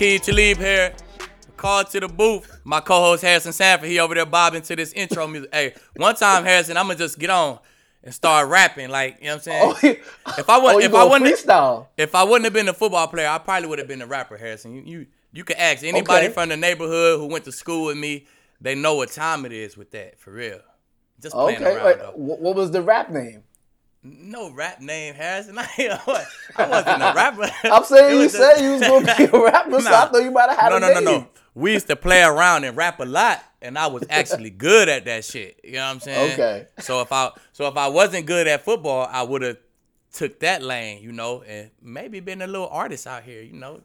Aqib 0.00 0.22
Talib 0.22 0.56
here. 0.56 0.94
Call 1.58 1.84
to 1.84 2.00
the 2.00 2.08
booth. 2.08 2.62
My 2.64 2.80
co-host 2.80 3.22
Harrison 3.22 3.52
Sanford, 3.52 3.90
he 3.90 3.98
over 3.98 4.14
there 4.14 4.24
bobbing 4.24 4.62
to 4.62 4.74
this 4.74 4.94
intro 4.94 5.26
music. 5.26 5.50
Hey, 5.52 5.74
one 5.94 6.14
time 6.14 6.42
Harrison, 6.42 6.78
I'm 6.78 6.86
gonna 6.86 6.98
just 6.98 7.18
get 7.18 7.28
on 7.28 7.58
and 8.02 8.14
start 8.14 8.48
rapping. 8.48 8.88
Like, 8.88 9.18
you 9.20 9.26
know 9.26 9.32
what 9.34 9.48
I'm 9.48 9.74
saying? 9.82 9.98
Oh, 10.24 10.32
if 10.38 10.48
I 10.48 10.56
oh, 10.56 10.60
wasn't 10.60 10.82
you 10.84 10.88
if 10.88 10.94
I 10.94 11.18
freestyle. 11.18 11.86
if 11.98 12.14
I 12.14 12.22
wouldn't 12.22 12.44
have 12.44 12.54
been 12.54 12.68
a 12.68 12.72
football 12.72 13.08
player, 13.08 13.28
I 13.28 13.36
probably 13.36 13.68
would 13.68 13.78
have 13.78 13.88
been 13.88 14.00
a 14.00 14.06
rapper, 14.06 14.38
Harrison. 14.38 14.74
You 14.74 14.82
you, 14.86 15.06
you 15.34 15.44
can 15.44 15.58
ask 15.58 15.84
anybody 15.84 16.26
Okay. 16.28 16.32
from 16.32 16.48
the 16.48 16.56
neighborhood 16.56 17.20
who 17.20 17.26
went 17.26 17.44
to 17.44 17.52
school 17.52 17.84
with 17.84 17.98
me, 17.98 18.26
they 18.58 18.74
know 18.74 18.94
what 18.94 19.10
time 19.10 19.44
it 19.44 19.52
is 19.52 19.76
with 19.76 19.90
that, 19.90 20.18
for 20.18 20.30
real. 20.32 20.60
Just 21.20 21.34
playing 21.34 21.62
Okay, 21.62 21.74
around 21.76 21.98
though. 21.98 22.12
what 22.14 22.56
was 22.56 22.70
the 22.70 22.80
rap 22.80 23.10
name? 23.10 23.42
No 24.02 24.50
rap 24.50 24.80
name, 24.80 25.14
Harrison. 25.14 25.58
I. 25.58 25.68
I 26.56 26.66
wasn't 26.68 27.02
a 27.02 27.12
rapper. 27.14 27.50
I'm 27.64 27.84
saying 27.84 28.20
you 28.20 28.28
said 28.28 28.60
you 28.60 28.72
was 28.72 28.80
gonna 28.80 29.14
be 29.16 29.24
a 29.24 29.30
rapper, 29.44 29.80
so 29.80 29.88
I 29.88 30.06
thought 30.06 30.22
you 30.22 30.30
might 30.30 30.48
have 30.50 30.58
had 30.58 30.68
no, 30.70 30.76
a 30.76 30.80
no, 30.80 30.88
no, 30.88 30.94
name. 30.94 31.04
no. 31.04 31.28
We 31.54 31.72
used 31.74 31.88
to 31.88 31.96
play 31.96 32.22
around 32.22 32.64
and 32.64 32.76
rap 32.76 33.00
a 33.00 33.04
lot, 33.04 33.42
and 33.60 33.76
I 33.76 33.88
was 33.88 34.04
actually 34.08 34.50
good 34.50 34.88
at 34.88 35.04
that 35.04 35.24
shit. 35.24 35.60
You 35.64 35.72
know 35.74 35.80
what 35.86 35.90
I'm 35.94 36.00
saying? 36.00 36.32
Okay. 36.32 36.66
So 36.78 37.02
if 37.02 37.12
I 37.12 37.30
so 37.52 37.66
if 37.66 37.76
I 37.76 37.88
wasn't 37.88 38.24
good 38.26 38.46
at 38.46 38.64
football, 38.64 39.06
I 39.10 39.22
would 39.22 39.42
have 39.42 39.58
took 40.12 40.40
that 40.40 40.62
lane, 40.62 41.02
you 41.02 41.12
know, 41.12 41.42
and 41.42 41.70
maybe 41.82 42.20
been 42.20 42.40
a 42.40 42.46
little 42.46 42.68
artist 42.68 43.06
out 43.06 43.22
here, 43.24 43.42
you 43.42 43.52
know. 43.52 43.80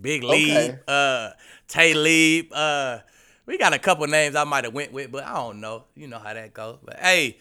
Big 0.00 0.22
Lee, 0.22 0.52
Okay. 0.52 0.78
uh, 0.86 1.30
Tay 1.68 1.94
Lee, 1.94 2.48
uh, 2.52 2.98
we 3.46 3.56
got 3.56 3.72
a 3.72 3.78
couple 3.78 4.06
names 4.06 4.36
I 4.36 4.44
might 4.44 4.64
have 4.64 4.74
went 4.74 4.92
with, 4.92 5.10
but 5.10 5.24
I 5.24 5.34
don't 5.34 5.58
know. 5.60 5.84
You 5.94 6.06
know 6.06 6.18
how 6.18 6.34
that 6.34 6.52
goes. 6.52 6.78
But 6.84 6.98
hey, 6.98 7.38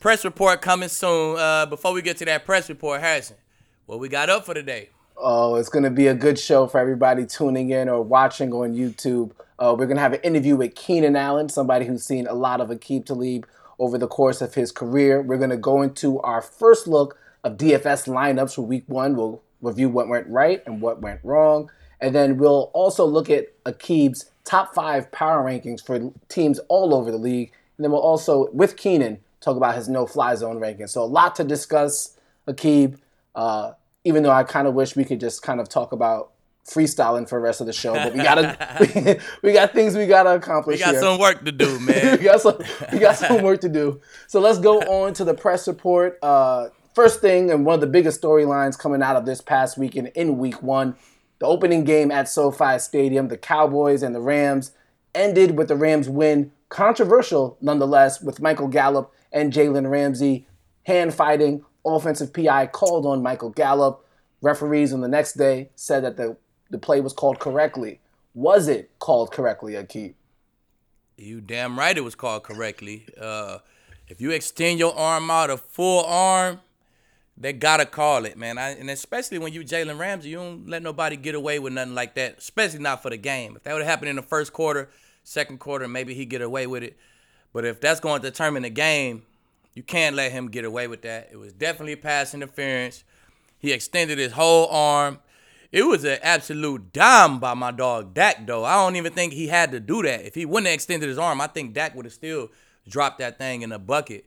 press 0.00 0.24
report 0.24 0.62
coming 0.62 0.88
soon. 0.88 1.38
Uh, 1.38 1.66
before 1.66 1.92
we 1.92 2.02
get 2.02 2.16
to 2.18 2.24
that 2.26 2.44
press 2.44 2.68
report, 2.68 3.00
Harrison, 3.00 3.36
what 3.86 4.00
we 4.00 4.08
got 4.08 4.30
up 4.30 4.44
for 4.44 4.54
today? 4.54 4.90
Oh, 5.16 5.54
it's 5.54 5.68
going 5.68 5.84
to 5.84 5.90
be 5.90 6.08
a 6.08 6.14
good 6.14 6.38
show 6.38 6.66
for 6.66 6.78
everybody 6.78 7.24
tuning 7.24 7.70
in 7.70 7.88
or 7.88 8.02
watching 8.02 8.52
on 8.52 8.74
YouTube. 8.74 9.30
Uh, 9.58 9.74
we're 9.78 9.86
going 9.86 9.96
to 9.96 10.02
have 10.02 10.12
an 10.12 10.20
interview 10.22 10.56
with 10.56 10.74
Keenan 10.74 11.16
Allen, 11.16 11.48
somebody 11.48 11.86
who's 11.86 12.04
seen 12.04 12.26
a 12.26 12.34
lot 12.34 12.60
of 12.60 12.68
Aqib 12.68 13.06
Talib 13.06 13.46
over 13.78 13.96
the 13.96 14.08
course 14.08 14.40
of 14.40 14.54
his 14.54 14.72
career. 14.72 15.22
We're 15.22 15.38
going 15.38 15.50
to 15.50 15.56
go 15.56 15.82
into 15.82 16.20
our 16.20 16.42
first 16.42 16.86
look 16.86 17.16
of 17.44 17.56
DFS 17.56 18.08
lineups 18.08 18.56
for 18.56 18.62
week 18.62 18.84
one. 18.86 19.16
We'll 19.16 19.42
review 19.62 19.88
what 19.88 20.08
went 20.08 20.26
right 20.28 20.62
and 20.66 20.80
what 20.80 21.00
went 21.00 21.20
wrong. 21.22 21.70
And 22.00 22.14
then 22.14 22.36
we'll 22.36 22.70
also 22.74 23.04
look 23.04 23.30
at 23.30 23.46
Aqib's 23.64 24.30
top 24.44 24.74
five 24.74 25.10
power 25.12 25.44
rankings 25.44 25.84
for 25.84 26.12
teams 26.28 26.58
all 26.68 26.94
over 26.94 27.10
the 27.10 27.18
league. 27.18 27.52
And 27.76 27.84
then 27.84 27.92
we'll 27.92 28.00
also, 28.00 28.50
with 28.52 28.76
Keenan, 28.76 29.20
talk 29.44 29.56
about 29.56 29.74
his 29.74 29.88
no 29.88 30.06
fly 30.06 30.34
zone 30.34 30.58
ranking. 30.58 30.86
So 30.86 31.02
a 31.02 31.06
lot 31.06 31.36
to 31.36 31.44
discuss, 31.44 32.16
Aqib. 32.48 32.98
Uh, 33.34 33.72
even 34.04 34.22
though 34.22 34.30
I 34.30 34.44
kind 34.44 34.66
of 34.68 34.74
wish 34.74 34.96
we 34.96 35.04
could 35.04 35.20
just 35.20 35.42
kind 35.42 35.60
of 35.60 35.68
talk 35.68 35.92
about 35.92 36.30
freestyling 36.66 37.28
for 37.28 37.38
the 37.38 37.42
rest 37.42 37.60
of 37.60 37.66
the 37.66 37.72
show, 37.72 37.94
but 37.94 38.14
we 38.14 38.22
gotta 38.22 39.20
we, 39.42 39.52
got 39.52 39.72
things 39.72 39.96
we 39.96 40.06
gotta 40.06 40.34
accomplish. 40.34 40.76
We 40.76 40.84
got 40.84 40.92
here. 40.92 41.00
some 41.00 41.18
work 41.18 41.44
to 41.44 41.52
do, 41.52 41.78
man. 41.80 42.18
we 42.18 42.24
got 42.24 42.40
some 42.40 42.58
we 42.92 42.98
got 42.98 43.16
some 43.16 43.42
work 43.42 43.60
to 43.62 43.68
do. 43.68 44.00
So 44.28 44.40
let's 44.40 44.58
go 44.58 44.80
on 44.80 45.14
to 45.14 45.24
the 45.24 45.34
press 45.34 45.66
report. 45.68 46.18
Uh, 46.22 46.68
first 46.94 47.20
thing 47.20 47.50
and 47.50 47.66
one 47.66 47.74
of 47.74 47.80
the 47.80 47.86
biggest 47.86 48.22
storylines 48.22 48.78
coming 48.78 49.02
out 49.02 49.16
of 49.16 49.26
this 49.26 49.40
past 49.40 49.76
weekend 49.76 50.08
in 50.14 50.38
Week 50.38 50.62
One, 50.62 50.96
the 51.38 51.46
opening 51.46 51.84
game 51.84 52.10
at 52.10 52.28
SoFi 52.28 52.78
Stadium, 52.78 53.28
the 53.28 53.38
Cowboys 53.38 54.02
and 54.02 54.14
the 54.14 54.20
Rams 54.20 54.72
ended 55.14 55.56
with 55.56 55.68
the 55.68 55.76
Rams 55.76 56.08
win, 56.08 56.52
controversial 56.68 57.56
nonetheless, 57.60 58.20
with 58.20 58.40
Michael 58.40 58.68
Gallup 58.68 59.12
and 59.34 59.52
Jalen 59.52 59.90
Ramsey 59.90 60.46
hand 60.84 61.12
fighting. 61.12 61.62
Offensive 61.84 62.32
PI 62.32 62.68
called 62.68 63.04
on 63.04 63.22
Michael 63.22 63.50
Gallup. 63.50 64.06
Referees 64.40 64.92
on 64.94 65.02
the 65.02 65.08
next 65.08 65.34
day 65.34 65.68
said 65.74 66.04
that 66.04 66.16
the, 66.16 66.36
the 66.70 66.78
play 66.78 67.02
was 67.02 67.12
called 67.12 67.38
correctly. 67.38 68.00
Was 68.32 68.68
it 68.68 68.90
called 68.98 69.32
correctly, 69.32 69.74
Akeem? 69.74 70.14
You 71.16 71.40
damn 71.40 71.78
right 71.78 71.96
it 71.96 72.00
was 72.00 72.14
called 72.14 72.42
correctly. 72.42 73.06
Uh, 73.20 73.58
if 74.08 74.20
you 74.20 74.30
extend 74.30 74.78
your 74.78 74.96
arm 74.96 75.30
out 75.30 75.50
a 75.50 75.56
full 75.56 76.04
arm, 76.04 76.60
they 77.36 77.52
gotta 77.52 77.86
call 77.86 78.24
it, 78.24 78.36
man. 78.36 78.58
I, 78.58 78.70
and 78.70 78.90
especially 78.90 79.38
when 79.38 79.52
you 79.52 79.62
Jalen 79.62 79.98
Ramsey, 79.98 80.30
you 80.30 80.36
don't 80.36 80.68
let 80.68 80.82
nobody 80.82 81.16
get 81.16 81.34
away 81.34 81.58
with 81.58 81.72
nothing 81.72 81.94
like 81.94 82.14
that. 82.14 82.38
Especially 82.38 82.80
not 82.80 83.02
for 83.02 83.10
the 83.10 83.16
game. 83.16 83.56
If 83.56 83.64
that 83.64 83.72
would 83.72 83.82
have 83.82 83.90
happened 83.90 84.10
in 84.10 84.16
the 84.16 84.22
first 84.22 84.52
quarter, 84.52 84.90
second 85.22 85.58
quarter, 85.58 85.88
maybe 85.88 86.14
he 86.14 86.24
get 86.24 86.42
away 86.42 86.66
with 86.66 86.82
it. 86.82 86.96
But 87.54 87.64
if 87.64 87.80
that's 87.80 88.00
going 88.00 88.20
to 88.20 88.30
determine 88.30 88.64
the 88.64 88.70
game, 88.70 89.22
you 89.74 89.82
can't 89.82 90.16
let 90.16 90.32
him 90.32 90.48
get 90.50 90.64
away 90.64 90.88
with 90.88 91.02
that. 91.02 91.30
It 91.32 91.36
was 91.36 91.52
definitely 91.52 91.96
pass 91.96 92.34
interference. 92.34 93.04
He 93.58 93.72
extended 93.72 94.18
his 94.18 94.32
whole 94.32 94.66
arm. 94.66 95.20
It 95.70 95.84
was 95.84 96.04
an 96.04 96.18
absolute 96.22 96.92
dime 96.92 97.38
by 97.38 97.54
my 97.54 97.70
dog 97.70 98.12
Dak, 98.12 98.44
though. 98.46 98.64
I 98.64 98.74
don't 98.74 98.96
even 98.96 99.12
think 99.12 99.32
he 99.32 99.46
had 99.46 99.70
to 99.70 99.80
do 99.80 100.02
that. 100.02 100.26
If 100.26 100.34
he 100.34 100.44
wouldn't 100.44 100.66
have 100.66 100.74
extended 100.74 101.08
his 101.08 101.18
arm, 101.18 101.40
I 101.40 101.46
think 101.46 101.74
Dak 101.74 101.94
would 101.94 102.04
have 102.04 102.12
still 102.12 102.50
dropped 102.88 103.20
that 103.20 103.38
thing 103.38 103.62
in 103.62 103.70
a 103.70 103.78
bucket. 103.78 104.26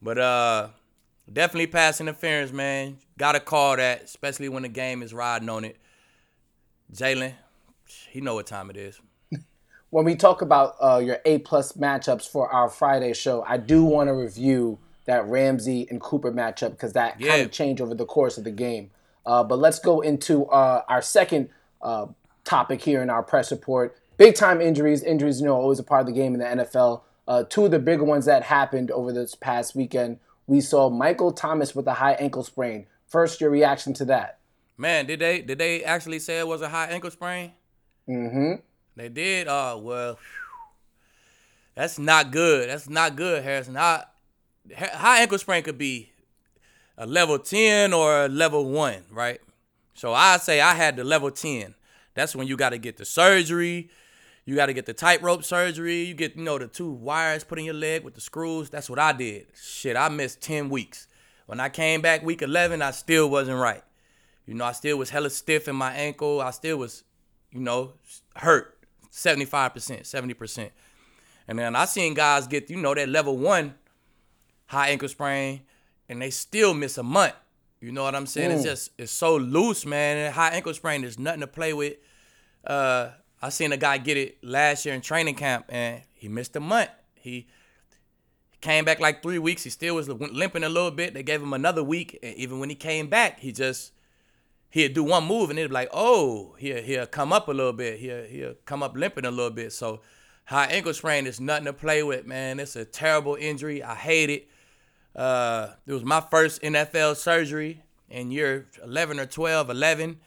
But 0.00 0.18
uh, 0.18 0.68
definitely 1.30 1.68
pass 1.68 2.02
interference, 2.02 2.52
man. 2.52 2.98
Gotta 3.16 3.40
call 3.40 3.76
that, 3.76 4.04
especially 4.04 4.50
when 4.50 4.62
the 4.62 4.68
game 4.68 5.02
is 5.02 5.14
riding 5.14 5.48
on 5.48 5.64
it. 5.64 5.76
Jalen, 6.92 7.32
he 8.10 8.20
know 8.20 8.34
what 8.34 8.46
time 8.46 8.68
it 8.68 8.76
is. 8.76 9.00
When 9.90 10.04
we 10.04 10.14
talk 10.14 10.42
about 10.42 10.76
uh, 10.80 10.98
your 10.98 11.18
A 11.24 11.38
plus 11.38 11.72
matchups 11.72 12.28
for 12.28 12.50
our 12.50 12.68
Friday 12.68 13.12
show, 13.14 13.42
I 13.46 13.56
do 13.56 13.84
want 13.84 14.08
to 14.08 14.14
review 14.14 14.78
that 15.06 15.26
Ramsey 15.26 15.86
and 15.90 16.00
Cooper 16.00 16.30
matchup 16.30 16.72
because 16.72 16.92
that 16.92 17.18
kind 17.20 17.42
of 17.42 17.50
changed 17.50 17.80
over 17.80 17.94
the 17.94 18.04
course 18.04 18.36
of 18.36 18.44
the 18.44 18.50
game. 18.50 18.90
Uh, 19.24 19.42
but 19.42 19.58
let's 19.58 19.78
go 19.78 20.00
into 20.00 20.46
uh, 20.46 20.82
our 20.88 21.00
second 21.00 21.48
uh, 21.80 22.06
topic 22.44 22.82
here 22.82 23.02
in 23.02 23.08
our 23.08 23.22
press 23.22 23.50
report: 23.50 23.96
big 24.18 24.34
time 24.34 24.60
injuries. 24.60 25.02
Injuries, 25.02 25.40
you 25.40 25.46
know, 25.46 25.54
always 25.54 25.78
a 25.78 25.82
part 25.82 26.02
of 26.02 26.06
the 26.06 26.12
game 26.12 26.34
in 26.34 26.40
the 26.40 26.64
NFL. 26.64 27.02
Uh, 27.26 27.44
two 27.44 27.64
of 27.64 27.70
the 27.70 27.78
bigger 27.78 28.04
ones 28.04 28.26
that 28.26 28.42
happened 28.42 28.90
over 28.90 29.12
this 29.12 29.34
past 29.34 29.74
weekend, 29.74 30.18
we 30.46 30.60
saw 30.60 30.88
Michael 30.88 31.32
Thomas 31.32 31.74
with 31.74 31.86
a 31.86 31.94
high 31.94 32.14
ankle 32.14 32.42
sprain. 32.42 32.86
First, 33.06 33.40
your 33.40 33.50
reaction 33.50 33.92
to 33.94 34.04
that? 34.06 34.38
Man, 34.76 35.06
did 35.06 35.20
they 35.20 35.40
did 35.40 35.58
they 35.58 35.82
actually 35.84 36.18
say 36.18 36.38
it 36.38 36.46
was 36.46 36.60
a 36.60 36.68
high 36.68 36.86
ankle 36.86 37.10
sprain? 37.10 37.52
Mm-hmm. 38.08 38.54
They 38.98 39.08
did. 39.08 39.46
Oh 39.48 39.78
well, 39.78 40.18
that's 41.76 41.98
not 42.00 42.32
good. 42.32 42.68
That's 42.68 42.88
not 42.88 43.14
good, 43.14 43.44
Harrison. 43.44 43.76
High 43.76 44.04
ankle 45.20 45.38
sprain 45.38 45.62
could 45.62 45.78
be 45.78 46.10
a 46.96 47.06
level 47.06 47.38
ten 47.38 47.92
or 47.92 48.24
a 48.24 48.28
level 48.28 48.68
one, 48.68 49.04
right? 49.12 49.40
So 49.94 50.12
I 50.12 50.38
say 50.38 50.60
I 50.60 50.74
had 50.74 50.96
the 50.96 51.04
level 51.04 51.30
ten. 51.30 51.76
That's 52.14 52.34
when 52.34 52.48
you 52.48 52.56
got 52.56 52.70
to 52.70 52.78
get 52.78 52.96
the 52.96 53.04
surgery. 53.04 53.90
You 54.44 54.56
got 54.56 54.66
to 54.66 54.72
get 54.72 54.86
the 54.86 54.94
tightrope 54.94 55.44
surgery. 55.44 56.02
You 56.02 56.14
get 56.14 56.34
you 56.34 56.42
know 56.42 56.58
the 56.58 56.66
two 56.66 56.90
wires 56.90 57.44
put 57.44 57.60
in 57.60 57.64
your 57.64 57.74
leg 57.74 58.02
with 58.02 58.16
the 58.16 58.20
screws. 58.20 58.68
That's 58.68 58.90
what 58.90 58.98
I 58.98 59.12
did. 59.12 59.46
Shit, 59.54 59.96
I 59.96 60.08
missed 60.08 60.40
ten 60.40 60.70
weeks. 60.70 61.06
When 61.46 61.60
I 61.60 61.68
came 61.68 62.00
back 62.00 62.24
week 62.24 62.42
eleven, 62.42 62.82
I 62.82 62.90
still 62.90 63.30
wasn't 63.30 63.60
right. 63.60 63.84
You 64.44 64.54
know, 64.54 64.64
I 64.64 64.72
still 64.72 64.96
was 64.96 65.10
hella 65.10 65.30
stiff 65.30 65.68
in 65.68 65.76
my 65.76 65.92
ankle. 65.92 66.40
I 66.40 66.50
still 66.50 66.78
was, 66.78 67.04
you 67.52 67.60
know, 67.60 67.92
hurt 68.34 68.77
75%, 69.12 70.02
70%. 70.02 70.70
And 71.46 71.58
then 71.58 71.74
I 71.74 71.86
seen 71.86 72.14
guys 72.14 72.46
get, 72.46 72.68
you 72.70 72.76
know, 72.76 72.94
that 72.94 73.08
level 73.08 73.36
one 73.36 73.74
high 74.66 74.88
ankle 74.90 75.08
sprain 75.08 75.62
and 76.08 76.20
they 76.20 76.30
still 76.30 76.74
miss 76.74 76.98
a 76.98 77.02
month. 77.02 77.34
You 77.80 77.92
know 77.92 78.02
what 78.02 78.14
I'm 78.14 78.26
saying? 78.26 78.50
It's 78.50 78.64
just 78.64 78.90
it's 78.98 79.12
so 79.12 79.36
loose, 79.36 79.86
man. 79.86 80.16
And 80.16 80.34
high 80.34 80.50
ankle 80.50 80.74
sprain, 80.74 81.02
there's 81.02 81.18
nothing 81.18 81.40
to 81.40 81.46
play 81.46 81.72
with. 81.72 81.96
Uh 82.66 83.10
I 83.40 83.50
seen 83.50 83.72
a 83.72 83.76
guy 83.76 83.98
get 83.98 84.16
it 84.16 84.42
last 84.42 84.84
year 84.84 84.94
in 84.94 85.00
training 85.00 85.36
camp 85.36 85.66
and 85.68 86.02
he 86.12 86.28
missed 86.28 86.56
a 86.56 86.60
month. 86.60 86.90
He 87.14 87.46
came 88.60 88.84
back 88.84 88.98
like 88.98 89.22
three 89.22 89.38
weeks. 89.38 89.62
He 89.62 89.70
still 89.70 89.94
was 89.94 90.08
limping 90.08 90.64
a 90.64 90.68
little 90.68 90.90
bit. 90.90 91.14
They 91.14 91.22
gave 91.22 91.40
him 91.40 91.52
another 91.52 91.84
week. 91.84 92.18
And 92.22 92.34
even 92.34 92.58
when 92.58 92.68
he 92.68 92.74
came 92.74 93.08
back, 93.08 93.38
he 93.38 93.52
just 93.52 93.92
he'd 94.70 94.94
do 94.94 95.04
one 95.04 95.24
move 95.24 95.50
and 95.50 95.58
it'd 95.58 95.70
be 95.70 95.74
like, 95.74 95.90
oh, 95.92 96.54
he'll, 96.58 96.82
he'll 96.82 97.06
come 97.06 97.32
up 97.32 97.48
a 97.48 97.52
little 97.52 97.72
bit. 97.72 97.98
He'll, 97.98 98.24
he'll 98.24 98.54
come 98.64 98.82
up 98.82 98.96
limping 98.96 99.24
a 99.24 99.30
little 99.30 99.50
bit. 99.50 99.72
So 99.72 100.00
high 100.44 100.66
ankle 100.66 100.94
sprain 100.94 101.26
is 101.26 101.40
nothing 101.40 101.66
to 101.66 101.72
play 101.72 102.02
with, 102.02 102.26
man. 102.26 102.60
It's 102.60 102.76
a 102.76 102.84
terrible 102.84 103.36
injury. 103.36 103.82
I 103.82 103.94
hate 103.94 104.30
it. 104.30 104.48
Uh, 105.16 105.70
it 105.86 105.92
was 105.92 106.04
my 106.04 106.20
first 106.20 106.62
NFL 106.62 107.16
surgery 107.16 107.82
in 108.10 108.30
year 108.30 108.66
11 108.84 109.18
or 109.18 109.26
12, 109.26 109.70
11. 109.70 110.18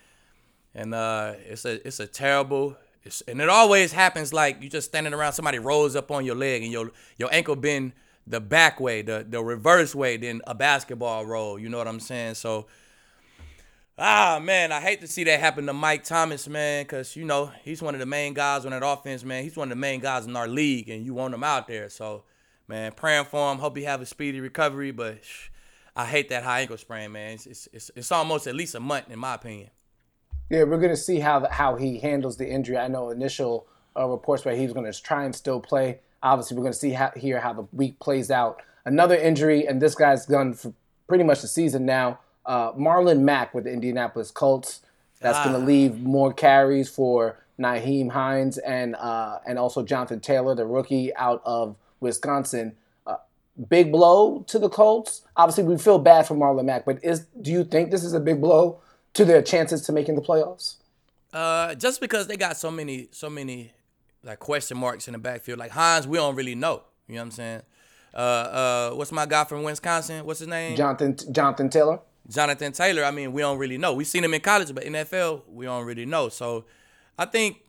And 0.73 0.93
uh, 0.93 1.33
it's 1.47 1.65
a 1.65 1.85
it's 1.85 1.99
a 1.99 2.07
terrible 2.07 2.77
it's, 3.03 3.21
and 3.21 3.41
it 3.41 3.49
always 3.49 3.91
happens 3.91 4.31
like 4.31 4.61
you 4.61 4.69
just 4.69 4.87
standing 4.87 5.13
around 5.13 5.33
somebody 5.33 5.59
rolls 5.59 5.95
up 5.95 6.11
on 6.11 6.23
your 6.23 6.35
leg 6.35 6.63
and 6.63 6.71
your 6.71 6.91
your 7.17 7.33
ankle 7.33 7.55
bend 7.55 7.91
the 8.25 8.39
back 8.39 8.79
way, 8.79 9.01
the 9.01 9.25
the 9.27 9.43
reverse 9.43 9.93
way 9.93 10.15
than 10.15 10.41
a 10.47 10.55
basketball 10.55 11.25
roll. 11.25 11.59
You 11.59 11.67
know 11.67 11.77
what 11.77 11.89
I'm 11.89 11.99
saying? 11.99 12.35
So 12.35 12.67
Ah 13.97 14.39
man, 14.41 14.71
I 14.71 14.79
hate 14.79 15.01
to 15.01 15.07
see 15.07 15.23
that 15.25 15.39
happen 15.39 15.65
to 15.65 15.73
Mike 15.73 16.03
Thomas, 16.03 16.47
man, 16.47 16.83
because 16.83 17.15
you 17.15 17.25
know 17.25 17.51
he's 17.63 17.81
one 17.81 17.93
of 17.93 17.99
the 17.99 18.05
main 18.05 18.33
guys 18.33 18.65
on 18.65 18.71
that 18.71 18.85
offense, 18.85 19.23
man. 19.23 19.43
He's 19.43 19.57
one 19.57 19.67
of 19.67 19.77
the 19.77 19.81
main 19.81 19.99
guys 19.99 20.25
in 20.25 20.35
our 20.35 20.47
league, 20.47 20.89
and 20.89 21.05
you 21.05 21.13
want 21.13 21.33
him 21.33 21.43
out 21.43 21.67
there. 21.67 21.89
So, 21.89 22.23
man, 22.67 22.93
praying 22.93 23.25
for 23.25 23.51
him. 23.51 23.59
Hope 23.59 23.75
he 23.77 23.83
have 23.83 24.01
a 24.01 24.05
speedy 24.05 24.39
recovery, 24.39 24.91
but 24.91 25.23
shh, 25.23 25.49
I 25.95 26.05
hate 26.05 26.29
that 26.29 26.43
high 26.43 26.61
ankle 26.61 26.77
sprain, 26.77 27.11
man. 27.11 27.33
It's, 27.33 27.45
it's 27.45 27.67
it's 27.73 27.91
it's 27.95 28.11
almost 28.11 28.47
at 28.47 28.55
least 28.55 28.75
a 28.75 28.79
month, 28.79 29.11
in 29.11 29.19
my 29.19 29.35
opinion. 29.35 29.69
Yeah, 30.49 30.63
we're 30.63 30.79
gonna 30.79 30.95
see 30.95 31.19
how 31.19 31.47
how 31.51 31.75
he 31.75 31.99
handles 31.99 32.37
the 32.37 32.49
injury. 32.49 32.77
I 32.77 32.87
know 32.87 33.09
initial 33.09 33.67
uh, 33.95 34.07
reports 34.07 34.45
where 34.45 34.55
he's 34.55 34.73
gonna 34.73 34.93
try 34.93 35.25
and 35.25 35.35
still 35.35 35.59
play. 35.59 35.99
Obviously, 36.23 36.57
we're 36.57 36.63
gonna 36.63 36.73
see 36.73 36.91
how, 36.91 37.11
here 37.15 37.39
how 37.39 37.53
the 37.53 37.67
week 37.73 37.99
plays 37.99 38.31
out. 38.31 38.61
Another 38.85 39.15
injury, 39.15 39.67
and 39.67 39.81
this 39.81 39.95
guy's 39.95 40.25
gone 40.25 40.53
for 40.53 40.73
pretty 41.07 41.23
much 41.23 41.41
the 41.41 41.47
season 41.47 41.85
now. 41.85 42.19
Uh, 42.45 42.71
Marlon 42.73 43.19
Mack 43.21 43.53
with 43.53 43.65
the 43.65 43.71
Indianapolis 43.71 44.31
Colts. 44.31 44.81
That's 45.19 45.37
Ah. 45.37 45.43
gonna 45.45 45.59
leave 45.65 46.01
more 46.01 46.33
carries 46.33 46.89
for 46.89 47.37
Nyheim 47.59 48.09
Hines 48.11 48.57
and 48.57 48.95
uh, 48.95 49.39
and 49.45 49.59
also 49.59 49.83
Jonathan 49.83 50.19
Taylor, 50.19 50.55
the 50.55 50.65
rookie 50.65 51.15
out 51.15 51.41
of 51.45 51.75
Wisconsin. 51.99 52.75
Uh, 53.05 53.17
big 53.69 53.91
blow 53.91 54.39
to 54.47 54.57
the 54.57 54.69
Colts. 54.69 55.21
Obviously, 55.37 55.63
we 55.65 55.77
feel 55.77 55.99
bad 55.99 56.25
for 56.27 56.33
Marlon 56.35 56.65
Mack, 56.65 56.85
but 56.85 57.03
is 57.03 57.25
do 57.41 57.51
you 57.51 57.63
think 57.63 57.91
this 57.91 58.03
is 58.03 58.13
a 58.13 58.19
big 58.19 58.41
blow 58.41 58.79
to 59.13 59.25
their 59.25 59.41
chances 59.43 59.81
to 59.83 59.91
making 59.91 60.15
the 60.15 60.21
playoffs? 60.21 60.75
Uh, 61.33 61.75
just 61.75 62.01
because 62.01 62.27
they 62.27 62.35
got 62.37 62.57
so 62.57 62.71
many, 62.71 63.07
so 63.11 63.29
many 63.29 63.73
like 64.23 64.39
question 64.39 64.77
marks 64.77 65.07
in 65.07 65.11
the 65.13 65.17
backfield. 65.19 65.59
Like 65.59 65.71
Hines, 65.71 66.07
we 66.07 66.17
don't 66.17 66.35
really 66.35 66.55
know. 66.55 66.81
You 67.07 67.15
know 67.15 67.21
what 67.21 67.25
I'm 67.25 67.31
saying? 67.31 67.61
Uh, 68.13 68.17
uh, 68.17 68.91
what's 68.95 69.11
my 69.11 69.25
guy 69.25 69.43
from 69.45 69.63
Wisconsin? 69.63 70.25
What's 70.25 70.39
his 70.39 70.47
name? 70.49 70.75
Jonathan 70.75 71.15
Jonathan 71.31 71.69
Taylor. 71.69 71.99
Jonathan 72.31 72.71
Taylor. 72.71 73.03
I 73.03 73.11
mean, 73.11 73.33
we 73.33 73.41
don't 73.41 73.57
really 73.57 73.77
know. 73.77 73.93
We've 73.93 74.07
seen 74.07 74.23
him 74.23 74.33
in 74.33 74.41
college, 74.41 74.73
but 74.73 74.83
NFL, 74.83 75.43
we 75.47 75.65
don't 75.65 75.85
really 75.85 76.05
know. 76.05 76.29
So, 76.29 76.65
I 77.17 77.25
think 77.25 77.61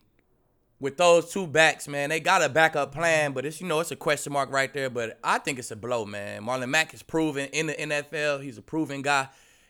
with 0.79 0.97
those 0.97 1.31
two 1.31 1.47
backs, 1.47 1.87
man, 1.87 2.09
they 2.09 2.19
got 2.19 2.43
a 2.43 2.49
backup 2.49 2.93
plan, 2.93 3.33
but 3.33 3.45
it's 3.45 3.61
you 3.61 3.67
know 3.67 3.79
it's 3.79 3.91
a 3.91 3.95
question 3.95 4.33
mark 4.33 4.51
right 4.51 4.73
there. 4.73 4.89
But 4.89 5.19
I 5.23 5.37
think 5.37 5.59
it's 5.59 5.71
a 5.71 5.75
blow, 5.75 6.05
man. 6.05 6.43
Marlon 6.43 6.69
Mack 6.69 6.93
is 6.93 7.03
proven 7.03 7.47
in 7.53 7.67
the 7.67 7.73
NFL. 7.73 8.41
He's 8.41 8.57
a 8.57 8.61
proven 8.61 9.01
guy. 9.01 9.29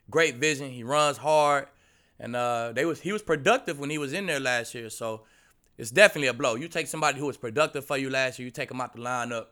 Great 0.09 0.35
vision. 0.35 0.69
He 0.69 0.83
runs 0.83 1.17
hard, 1.17 1.67
and 2.19 2.35
uh, 2.35 2.71
they 2.73 2.85
was 2.85 3.01
he 3.01 3.11
was 3.11 3.21
productive 3.21 3.79
when 3.79 3.89
he 3.89 3.97
was 3.97 4.13
in 4.13 4.25
there 4.25 4.39
last 4.39 4.73
year. 4.73 4.89
So 4.89 5.21
it's 5.77 5.91
definitely 5.91 6.27
a 6.27 6.33
blow. 6.33 6.55
You 6.55 6.67
take 6.67 6.87
somebody 6.87 7.19
who 7.19 7.25
was 7.25 7.37
productive 7.37 7.85
for 7.85 7.97
you 7.97 8.09
last 8.09 8.39
year, 8.39 8.45
you 8.45 8.51
take 8.51 8.69
him 8.69 8.81
out 8.81 8.95
the 8.95 9.01
lineup, 9.01 9.47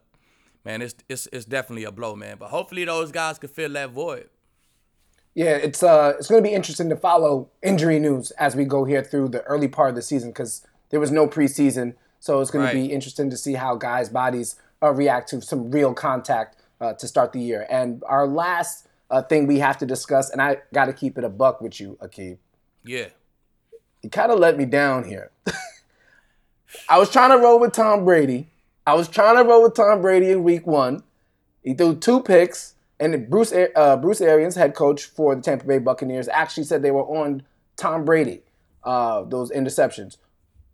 man. 0.64 0.82
It's 0.82 0.96
it's 1.10 1.28
it's 1.32 1.46
definitely 1.46 1.86
a 1.86 1.92
blow, 1.92 2.16
man. 2.16 2.38
But 2.40 2.50
hopefully 2.50 2.86
those 2.86 3.12
guys 3.12 3.40
could 3.40 3.52
fill 3.52 3.74
that 3.74 3.92
void. 3.92 4.30
Yeah, 5.34 5.56
it's 5.56 5.82
uh, 5.82 6.14
it's 6.20 6.28
going 6.28 6.44
to 6.44 6.48
be 6.50 6.54
interesting 6.54 6.90
to 6.90 6.96
follow 6.96 7.50
injury 7.64 8.00
news 8.00 8.32
as 8.32 8.56
we 8.56 8.66
go 8.66 8.84
here 8.84 9.02
through 9.04 9.30
the 9.30 9.42
early 9.44 9.68
part 9.68 9.90
of 9.90 9.96
the 9.96 10.02
season 10.02 10.30
because 10.32 10.66
there 10.90 11.00
was 11.00 11.10
no 11.12 11.26
preseason, 11.28 11.96
so 12.20 12.42
it's 12.42 12.52
going 12.52 12.66
Right. 12.66 12.72
to 12.74 12.78
be 12.78 12.92
interesting 12.92 13.30
to 13.30 13.38
see 13.38 13.54
how 13.54 13.76
guys' 13.76 14.10
bodies 14.10 14.56
uh, 14.84 14.92
react 14.92 15.30
to 15.30 15.42
some 15.42 15.72
real 15.72 15.94
contact 15.94 16.58
uh, 16.82 16.94
to 16.94 17.08
start 17.08 17.32
the 17.32 17.40
year. 17.40 17.66
And 17.70 18.04
our 18.08 18.28
last 18.28 18.88
uh, 19.10 19.22
thing 19.22 19.48
we 19.48 19.60
have 19.60 19.78
to 19.78 19.86
discuss, 19.86 20.30
and 20.30 20.42
I 20.42 20.58
got 20.74 20.86
to 20.86 20.94
keep 20.94 21.18
it 21.18 21.24
a 21.24 21.30
buck 21.30 21.62
with 21.62 21.80
you, 21.80 21.98
Aqib. 22.02 22.38
Yeah. 22.84 23.08
You 24.02 24.10
kind 24.10 24.32
of 24.32 24.40
let 24.40 24.58
me 24.58 24.66
down 24.66 25.06
here. 25.06 25.32
I 26.90 26.98
was 26.98 27.10
trying 27.10 27.30
to 27.30 27.38
roll 27.38 27.60
with 27.60 27.72
Tom 27.74 28.04
Brady. 28.04 28.48
I 28.86 28.96
was 28.96 29.08
trying 29.08 29.38
to 29.38 29.44
roll 29.44 29.64
with 29.64 29.76
Tom 29.76 30.02
Brady 30.02 30.32
in 30.32 30.44
Week 30.44 30.66
One. 30.66 31.04
He 31.64 31.74
threw 31.74 31.96
two 31.96 32.22
picks, 32.24 32.74
and 33.02 33.30
Bruce 33.30 33.52
uh, 33.52 33.98
Bruce 33.98 34.22
Arians, 34.22 34.56
head 34.56 34.76
coach 34.76 35.06
for 35.06 35.36
the 35.36 35.42
Tampa 35.42 35.66
Bay 35.66 35.80
Buccaneers, 35.80 36.30
actually 36.30 36.64
said 36.64 36.84
they 36.84 36.92
were 36.92 37.04
on 37.04 37.44
Tom 37.76 38.06
Brady. 38.06 38.44
Uh, 38.84 39.24
those 39.24 39.52
interceptions. 39.52 40.18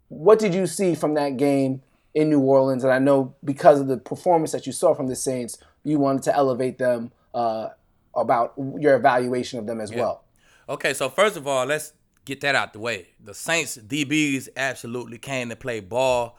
What 0.10 0.40
did 0.40 0.54
you 0.54 0.68
see 0.68 0.96
from 0.96 1.16
that 1.16 1.38
game 1.38 1.82
in 2.14 2.30
New 2.30 2.40
Orleans? 2.40 2.84
And 2.84 2.94
I 2.94 3.00
know 3.00 3.36
because 3.44 3.82
of 3.82 3.88
the 3.88 3.98
performance 3.98 4.52
that 4.52 4.66
you 4.66 4.72
saw 4.72 4.94
from 4.94 5.08
the 5.08 5.16
Saints, 5.16 5.58
you 5.84 6.00
wanted 6.00 6.24
to 6.24 6.36
elevate 6.36 6.78
them 6.78 7.12
uh, 7.34 7.70
about 8.16 8.54
your 8.78 8.96
evaluation 8.96 9.60
of 9.60 9.68
them 9.68 9.82
as 9.82 9.94
well. 9.94 10.24
Okay, 10.70 10.94
so 10.94 11.10
first 11.10 11.38
of 11.38 11.48
all, 11.48 11.66
let's 11.66 11.94
get 12.26 12.42
that 12.42 12.56
out 12.56 12.74
the 12.74 12.80
way. 12.80 13.08
The 13.24 13.34
Saints 13.34 13.78
DBs 13.78 14.50
absolutely 14.56 15.18
came 15.18 15.50
to 15.50 15.56
play 15.56 15.80
ball. 15.80 16.38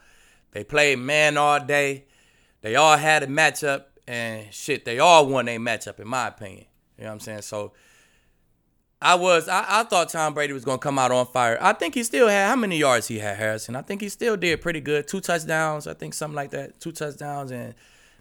They 0.52 0.64
played 0.64 0.98
man 0.98 1.36
all 1.36 1.60
day. 1.60 2.04
They 2.60 2.76
all 2.76 2.96
had 2.96 3.22
a 3.22 3.26
matchup, 3.26 3.84
and 4.08 4.52
shit, 4.54 4.86
they 4.86 4.98
all 4.98 5.26
won 5.26 5.48
a 5.48 5.58
matchup, 5.58 6.00
in 6.00 6.08
my 6.08 6.28
opinion. 6.28 6.64
You 6.96 7.04
know 7.04 7.10
what 7.10 7.14
I'm 7.14 7.20
saying? 7.20 7.42
So 7.42 7.72
I 9.02 9.14
was, 9.16 9.48
I, 9.48 9.64
I 9.68 9.82
thought 9.84 10.08
Tom 10.08 10.32
Brady 10.32 10.54
was 10.54 10.64
gonna 10.64 10.78
come 10.78 10.98
out 10.98 11.12
on 11.12 11.26
fire. 11.26 11.58
I 11.60 11.74
think 11.74 11.94
he 11.94 12.02
still 12.02 12.26
had 12.26 12.48
how 12.48 12.56
many 12.56 12.78
yards 12.78 13.06
he 13.06 13.18
had, 13.18 13.36
Harrison? 13.36 13.76
I 13.76 13.82
think 13.82 14.00
he 14.00 14.08
still 14.08 14.36
did 14.36 14.62
pretty 14.62 14.80
good. 14.80 15.06
Two 15.06 15.20
touchdowns, 15.20 15.86
I 15.86 15.92
think 15.92 16.14
something 16.14 16.34
like 16.34 16.50
that. 16.52 16.80
Two 16.80 16.90
touchdowns 16.90 17.50
and 17.50 17.74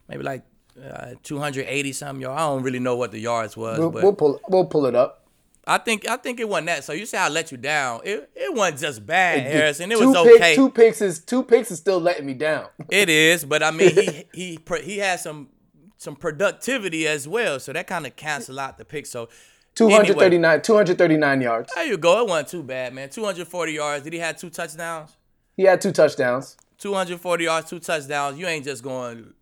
maybe 0.10 0.24
like 0.24 0.44
uh, 0.78 1.14
280 1.24 1.94
something 1.94 2.22
yards. 2.22 2.38
I 2.38 2.46
don't 2.46 2.64
really 2.64 2.80
know 2.80 2.98
what 2.98 3.12
the 3.12 3.20
yards 3.20 3.56
was, 3.56 3.80
We'll, 3.80 3.90
but 3.90 4.04
we'll 4.04 4.14
pull 4.14 4.42
we'll 4.50 4.66
pull 4.66 4.88
it 4.88 4.94
up. 4.94 5.24
I 5.66 5.78
think 5.78 6.06
I 6.08 6.18
think 6.18 6.42
it 6.42 6.50
wasn't 6.50 6.68
that. 6.68 6.84
So 6.84 6.92
you 6.92 7.06
say 7.06 7.18
I 7.18 7.30
let 7.30 7.50
you 7.50 7.58
down. 7.58 8.02
It 8.04 8.30
it 8.36 8.54
wasn't 8.54 8.82
just 8.82 9.06
bad, 9.06 9.42
Harrison. 9.42 9.90
It 9.90 10.00
was 10.00 10.14
okay. 10.16 10.54
two 10.54 10.70
picks 10.70 11.02
is 11.02 11.20
two 11.20 11.44
picks 11.44 11.72
is 11.72 11.80
still 11.80 12.00
letting 12.00 12.26
me 12.26 12.34
down. 12.34 12.68
It 12.90 13.10
is, 13.10 13.46
but 13.46 13.64
I 13.64 13.72
mean 13.72 13.92
he 13.96 14.26
he 14.34 14.60
he 14.84 14.98
had 14.98 15.22
some 15.22 15.48
some 15.98 16.16
productivity 16.16 17.08
as 17.08 17.28
well. 17.28 17.60
So 17.60 17.74
that 17.74 17.88
kind 17.88 18.06
of 18.06 18.16
cancel 18.16 18.60
out 18.60 18.78
the 18.78 18.86
pick. 18.86 19.06
So 19.06 19.30
239, 19.76 20.62
239 20.62 21.42
yards. 21.42 21.72
there 21.76 21.86
you 21.86 21.98
go. 21.98 22.22
It 22.22 22.28
wasn't 22.28 22.48
too 22.50 22.64
bad, 22.64 22.94
man. 22.94 23.10
240 23.10 23.72
yards. 23.72 24.04
Did 24.04 24.14
he 24.14 24.20
have 24.20 24.38
two 24.38 24.50
touchdowns? 24.50 25.16
He 25.56 25.64
had 25.64 25.82
two 25.82 25.92
touchdowns. 25.92 26.58
240 26.80 27.44
yards, 27.44 27.70
two 27.70 27.80
touchdowns. 27.80 28.40
You 28.40 28.48
ain't 28.48 28.66
just 28.66 28.84
going. 28.84 29.34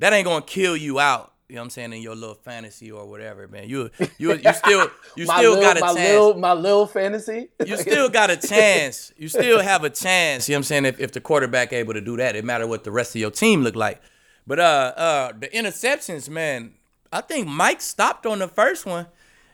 That 0.00 0.12
ain't 0.12 0.26
gonna 0.26 0.44
kill 0.44 0.76
you 0.76 0.98
out. 0.98 1.32
You 1.48 1.56
know 1.56 1.60
what 1.60 1.64
I'm 1.66 1.70
saying 1.70 1.92
in 1.92 2.02
your 2.02 2.16
little 2.16 2.34
fantasy 2.34 2.90
or 2.90 3.06
whatever, 3.06 3.46
man. 3.46 3.68
You 3.68 3.90
you 4.18 4.34
you 4.34 4.52
still 4.54 4.88
you 5.16 5.24
still 5.26 5.54
little, 5.54 5.60
got 5.60 5.76
a 5.76 5.80
my 5.80 5.94
chance. 5.94 6.08
little 6.08 6.34
my 6.34 6.52
little 6.52 6.86
fantasy. 6.86 7.48
you 7.64 7.76
still 7.86 8.08
got 8.08 8.30
a 8.30 8.36
chance. 8.36 9.12
You 9.16 9.28
still 9.28 9.60
have 9.60 9.84
a 9.84 9.90
chance. 9.90 10.48
You 10.48 10.54
know 10.54 10.56
what 10.56 10.60
I'm 10.60 10.64
saying? 10.64 10.84
If, 10.86 11.00
if 11.00 11.12
the 11.12 11.20
quarterback 11.20 11.72
able 11.72 11.94
to 11.94 12.00
do 12.00 12.16
that, 12.16 12.34
it 12.34 12.44
matter 12.44 12.66
what 12.66 12.82
the 12.82 12.90
rest 12.90 13.14
of 13.14 13.20
your 13.20 13.30
team 13.30 13.62
look 13.62 13.76
like. 13.76 14.00
But 14.46 14.58
uh 14.60 14.92
uh 14.96 15.32
the 15.38 15.48
interceptions, 15.48 16.28
man, 16.28 16.74
I 17.12 17.20
think 17.20 17.46
Mike 17.46 17.80
stopped 17.80 18.26
on 18.26 18.38
the 18.38 18.48
first 18.48 18.86
one. 18.86 19.06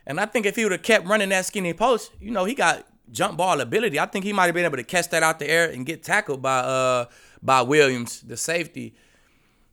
And 0.06 0.18
I 0.18 0.26
think 0.26 0.46
if 0.46 0.56
he 0.56 0.64
would 0.64 0.72
have 0.72 0.82
kept 0.82 1.06
running 1.06 1.28
that 1.28 1.46
skinny 1.46 1.72
post, 1.72 2.10
you 2.20 2.30
know, 2.30 2.44
he 2.44 2.54
got 2.54 2.86
jump 3.12 3.36
ball 3.36 3.60
ability. 3.60 3.98
I 3.98 4.06
think 4.06 4.24
he 4.24 4.32
might 4.32 4.46
have 4.46 4.54
been 4.54 4.64
able 4.64 4.76
to 4.76 4.84
catch 4.84 5.08
that 5.10 5.22
out 5.22 5.38
the 5.38 5.48
air 5.48 5.70
and 5.70 5.86
get 5.86 6.02
tackled 6.02 6.42
by 6.42 6.58
uh 6.58 7.04
by 7.42 7.62
Williams, 7.62 8.20
the 8.22 8.36
safety. 8.36 8.94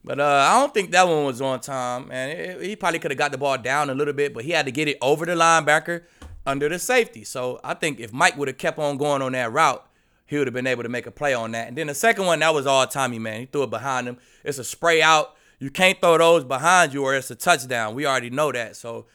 But 0.04 0.22
uh, 0.22 0.48
I 0.50 0.60
don't 0.60 0.74
think 0.74 0.92
that 0.92 1.06
one 1.06 1.26
was 1.26 1.42
on 1.42 1.60
time, 1.60 2.10
and 2.12 2.62
he 2.62 2.78
probably 2.78 3.00
could 3.00 3.12
have 3.12 3.18
got 3.18 3.34
the 3.34 3.38
ball 3.38 3.58
down 3.58 3.90
a 3.90 3.94
little 3.94 4.14
bit, 4.14 4.34
but 4.34 4.46
he 4.46 4.52
had 4.52 4.66
to 4.66 4.72
get 4.72 4.88
it 4.88 4.98
over 5.02 5.26
the 5.26 5.34
linebacker 5.34 6.04
under 6.46 6.70
the 6.70 6.80
safety. 6.80 7.26
So 7.26 7.60
I 7.62 7.74
think 7.74 8.00
if 8.00 8.14
Mike 8.14 8.38
would 8.38 8.48
have 8.48 8.58
kept 8.58 8.80
on 8.80 8.98
going 8.98 9.22
on 9.22 9.34
that 9.34 9.52
route, 9.52 9.86
he 10.28 10.38
would 10.38 10.48
have 10.48 10.54
been 10.54 10.68
able 10.68 10.84
to 10.84 10.90
make 10.90 11.08
a 11.08 11.12
play 11.12 11.34
on 11.34 11.52
that. 11.52 11.68
And 11.68 11.78
then 11.78 11.88
the 11.88 11.96
second 11.96 12.26
one, 12.26 12.40
that 12.40 12.54
was 12.54 12.68
all 12.68 12.86
Tommy, 12.86 13.18
man. 13.18 13.42
He 13.42 13.46
threw 13.48 13.64
it 13.64 13.70
behind 13.70 14.08
him. 14.08 14.18
It's 14.44 14.58
a 14.58 14.64
spray 14.64 15.02
out. 15.02 15.36
You 15.60 15.72
can't 15.72 16.00
throw 16.00 16.18
those 16.18 16.44
behind 16.44 16.94
you 16.94 17.04
or 17.04 17.16
it's 17.16 17.32
a 17.32 17.36
touchdown. 17.36 17.96
We 17.96 18.06
already 18.06 18.30
know 18.30 18.52
that. 18.52 18.76
So, 18.76 19.08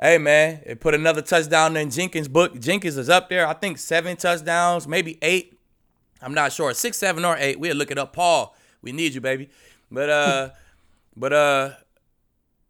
hey, 0.00 0.18
man, 0.18 0.62
it 0.66 0.80
put 0.80 0.94
another 0.94 1.22
touchdown 1.22 1.76
in 1.76 1.90
Jenkins' 1.90 2.28
book. 2.28 2.58
Jenkins 2.58 2.96
is 2.96 3.08
up 3.08 3.28
there. 3.28 3.46
I 3.46 3.52
think 3.52 3.78
seven 3.78 4.16
touchdowns, 4.16 4.88
maybe 4.88 5.18
eight. 5.22 5.58
I'm 6.20 6.34
not 6.34 6.52
sure. 6.52 6.72
Six, 6.74 6.96
seven, 6.96 7.24
or 7.24 7.36
eight. 7.38 7.60
We'll 7.60 7.76
look 7.76 7.90
it 7.90 7.98
up. 7.98 8.14
Paul, 8.14 8.56
we 8.82 8.92
need 8.92 9.14
you, 9.14 9.20
baby. 9.20 9.50
But 9.90 10.10
uh, 10.10 10.50
but 11.16 11.32
uh, 11.32 11.70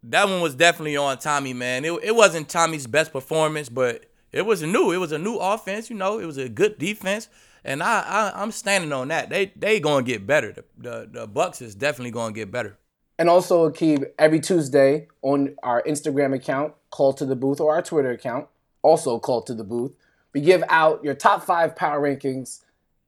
that 0.03 0.27
one 0.27 0.41
was 0.41 0.53
definitely 0.53 0.97
on 0.97 1.17
Tommy, 1.17 1.53
man. 1.53 1.85
It, 1.85 1.93
it 2.03 2.15
wasn't 2.15 2.49
Tommy's 2.49 2.85
best 2.85 3.11
performance, 3.11 3.69
but 3.69 4.05
it 4.31 4.45
was 4.45 4.61
new. 4.61 4.91
It 4.91 4.97
was 4.97 5.11
a 5.11 5.17
new 5.17 5.37
offense, 5.37 5.89
you 5.89 5.95
know. 5.95 6.19
It 6.19 6.25
was 6.25 6.37
a 6.37 6.49
good 6.49 6.77
defense, 6.77 7.29
and 7.65 7.83
I, 7.83 8.01
I 8.01 8.41
I'm 8.41 8.51
standing 8.51 8.93
on 8.93 9.09
that. 9.09 9.29
They 9.29 9.51
they 9.55 9.79
gonna 9.79 10.03
get 10.03 10.25
better. 10.25 10.53
The 10.53 10.63
the, 10.77 11.09
the 11.11 11.27
Bucks 11.27 11.61
is 11.61 11.75
definitely 11.75 12.11
gonna 12.11 12.33
get 12.33 12.51
better. 12.51 12.77
And 13.17 13.29
also, 13.29 13.69
Aqib, 13.69 14.05
every 14.19 14.39
Tuesday 14.39 15.07
on 15.21 15.55
our 15.63 15.81
Instagram 15.83 16.35
account, 16.35 16.73
Call 16.89 17.13
to 17.13 17.25
the 17.25 17.35
Booth, 17.35 17.61
or 17.61 17.73
our 17.73 17.81
Twitter 17.81 18.11
account, 18.11 18.47
also 18.81 19.19
Call 19.19 19.41
to 19.43 19.53
the 19.53 19.63
Booth, 19.63 19.93
we 20.33 20.41
give 20.41 20.63
out 20.67 21.03
your 21.03 21.15
top 21.15 21.43
five 21.43 21.75
power 21.75 22.01
rankings 22.01 22.61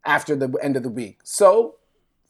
after 0.06 0.36
the 0.36 0.50
end 0.62 0.78
of 0.78 0.84
the 0.84 0.90
week. 0.90 1.20
So, 1.24 1.76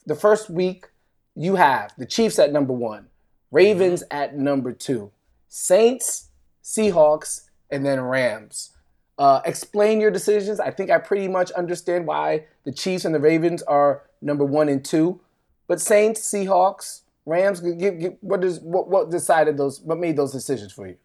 the 0.05 0.15
first 0.15 0.49
week, 0.49 0.87
you 1.35 1.55
have 1.55 1.93
the 1.97 2.05
Chiefs 2.07 2.39
at 2.39 2.51
number 2.51 2.73
one, 2.73 3.07
Ravens 3.51 4.01
mm-hmm. 4.03 4.17
at 4.17 4.35
number 4.35 4.71
two, 4.71 5.11
Saints, 5.47 6.29
Seahawks, 6.63 7.49
and 7.69 7.85
then 7.85 8.01
Rams. 8.01 8.71
Uh, 9.17 9.41
explain 9.45 9.99
your 9.99 10.11
decisions. 10.11 10.59
I 10.59 10.69
think 10.69 10.91
I 10.91 10.99
pretty 10.99 11.27
much 11.27 11.51
understand 11.51 12.05
why 12.05 12.45
the 12.65 12.71
Chiefs 12.71 13.03
and 13.03 13.15
the 13.15 13.19
Ravens 13.19 13.63
are 13.63 14.03
number 14.21 14.45
one 14.45 14.69
and 14.69 14.83
two, 14.85 15.19
but 15.67 15.81
Saints, 15.81 16.21
Seahawks, 16.21 17.01
Rams. 17.25 17.59
Give, 17.59 17.99
give, 17.99 18.13
what 18.21 18.41
does 18.41 18.59
what 18.59 18.89
what 18.89 19.09
decided 19.09 19.57
those? 19.57 19.81
What 19.81 19.97
made 19.97 20.17
those 20.17 20.31
decisions 20.31 20.71
for 20.71 20.87
you? 20.87 20.97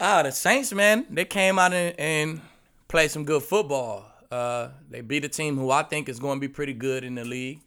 Ah, 0.00 0.22
the 0.24 0.32
Saints, 0.32 0.72
man, 0.72 1.06
they 1.08 1.24
came 1.24 1.58
out 1.58 1.72
and, 1.72 1.94
and 1.98 2.40
played 2.88 3.10
some 3.10 3.24
good 3.24 3.42
football. 3.42 4.04
Uh, 4.30 4.70
they 4.90 5.00
beat 5.00 5.24
a 5.24 5.28
team 5.28 5.56
who 5.56 5.70
I 5.70 5.84
think 5.84 6.08
is 6.08 6.18
going 6.18 6.36
to 6.36 6.40
be 6.40 6.48
pretty 6.48 6.72
good 6.72 7.04
in 7.04 7.14
the 7.14 7.24
league. 7.24 7.60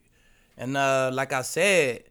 And 0.58 0.76
uh, 0.76 1.12
like 1.14 1.32
I 1.32 1.44
said, 1.44 2.04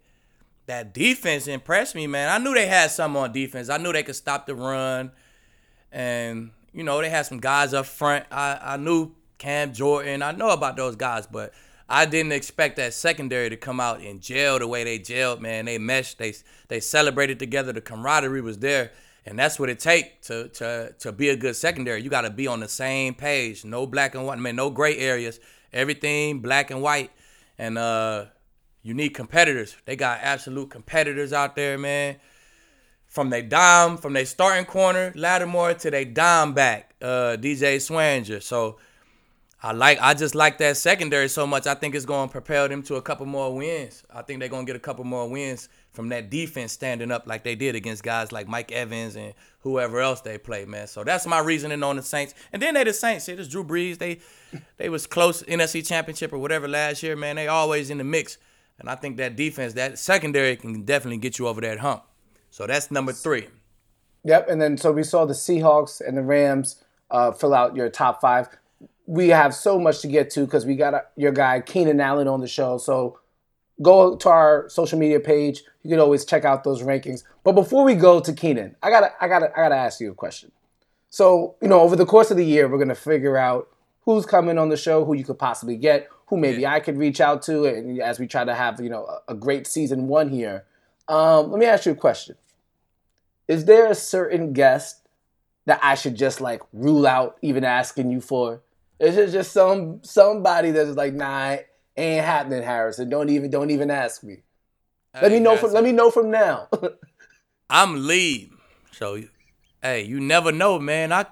that 0.66 0.94
defense 0.94 1.46
impressed 1.46 1.94
me, 1.94 2.06
man. 2.06 2.30
I 2.30 2.42
knew 2.42 2.54
they 2.54 2.66
had 2.66 2.90
some 2.90 3.16
on 3.16 3.32
defense. 3.32 3.68
I 3.68 3.76
knew 3.76 3.92
they 3.92 4.02
could 4.02 4.16
stop 4.16 4.46
the 4.46 4.54
run. 4.54 5.12
And, 5.92 6.52
you 6.76 6.84
know, 6.84 7.00
they 7.00 7.08
had 7.08 7.24
some 7.24 7.38
guys 7.38 7.72
up 7.72 7.86
front. 7.86 8.26
I, 8.30 8.58
I 8.62 8.76
knew 8.76 9.12
Cam 9.38 9.72
Jordan. 9.72 10.22
I 10.22 10.32
know 10.32 10.50
about 10.50 10.76
those 10.76 10.94
guys, 10.94 11.26
but 11.26 11.54
I 11.88 12.04
didn't 12.04 12.32
expect 12.32 12.76
that 12.76 12.92
secondary 12.92 13.48
to 13.48 13.56
come 13.56 13.80
out 13.80 14.00
and 14.02 14.20
gel 14.20 14.58
the 14.58 14.68
way 14.68 14.84
they 14.84 14.98
gelled, 14.98 15.40
man. 15.40 15.64
They 15.64 15.78
meshed, 15.78 16.18
they 16.18 16.34
they 16.68 16.80
celebrated 16.80 17.38
together. 17.38 17.72
The 17.72 17.80
camaraderie 17.80 18.42
was 18.42 18.58
there. 18.58 18.92
And 19.24 19.38
that's 19.38 19.58
what 19.58 19.70
it 19.70 19.80
takes 19.80 20.28
to 20.28 20.48
to 20.48 20.94
to 20.98 21.12
be 21.12 21.30
a 21.30 21.36
good 21.36 21.56
secondary. 21.56 22.02
You 22.02 22.10
got 22.10 22.20
to 22.22 22.30
be 22.30 22.46
on 22.46 22.60
the 22.60 22.68
same 22.68 23.14
page. 23.14 23.64
No 23.64 23.86
black 23.86 24.14
and 24.14 24.26
white, 24.26 24.38
man. 24.38 24.54
No 24.54 24.68
gray 24.68 24.98
areas. 24.98 25.40
Everything 25.72 26.40
black 26.40 26.70
and 26.70 26.82
white. 26.82 27.10
And 27.58 27.78
uh, 27.78 28.26
you 28.82 28.92
need 28.92 29.10
competitors. 29.10 29.76
They 29.86 29.96
got 29.96 30.20
absolute 30.20 30.70
competitors 30.70 31.32
out 31.32 31.56
there, 31.56 31.78
man. 31.78 32.16
From 33.16 33.30
their 33.30 33.40
dime, 33.40 33.96
from 33.96 34.12
their 34.12 34.26
starting 34.26 34.66
corner, 34.66 35.10
Lattimore 35.16 35.72
to 35.72 35.90
their 35.90 36.04
dime 36.04 36.52
back, 36.52 36.94
uh, 37.00 37.38
DJ 37.40 37.76
Swearinger. 37.76 38.42
So 38.42 38.76
I 39.62 39.72
like 39.72 39.98
I 40.02 40.12
just 40.12 40.34
like 40.34 40.58
that 40.58 40.76
secondary 40.76 41.30
so 41.30 41.46
much. 41.46 41.66
I 41.66 41.72
think 41.72 41.94
it's 41.94 42.04
going 42.04 42.28
to 42.28 42.32
propel 42.32 42.68
them 42.68 42.82
to 42.82 42.96
a 42.96 43.02
couple 43.02 43.24
more 43.24 43.56
wins. 43.56 44.04
I 44.14 44.20
think 44.20 44.40
they're 44.40 44.50
going 44.50 44.66
to 44.66 44.70
get 44.70 44.76
a 44.76 44.84
couple 44.84 45.02
more 45.04 45.26
wins 45.30 45.70
from 45.94 46.10
that 46.10 46.28
defense 46.28 46.72
standing 46.72 47.10
up 47.10 47.26
like 47.26 47.42
they 47.42 47.54
did 47.54 47.74
against 47.74 48.02
guys 48.02 48.32
like 48.32 48.48
Mike 48.48 48.70
Evans 48.70 49.16
and 49.16 49.32
whoever 49.60 50.00
else 50.00 50.20
they 50.20 50.36
play, 50.36 50.66
man. 50.66 50.86
So 50.86 51.02
that's 51.02 51.26
my 51.26 51.38
reasoning 51.38 51.82
on 51.82 51.96
the 51.96 52.02
Saints. 52.02 52.34
And 52.52 52.60
then 52.60 52.74
they 52.74 52.84
the 52.84 52.92
Saints. 52.92 53.30
It 53.30 53.40
is 53.40 53.48
Drew 53.48 53.64
Brees. 53.64 53.96
They 53.96 54.20
they 54.76 54.90
was 54.90 55.06
close 55.06 55.42
NFC 55.44 55.86
Championship 55.86 56.34
or 56.34 56.38
whatever 56.38 56.68
last 56.68 57.02
year, 57.02 57.16
man. 57.16 57.36
They 57.36 57.48
always 57.48 57.88
in 57.88 57.96
the 57.96 58.04
mix. 58.04 58.36
And 58.78 58.90
I 58.90 58.94
think 58.94 59.16
that 59.16 59.36
defense, 59.36 59.72
that 59.72 59.98
secondary 59.98 60.54
can 60.56 60.82
definitely 60.82 61.16
get 61.16 61.38
you 61.38 61.48
over 61.48 61.62
that 61.62 61.78
hump. 61.78 62.04
So 62.56 62.66
that's 62.66 62.90
number 62.90 63.12
three. 63.12 63.48
Yep. 64.24 64.48
And 64.48 64.60
then 64.60 64.76
so 64.76 64.92
we 64.92 65.02
saw 65.02 65.24
the 65.24 65.34
Seahawks 65.34 66.00
and 66.00 66.16
the 66.16 66.22
Rams 66.22 66.82
uh, 67.10 67.32
fill 67.32 67.54
out 67.54 67.76
your 67.76 67.90
top 67.90 68.20
five 68.20 68.48
we 69.06 69.28
have 69.28 69.54
so 69.54 69.78
much 69.78 70.00
to 70.00 70.08
get 70.08 70.30
to 70.30 70.44
because 70.44 70.66
we 70.66 70.74
got 70.74 70.94
a, 70.94 71.04
your 71.16 71.32
guy 71.32 71.60
Keenan 71.60 72.00
Allen 72.00 72.28
on 72.28 72.40
the 72.40 72.48
show. 72.48 72.76
So 72.78 73.18
go 73.80 74.16
to 74.16 74.28
our 74.28 74.68
social 74.68 74.98
media 74.98 75.20
page. 75.20 75.62
You 75.82 75.90
can 75.90 76.00
always 76.00 76.24
check 76.24 76.44
out 76.44 76.64
those 76.64 76.82
rankings. 76.82 77.22
But 77.44 77.52
before 77.52 77.84
we 77.84 77.94
go 77.94 78.20
to 78.20 78.32
Keenan, 78.32 78.76
I 78.82 78.90
gotta, 78.90 79.12
I 79.20 79.28
gotta, 79.28 79.52
I 79.52 79.62
gotta 79.62 79.76
ask 79.76 80.00
you 80.00 80.10
a 80.10 80.14
question. 80.14 80.50
So 81.08 81.54
you 81.62 81.68
know, 81.68 81.80
over 81.80 81.96
the 81.96 82.06
course 82.06 82.30
of 82.30 82.36
the 82.36 82.44
year, 82.44 82.68
we're 82.68 82.78
gonna 82.78 82.94
figure 82.94 83.36
out 83.36 83.68
who's 84.02 84.26
coming 84.26 84.58
on 84.58 84.68
the 84.68 84.76
show, 84.76 85.04
who 85.04 85.14
you 85.14 85.24
could 85.24 85.38
possibly 85.38 85.76
get, 85.76 86.08
who 86.26 86.36
maybe 86.36 86.62
yeah. 86.62 86.72
I 86.72 86.80
could 86.80 86.98
reach 86.98 87.20
out 87.20 87.42
to, 87.42 87.64
and 87.64 88.00
as 88.00 88.18
we 88.18 88.26
try 88.26 88.44
to 88.44 88.54
have 88.54 88.80
you 88.80 88.90
know 88.90 89.06
a, 89.06 89.32
a 89.32 89.34
great 89.34 89.66
season 89.66 90.08
one 90.08 90.28
here. 90.28 90.64
Um, 91.08 91.52
let 91.52 91.60
me 91.60 91.66
ask 91.66 91.86
you 91.86 91.92
a 91.92 91.96
question: 91.96 92.34
Is 93.48 93.64
there 93.64 93.90
a 93.90 93.94
certain 93.94 94.52
guest 94.52 95.06
that 95.66 95.80
I 95.82 95.94
should 95.94 96.16
just 96.16 96.40
like 96.40 96.62
rule 96.72 97.06
out 97.06 97.36
even 97.42 97.64
asking 97.64 98.10
you 98.10 98.20
for? 98.20 98.62
Is 98.98 99.16
it 99.16 99.30
just 99.30 99.52
some 99.52 100.02
somebody 100.02 100.70
that's 100.70 100.96
like, 100.96 101.12
nah, 101.12 101.56
ain't 101.96 102.24
happening, 102.24 102.62
Harrison. 102.62 103.08
Don't 103.08 103.28
even 103.28 103.50
don't 103.50 103.70
even 103.70 103.90
ask 103.90 104.22
me. 104.22 104.38
Let 105.20 105.32
me 105.32 105.40
know 105.40 105.56
from 105.56 105.72
let 105.72 105.84
me 105.84 105.92
know 105.92 106.10
from 106.10 106.30
now. 106.30 106.68
I'm 107.70 108.06
lead. 108.06 108.50
So 108.92 109.22
hey, 109.82 110.04
you 110.04 110.20
never 110.20 110.52
know, 110.52 110.78
man. 110.78 111.12
I 111.12 111.26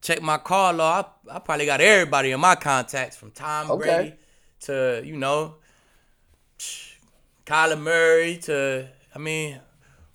check 0.00 0.22
my 0.22 0.38
call 0.38 0.74
log. 0.74 1.06
I, 1.30 1.36
I 1.36 1.38
probably 1.38 1.66
got 1.66 1.80
everybody 1.80 2.32
in 2.32 2.40
my 2.40 2.56
contacts 2.56 3.16
from 3.16 3.30
Tom 3.30 3.70
okay. 3.70 3.84
Brady 3.84 4.14
to, 4.60 5.02
you 5.04 5.16
know, 5.16 5.56
Kyler 7.46 7.80
Murray 7.80 8.38
to 8.42 8.88
I 9.14 9.18
mean, 9.18 9.60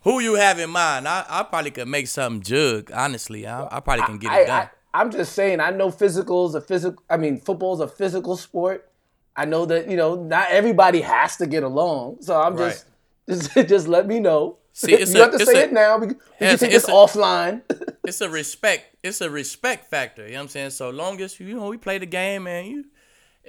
who 0.07 0.21
you 0.21 0.35
have 0.35 0.57
in 0.57 0.69
mind? 0.69 1.05
I, 1.05 1.25
I 1.27 1.43
probably 1.43 1.71
could 1.71 1.89
make 1.89 2.07
something 2.07 2.41
jug, 2.41 2.91
honestly. 2.93 3.45
I, 3.45 3.65
I 3.65 3.81
probably 3.81 4.05
can 4.05 4.17
get 4.17 4.31
it 4.31 4.47
done. 4.47 4.69
I, 4.93 5.01
I'm 5.01 5.11
just 5.11 5.33
saying, 5.33 5.59
I 5.59 5.71
know 5.71 5.91
physical's 5.91 6.55
a 6.55 6.61
physical. 6.61 7.03
I 7.09 7.17
mean, 7.17 7.41
football's 7.41 7.81
a 7.81 7.89
physical 7.89 8.37
sport. 8.37 8.89
I 9.35 9.43
know 9.43 9.65
that 9.65 9.89
you 9.89 9.97
know 9.97 10.15
not 10.15 10.47
everybody 10.49 11.01
has 11.01 11.35
to 11.37 11.45
get 11.45 11.63
along. 11.63 12.21
So 12.21 12.41
I'm 12.41 12.55
right. 12.55 12.81
just, 13.27 13.53
just, 13.53 13.67
just 13.67 13.87
let 13.89 14.07
me 14.07 14.21
know. 14.21 14.59
See, 14.71 14.91
you 14.97 14.97
a, 14.97 15.23
have 15.23 15.37
to 15.37 15.45
say 15.45 15.63
a, 15.63 15.63
it 15.65 15.73
now. 15.73 15.97
We, 15.97 16.07
we 16.07 16.13
can 16.39 16.57
take 16.57 16.71
this 16.71 16.87
a, 16.87 16.91
offline. 16.91 17.63
it's 18.05 18.21
a 18.21 18.29
respect. 18.29 18.95
It's 19.03 19.19
a 19.19 19.29
respect 19.29 19.89
factor. 19.89 20.25
You 20.25 20.31
know 20.31 20.37
what 20.37 20.43
I'm 20.43 20.47
saying? 20.47 20.69
So 20.69 20.89
long 20.89 21.19
as 21.19 21.37
you 21.37 21.53
know 21.53 21.67
we 21.67 21.77
play 21.77 21.97
the 21.97 22.05
game, 22.05 22.43
man. 22.43 22.65
You, 22.65 22.85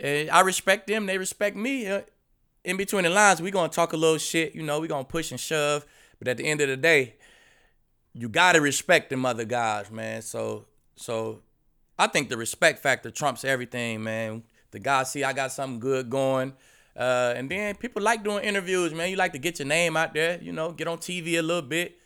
uh, 0.02 0.34
I 0.34 0.40
respect 0.40 0.88
them. 0.88 1.06
They 1.06 1.18
respect 1.18 1.56
me. 1.56 1.86
Uh, 1.86 2.02
in 2.64 2.76
between 2.76 3.04
the 3.04 3.10
lines, 3.10 3.40
we 3.40 3.52
gonna 3.52 3.68
talk 3.68 3.92
a 3.92 3.96
little 3.96 4.18
shit. 4.18 4.56
You 4.56 4.64
know, 4.64 4.80
we 4.80 4.88
gonna 4.88 5.04
push 5.04 5.30
and 5.30 5.38
shove. 5.38 5.86
But 6.18 6.28
at 6.28 6.36
the 6.36 6.44
end 6.44 6.60
of 6.60 6.68
the 6.68 6.76
day, 6.76 7.16
you 8.12 8.28
gotta 8.28 8.60
respect 8.60 9.10
them 9.10 9.24
other 9.24 9.44
guys, 9.44 9.90
man. 9.90 10.22
So 10.22 10.66
so 10.96 11.40
I 11.98 12.06
think 12.06 12.28
the 12.28 12.36
respect 12.36 12.80
factor 12.80 13.10
trumps 13.10 13.44
everything, 13.44 14.02
man. 14.02 14.42
The 14.70 14.78
guys 14.78 15.10
see 15.12 15.24
I 15.24 15.32
got 15.32 15.52
something 15.52 15.80
good 15.80 16.10
going. 16.10 16.52
Uh, 16.96 17.32
and 17.36 17.48
then 17.48 17.76
people 17.76 18.02
like 18.02 18.24
doing 18.24 18.42
interviews, 18.44 18.92
man. 18.92 19.08
You 19.08 19.16
like 19.16 19.32
to 19.32 19.38
get 19.38 19.60
your 19.60 19.68
name 19.68 19.96
out 19.96 20.14
there, 20.14 20.40
you 20.42 20.52
know, 20.52 20.72
get 20.72 20.88
on 20.88 20.98
TV 20.98 21.38
a 21.38 21.42
little 21.42 21.62
bit, 21.62 21.96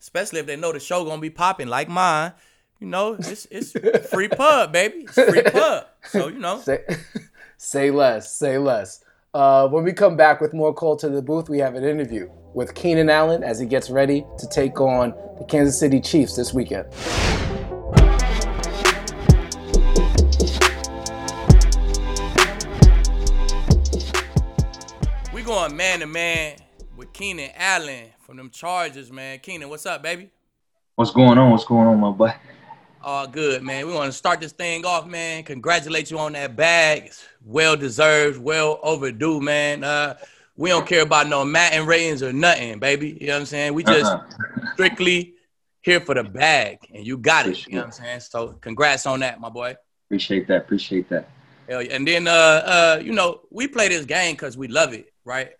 especially 0.00 0.38
if 0.38 0.46
they 0.46 0.54
know 0.56 0.72
the 0.72 0.78
show 0.78 1.04
gonna 1.04 1.20
be 1.20 1.30
popping 1.30 1.66
like 1.66 1.88
mine. 1.88 2.32
You 2.78 2.86
know, 2.86 3.14
it's 3.14 3.46
it's 3.50 3.72
free 4.10 4.28
pub, 4.28 4.72
baby. 4.72 5.06
It's 5.08 5.14
free 5.14 5.42
pub. 5.52 5.86
So 6.04 6.28
you 6.28 6.38
know, 6.38 6.60
say, 6.60 6.84
say 7.56 7.90
less, 7.90 8.32
say 8.36 8.58
less. 8.58 9.02
Uh, 9.34 9.68
when 9.68 9.82
we 9.82 9.92
come 9.92 10.16
back 10.16 10.40
with 10.40 10.54
more 10.54 10.72
call 10.72 10.96
to 10.96 11.08
the 11.08 11.22
booth, 11.22 11.48
we 11.48 11.58
have 11.58 11.74
an 11.74 11.84
interview 11.84 12.30
with 12.56 12.74
Keenan 12.74 13.10
Allen 13.10 13.44
as 13.44 13.58
he 13.58 13.66
gets 13.66 13.90
ready 13.90 14.24
to 14.38 14.48
take 14.48 14.80
on 14.80 15.14
the 15.38 15.44
Kansas 15.44 15.78
City 15.78 16.00
Chiefs 16.00 16.34
this 16.34 16.54
weekend. 16.54 16.86
We're 25.34 25.44
going 25.44 25.76
man 25.76 26.00
to 26.00 26.06
man 26.06 26.56
with 26.96 27.12
Keenan 27.12 27.50
Allen 27.54 28.06
from 28.20 28.38
them 28.38 28.48
Chargers, 28.48 29.12
man. 29.12 29.38
Keenan, 29.40 29.68
what's 29.68 29.84
up, 29.84 30.02
baby? 30.02 30.30
What's 30.94 31.10
going 31.10 31.36
on? 31.36 31.50
What's 31.50 31.66
going 31.66 31.86
on, 31.86 32.00
my 32.00 32.10
boy? 32.10 32.34
All 33.02 33.26
good, 33.26 33.62
man. 33.62 33.86
We 33.86 33.92
want 33.92 34.10
to 34.10 34.16
start 34.16 34.40
this 34.40 34.52
thing 34.52 34.86
off, 34.86 35.06
man. 35.06 35.42
Congratulate 35.42 36.10
you 36.10 36.18
on 36.18 36.32
that 36.32 36.56
bag. 36.56 37.02
It's 37.04 37.22
well 37.44 37.76
deserved, 37.76 38.40
well 38.40 38.80
overdue, 38.82 39.42
man. 39.42 39.84
Uh, 39.84 40.16
we 40.56 40.70
don't 40.70 40.86
care 40.86 41.02
about 41.02 41.28
no 41.28 41.44
Madden 41.44 41.86
ratings 41.86 42.22
or 42.22 42.32
nothing, 42.32 42.78
baby. 42.78 43.18
You 43.20 43.28
know 43.28 43.34
what 43.34 43.40
I'm 43.40 43.46
saying? 43.46 43.74
We 43.74 43.84
just 43.84 44.12
uh-huh. 44.12 44.72
strictly 44.72 45.34
here 45.82 46.00
for 46.00 46.14
the 46.14 46.24
bag, 46.24 46.78
and 46.94 47.06
you 47.06 47.18
got 47.18 47.46
it. 47.46 47.66
You 47.66 47.74
know 47.74 47.80
what 47.80 47.86
I'm 47.86 47.92
saying? 47.92 48.20
So 48.20 48.48
congrats 48.60 49.06
on 49.06 49.20
that, 49.20 49.40
my 49.40 49.48
boy. 49.48 49.76
Appreciate 50.08 50.48
that. 50.48 50.62
Appreciate 50.62 51.08
that. 51.10 51.28
Hell 51.68 51.82
yeah. 51.82 51.94
And 51.94 52.06
then, 52.06 52.28
uh, 52.28 52.30
uh, 52.30 53.02
you 53.02 53.12
know, 53.12 53.40
we 53.50 53.66
play 53.66 53.88
this 53.88 54.04
game 54.04 54.34
because 54.34 54.56
we 54.56 54.68
love 54.68 54.92
it 54.92 55.12
right? 55.26 55.50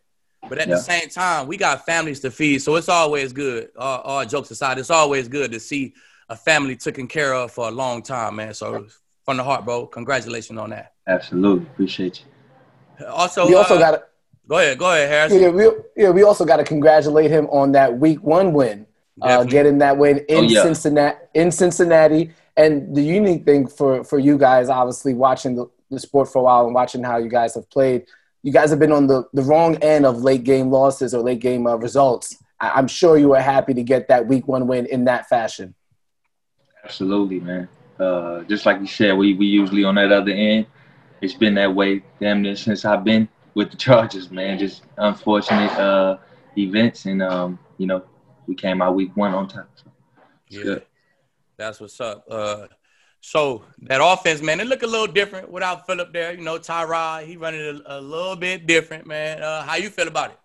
But 0.49 0.59
at 0.59 0.69
yeah. 0.69 0.76
the 0.76 0.81
same 0.81 1.09
time, 1.11 1.49
we 1.49 1.59
got 1.59 1.85
families 1.85 2.21
to 2.21 2.31
feed, 2.31 2.62
so 2.62 2.76
it's 2.76 2.88
always 2.88 3.33
good. 3.33 3.71
All, 3.76 4.00
all, 4.00 4.25
jokes 4.25 4.50
aside, 4.50 4.79
it's 4.79 4.91
always 4.91 5.29
good 5.29 5.53
to 5.53 5.61
see 5.61 5.93
a 6.29 6.37
family 6.37 6.76
taken 6.76 7.09
care 7.09 7.35
of 7.35 7.50
for 7.50 7.69
a 7.69 7.71
long 7.71 8.03
time, 8.03 8.37
man. 8.37 8.55
So 8.55 8.87
from 9.25 9.37
the 9.37 9.45
heart, 9.45 9.65
bro, 9.65 9.87
congratulations 9.87 10.59
on 10.59 10.71
that. 10.71 10.95
Absolutely, 11.07 11.67
appreciate 11.67 12.23
you. 12.23 13.07
Also, 13.07 13.47
we 13.47 13.55
also 13.55 13.75
uh, 13.75 13.79
got 13.79 13.91
to 13.91 14.05
go 14.49 14.59
ahead, 14.59 14.79
go 14.79 14.91
ahead, 14.91 15.09
Harris. 15.09 15.33
Yeah, 15.35 15.49
we, 15.49 15.71
yeah, 15.97 16.11
we 16.11 16.23
also 16.23 16.45
got 16.45 16.57
to 16.57 16.65
congratulate 16.65 17.31
him 17.31 17.47
on 17.47 17.73
that 17.73 17.99
Week 17.99 18.23
One 18.23 18.53
win, 18.53 18.87
uh, 19.23 19.45
getting 19.45 19.79
that 19.79 19.97
win 19.97 20.19
in 20.29 20.37
oh, 20.37 20.43
yeah. 20.43 20.62
Cincinnati. 20.62 21.19
In 21.35 21.50
Cincinnati, 21.50 22.31
and 22.57 22.95
the 22.95 23.03
unique 23.03 23.45
thing 23.45 23.67
for 23.67 24.05
for 24.05 24.19
you 24.19 24.38
guys, 24.38 24.69
obviously 24.69 25.15
watching 25.15 25.57
the, 25.57 25.67
the 25.91 25.99
sport 25.99 26.33
for 26.33 26.38
a 26.38 26.43
while 26.43 26.67
and 26.67 26.75
watching 26.75 27.03
how 27.03 27.19
you 27.19 27.29
guys 27.29 27.55
have 27.55 27.69
played 27.71 28.07
you 28.47 28.53
guys 28.53 28.71
have 28.71 28.79
been 28.79 28.93
on 28.93 29.09
the, 29.09 29.25
the 29.33 29.43
wrong 29.43 29.75
end 29.83 30.07
of 30.07 30.23
late 30.23 30.45
game 30.45 30.71
losses 30.71 31.12
or 31.12 31.21
late 31.21 31.41
game 31.41 31.67
uh, 31.67 31.75
results. 31.75 32.37
I, 32.61 32.79
am 32.79 32.87
sure 32.87 33.19
you 33.19 33.31
were 33.31 33.41
happy 33.41 33.75
to 33.75 33.83
get 33.83 34.07
that 34.07 34.29
week 34.29 34.47
one 34.47 34.69
win 34.69 34.87
in 34.87 35.05
that 35.07 35.29
fashion. 35.29 35.75
Absolutely, 36.85 37.41
man. 37.41 37.69
Uh, 37.99 38.43
just 38.45 38.65
like 38.65 38.79
you 38.79 38.87
said, 38.87 39.17
we 39.17 39.35
we 39.35 39.47
usually 39.47 39.83
on 39.83 39.97
that 39.97 40.12
other 40.12 40.31
end. 40.31 40.67
It's 41.21 41.35
been 41.35 41.55
that 41.55 41.75
way 41.75 42.05
damn 42.21 42.43
near 42.43 42.55
since 42.55 42.85
I've 42.85 43.03
been 43.03 43.29
with 43.57 43.71
the 43.71 43.77
Chargers, 43.77 44.31
man. 44.31 44.59
Just 44.59 44.83
unfortunate 44.99 45.73
uh, 45.73 46.19
events, 46.57 47.07
and 47.07 47.23
um, 47.23 47.59
you 47.79 47.87
know, 47.87 48.05
we 48.47 48.55
came 48.55 48.81
out 48.81 48.95
week 48.95 49.17
one 49.17 49.35
on 49.35 49.49
top. 49.49 49.69
So 49.75 49.91
yeah, 50.49 50.63
good. 50.63 50.87
that's 51.57 51.81
what's 51.81 52.01
up. 52.01 52.25
Uh, 52.31 52.67
so 53.21 53.65
that 53.83 54.01
offense, 54.01 54.43
man, 54.43 54.61
it 54.61 54.69
look 54.69 54.85
a 54.85 54.87
little 54.87 55.07
different 55.09 55.51
without 55.51 55.87
Philip 55.87 56.13
there. 56.13 56.35
You 56.35 56.43
know, 56.43 56.59
Tyrod, 56.59 57.27
he 57.27 57.37
running 57.37 57.83
a, 57.87 57.99
a, 57.99 58.01
little 58.01 58.37
bit 58.37 58.67
different, 58.67 59.07
man. 59.07 59.43
Uh, 59.43 59.63
how 59.63 59.77
you 59.77 59.89
feel 59.89 60.07
about 60.07 60.33
it? 60.33 60.39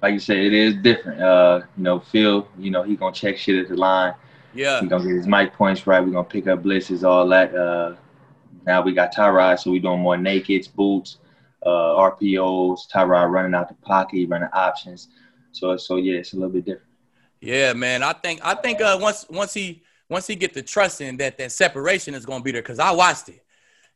Like 0.00 0.14
you 0.14 0.20
said, 0.20 0.38
it 0.38 0.54
is 0.54 0.76
different. 0.76 1.20
Uh, 1.20 1.62
you 1.76 1.82
know, 1.82 2.00
Phil, 2.00 2.48
you 2.56 2.70
know, 2.70 2.84
he 2.84 2.96
gonna 2.96 3.14
check 3.14 3.36
shit 3.36 3.56
at 3.56 3.68
the 3.68 3.76
line. 3.76 4.14
Yeah. 4.54 4.80
He 4.80 4.86
gonna 4.86 5.04
get 5.04 5.16
his 5.16 5.26
mic 5.26 5.52
points 5.54 5.86
right. 5.88 6.00
We're 6.00 6.12
gonna 6.12 6.24
pick 6.24 6.46
up 6.46 6.62
blitzes, 6.62 7.02
all 7.02 7.28
that. 7.28 7.54
Uh, 7.54 7.96
now 8.64 8.80
we 8.80 8.92
got 8.92 9.12
Tyrod, 9.12 9.58
so 9.58 9.72
we 9.72 9.80
doing 9.80 10.00
more 10.00 10.16
nakeds, 10.16 10.72
boots, 10.72 11.18
uh, 11.66 12.10
RPOs. 12.10 12.88
Tyrod 12.92 13.30
running 13.30 13.54
out 13.54 13.68
the 13.68 13.74
pocket, 13.74 14.28
running 14.28 14.48
options. 14.52 15.08
So, 15.52 15.76
so 15.76 15.96
yeah, 15.96 16.18
it's 16.20 16.32
a 16.32 16.36
little 16.36 16.50
bit 16.50 16.64
different. 16.64 16.82
Yeah, 17.40 17.72
man. 17.74 18.02
I 18.02 18.12
think 18.12 18.40
I 18.44 18.54
think 18.54 18.80
uh, 18.80 18.98
once 19.00 19.26
once 19.28 19.52
he 19.52 19.82
once 20.08 20.26
he 20.26 20.36
get 20.36 20.54
the 20.54 20.62
trust 20.62 21.00
in 21.00 21.16
that 21.18 21.36
that 21.38 21.52
separation 21.52 22.14
is 22.14 22.24
gonna 22.24 22.42
be 22.42 22.52
there, 22.52 22.62
because 22.62 22.78
I 22.78 22.90
watched 22.92 23.28
it. 23.28 23.42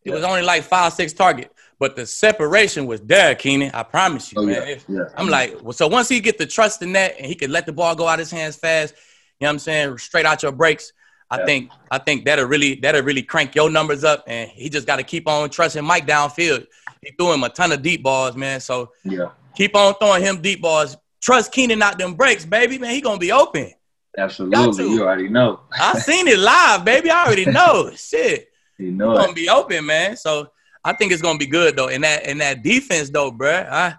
It 0.04 0.12
was 0.12 0.24
only 0.24 0.40
like 0.42 0.62
five, 0.62 0.94
six 0.94 1.12
target, 1.12 1.52
but 1.78 1.94
the 1.94 2.06
separation 2.06 2.86
was 2.86 3.02
there, 3.02 3.34
Keenan. 3.34 3.70
I 3.74 3.82
promise 3.82 4.32
you, 4.32 4.40
Oh, 4.40 4.46
man. 4.46 4.66
yeah, 4.66 4.76
yeah. 4.88 5.02
I'm 5.14 5.28
like, 5.28 5.62
well, 5.62 5.74
so 5.74 5.88
once 5.88 6.08
he 6.08 6.20
get 6.20 6.38
the 6.38 6.46
trust 6.46 6.80
in 6.80 6.92
that 6.92 7.18
and 7.18 7.26
he 7.26 7.34
could 7.34 7.50
let 7.50 7.66
the 7.66 7.72
ball 7.72 7.94
go 7.94 8.08
out 8.08 8.18
his 8.18 8.30
hands 8.30 8.56
fast, 8.56 8.94
you 9.38 9.44
know 9.44 9.48
what 9.48 9.52
I'm 9.52 9.58
saying, 9.58 9.98
straight 9.98 10.24
out 10.24 10.42
your 10.42 10.52
breaks. 10.52 10.94
I 11.30 11.38
Yeah. 11.38 11.44
think 11.46 11.70
I 11.90 11.98
think 11.98 12.24
that'll 12.24 12.46
really 12.46 12.74
that'll 12.76 13.02
really 13.02 13.22
crank 13.22 13.54
your 13.54 13.70
numbers 13.70 14.02
up, 14.04 14.24
and 14.26 14.50
he 14.50 14.68
just 14.68 14.86
got 14.86 14.96
to 14.96 15.02
keep 15.04 15.28
on 15.28 15.48
trusting 15.50 15.84
Mike 15.84 16.06
downfield. 16.06 16.66
He 17.02 17.12
threw 17.18 17.32
him 17.32 17.44
a 17.44 17.48
ton 17.48 17.72
of 17.72 17.82
deep 17.82 18.02
balls, 18.02 18.36
man. 18.36 18.60
So 18.60 18.90
Yeah, 19.04 19.30
keep 19.54 19.74
on 19.76 19.94
throwing 20.00 20.22
him 20.22 20.40
deep 20.42 20.60
balls. 20.62 20.96
Trust 21.22 21.52
Keenan 21.52 21.82
out 21.82 21.98
them 21.98 22.14
breaks, 22.14 22.44
baby, 22.44 22.78
man. 22.78 22.94
He 22.94 23.00
gonna 23.00 23.18
be 23.18 23.30
open. 23.32 23.72
absolutely. 24.18 24.84
You 24.94 25.02
already 25.04 25.28
know. 25.28 25.60
I 25.78 25.98
seen 25.98 26.26
it 26.28 26.38
live, 26.38 26.84
baby. 26.84 27.10
I 27.10 27.24
already 27.26 27.44
know. 27.58 27.90
Shit. 27.94 28.48
You 28.78 28.90
know 28.92 29.14
gonna 29.14 29.30
it. 29.30 29.34
be 29.36 29.48
open, 29.48 29.86
man. 29.86 30.16
So 30.16 30.48
I 30.84 30.94
think 30.94 31.12
it's 31.12 31.22
gonna 31.22 31.38
be 31.38 31.46
good 31.46 31.76
though. 31.76 31.88
And 31.88 32.02
that 32.04 32.26
and 32.26 32.40
that 32.40 32.62
defense 32.62 33.10
though, 33.10 33.30
bruh. 33.30 33.68
I, 33.70 33.94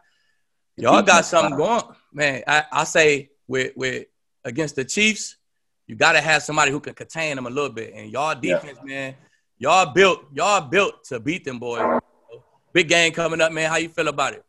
y'all 0.77 1.01
got 1.03 1.25
something 1.25 1.55
going, 1.55 1.83
man. 2.11 2.43
I, 2.47 2.65
I 2.71 2.83
say 2.83 3.29
with 3.47 3.73
with 3.75 4.07
against 4.43 4.75
the 4.75 4.83
Chiefs, 4.85 5.37
you 5.91 5.97
gotta 5.97 6.21
have 6.21 6.41
somebody 6.41 6.71
who 6.71 6.79
can 6.79 6.93
contain 6.93 7.35
them 7.35 7.45
a 7.47 7.49
little 7.49 7.69
bit. 7.69 7.93
And 7.93 8.09
y'all 8.09 8.33
Yeah. 8.41 8.55
defense, 8.55 8.79
man, 8.81 9.13
y'all 9.57 9.91
built 9.91 10.23
y'all 10.31 10.61
built 10.61 11.03
to 11.09 11.19
beat 11.19 11.43
them 11.43 11.59
boys. 11.59 11.99
Big 12.71 12.87
game 12.87 13.11
coming 13.11 13.41
up, 13.41 13.51
man. 13.51 13.69
How 13.69 13.75
you 13.75 13.89
feel 13.89 14.07
about 14.07 14.31
it? 14.31 14.45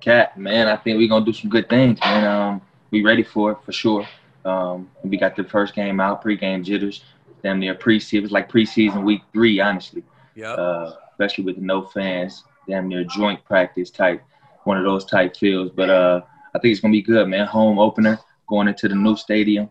Cat, 0.00 0.38
man, 0.38 0.68
I 0.68 0.76
think 0.76 0.96
we're 0.98 1.08
gonna 1.08 1.24
do 1.24 1.32
some 1.32 1.50
good 1.50 1.68
things, 1.68 1.98
man. 1.98 2.24
Um, 2.24 2.60
we 2.92 3.02
ready 3.02 3.24
for 3.24 3.50
it 3.50 3.58
for 3.64 3.72
sure. 3.72 4.06
Um, 4.44 4.88
we 5.02 5.16
got 5.16 5.34
the 5.34 5.42
first 5.42 5.74
game 5.74 5.98
out, 5.98 6.22
pregame 6.22 6.62
jitters, 6.62 7.02
damn 7.42 7.58
near 7.58 7.74
preseason. 7.74 8.18
It 8.18 8.22
was 8.22 8.30
like 8.30 8.48
preseason 8.48 9.02
week 9.02 9.22
three, 9.32 9.58
honestly. 9.58 10.04
Yeah. 10.36 10.52
Uh, 10.52 10.94
especially 11.10 11.42
with 11.42 11.58
no 11.58 11.82
fans, 11.82 12.44
damn 12.68 12.86
near 12.86 13.02
joint 13.02 13.44
practice 13.44 13.90
type, 13.90 14.22
one 14.62 14.78
of 14.78 14.84
those 14.84 15.04
type 15.04 15.36
feels. 15.36 15.72
But 15.72 15.90
uh, 15.90 16.20
I 16.54 16.60
think 16.60 16.70
it's 16.70 16.80
gonna 16.80 16.92
be 16.92 17.02
good, 17.02 17.26
man. 17.26 17.48
Home 17.48 17.80
opener, 17.80 18.20
going 18.48 18.68
into 18.68 18.86
the 18.86 18.94
new 18.94 19.16
stadium, 19.16 19.68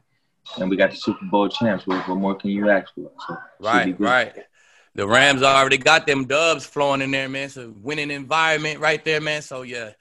and 0.58 0.70
we 0.70 0.78
got 0.78 0.92
the 0.92 0.98
Super 0.98 1.26
Bowl 1.26 1.48
champs. 1.50 1.86
What, 1.86 2.08
what 2.08 2.18
more 2.18 2.36
can 2.36 2.50
you 2.50 2.70
ask 2.70 2.94
for? 2.94 3.12
So, 3.28 3.38
Right, 3.60 4.00
right. 4.00 4.34
The 4.96 5.08
Rams 5.08 5.44
already 5.44 5.78
got 5.78 6.08
them 6.08 6.26
dubs 6.26 6.66
flowing 6.66 7.02
in 7.02 7.12
there, 7.12 7.30
man. 7.30 7.46
It's 7.46 7.58
a 7.58 7.70
winning 7.70 8.12
environment 8.12 8.80
right 8.80 9.04
there, 9.06 9.22
man. 9.22 9.42
So 9.42 9.62
yeah, 9.62 9.92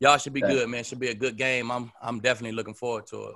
y'all 0.00 0.18
should 0.18 0.32
be 0.32 0.42
Right. 0.42 0.50
good, 0.52 0.68
man. 0.68 0.84
Should 0.84 1.00
be 1.00 1.08
a 1.08 1.14
good 1.14 1.36
game. 1.36 1.70
I'm 1.70 1.92
I'm 2.00 2.20
definitely 2.20 2.56
looking 2.56 2.74
forward 2.74 3.06
to 3.08 3.24
it. 3.24 3.34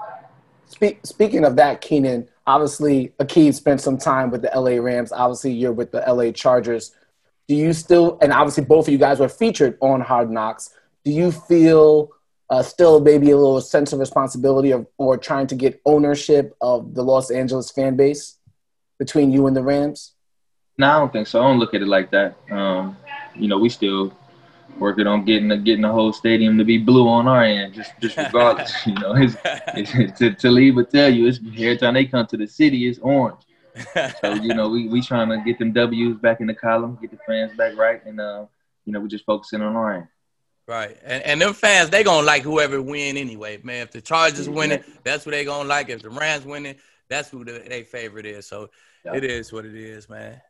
Speak, 0.69 1.01
speaking 1.05 1.45
of 1.45 1.57
that, 1.57 1.81
Keenan, 1.81 2.29
obviously 2.47 3.13
Akeem 3.19 3.53
spent 3.53 3.81
some 3.81 3.99
time 3.99 4.31
with 4.31 4.43
the 4.43 4.51
LA 4.55 4.81
Rams. 4.81 5.11
Obviously, 5.11 5.51
you're 5.53 5.73
with 5.73 5.91
the 5.91 6.01
LA 6.07 6.31
Chargers. 6.31 6.95
Do 7.49 7.57
you 7.57 7.73
still, 7.73 8.17
and 8.23 8.33
obviously 8.33 8.65
both 8.65 8.87
of 8.87 8.93
you 8.93 8.99
guys 8.99 9.19
were 9.19 9.29
featured 9.29 9.77
on 9.81 10.01
Hard 10.01 10.31
Knocks. 10.31 10.71
Do 11.05 11.11
you 11.11 11.33
feel 11.33 12.11
uh, 12.51 12.63
still 12.63 13.01
maybe 13.01 13.31
a 13.31 13.37
little 13.37 13.61
sense 13.61 13.93
of 13.93 14.01
responsibility 14.01 14.73
of, 14.73 14.87
or 14.99 15.17
trying 15.17 15.47
to 15.47 15.55
get 15.55 15.81
ownership 15.87 16.55
of 16.61 16.95
the 16.95 17.03
Los 17.03 17.31
Angeles 17.31 17.71
fan 17.71 17.97
base 17.97 18.39
between 18.99 19.31
you 19.31 19.47
and 19.47 19.57
the 19.57 19.63
Rams? 19.63 20.15
No, 20.77 20.89
I 20.89 20.99
don't 20.99 21.13
think 21.13 21.27
so. 21.27 21.41
I 21.41 21.45
don't 21.45 21.59
look 21.59 21.75
at 21.75 21.83
it 21.83 21.89
like 21.89 22.11
that. 22.11 22.37
Um, 22.51 22.97
you 23.37 23.49
know, 23.49 23.59
we 23.59 23.69
still 23.69 24.13
working 24.79 25.07
on 25.07 25.25
getting 25.25 25.49
the 25.49 25.57
getting 25.57 25.83
the 25.83 25.93
whole 25.93 26.13
stadium 26.13 26.57
to 26.59 26.65
be 26.65 26.79
blue 26.79 27.07
on 27.09 27.29
our 27.29 27.45
end, 27.45 27.75
just 27.75 27.93
just 28.01 28.17
regardless. 28.19 28.75
you 28.87 28.95
know, 28.95 29.15
it's, 29.15 29.37
it's, 29.75 30.19
to 30.19 30.35
to 30.35 30.51
leave 30.51 30.75
but 30.75 30.91
tell 30.91 31.13
you, 31.13 31.29
it's 31.29 31.39
every 31.39 31.77
time 31.77 31.95
they 31.95 32.07
come 32.07 32.27
to 32.27 32.37
the 32.37 32.47
city, 32.47 32.89
it's 32.89 32.99
orange. 32.99 33.41
So 34.21 34.35
you 34.35 34.55
know, 34.55 34.69
we 34.69 34.89
we 34.89 35.01
trying 35.01 35.29
to 35.29 35.39
get 35.45 35.59
them 35.59 35.73
W's 35.73 36.17
back 36.17 36.41
in 36.41 36.47
the 36.49 36.55
column, 36.55 36.99
get 37.01 37.11
the 37.11 37.19
fans 37.27 37.57
back 37.57 37.77
right, 37.77 38.05
and 38.05 38.21
uh, 38.21 38.47
you 38.85 38.93
know, 38.93 39.01
we're 39.01 39.09
just 39.09 39.25
focusing 39.25 39.63
on 39.63 39.77
our 39.77 39.93
end. 39.93 40.09
Right. 40.67 40.97
And 41.05 41.23
and 41.25 41.41
them 41.41 41.55
fans, 41.55 41.91
they 41.91 42.03
gonna 42.05 42.27
like 42.27 42.43
whoever 42.43 42.81
win 42.81 43.17
anyway, 43.17 43.59
man. 43.63 43.83
If 43.83 43.91
the 43.93 44.01
Chargers 44.01 44.49
winning, 44.49 44.83
that's 45.05 45.27
what 45.27 45.33
they 45.33 45.45
gonna 45.45 45.69
like. 45.69 45.89
If 45.89 46.03
the 46.03 46.11
Rams 46.11 46.45
winning, 46.45 46.77
that's 47.09 47.29
who 47.29 47.45
the, 47.45 47.63
they 47.69 47.83
favorite 47.83 48.27
is. 48.27 48.47
So 48.47 48.71
Yeah. 49.05 49.15
it 49.17 49.25
is 49.25 49.53
what 49.53 49.65
it 49.65 49.75
is, 49.75 50.09
man. 50.09 50.41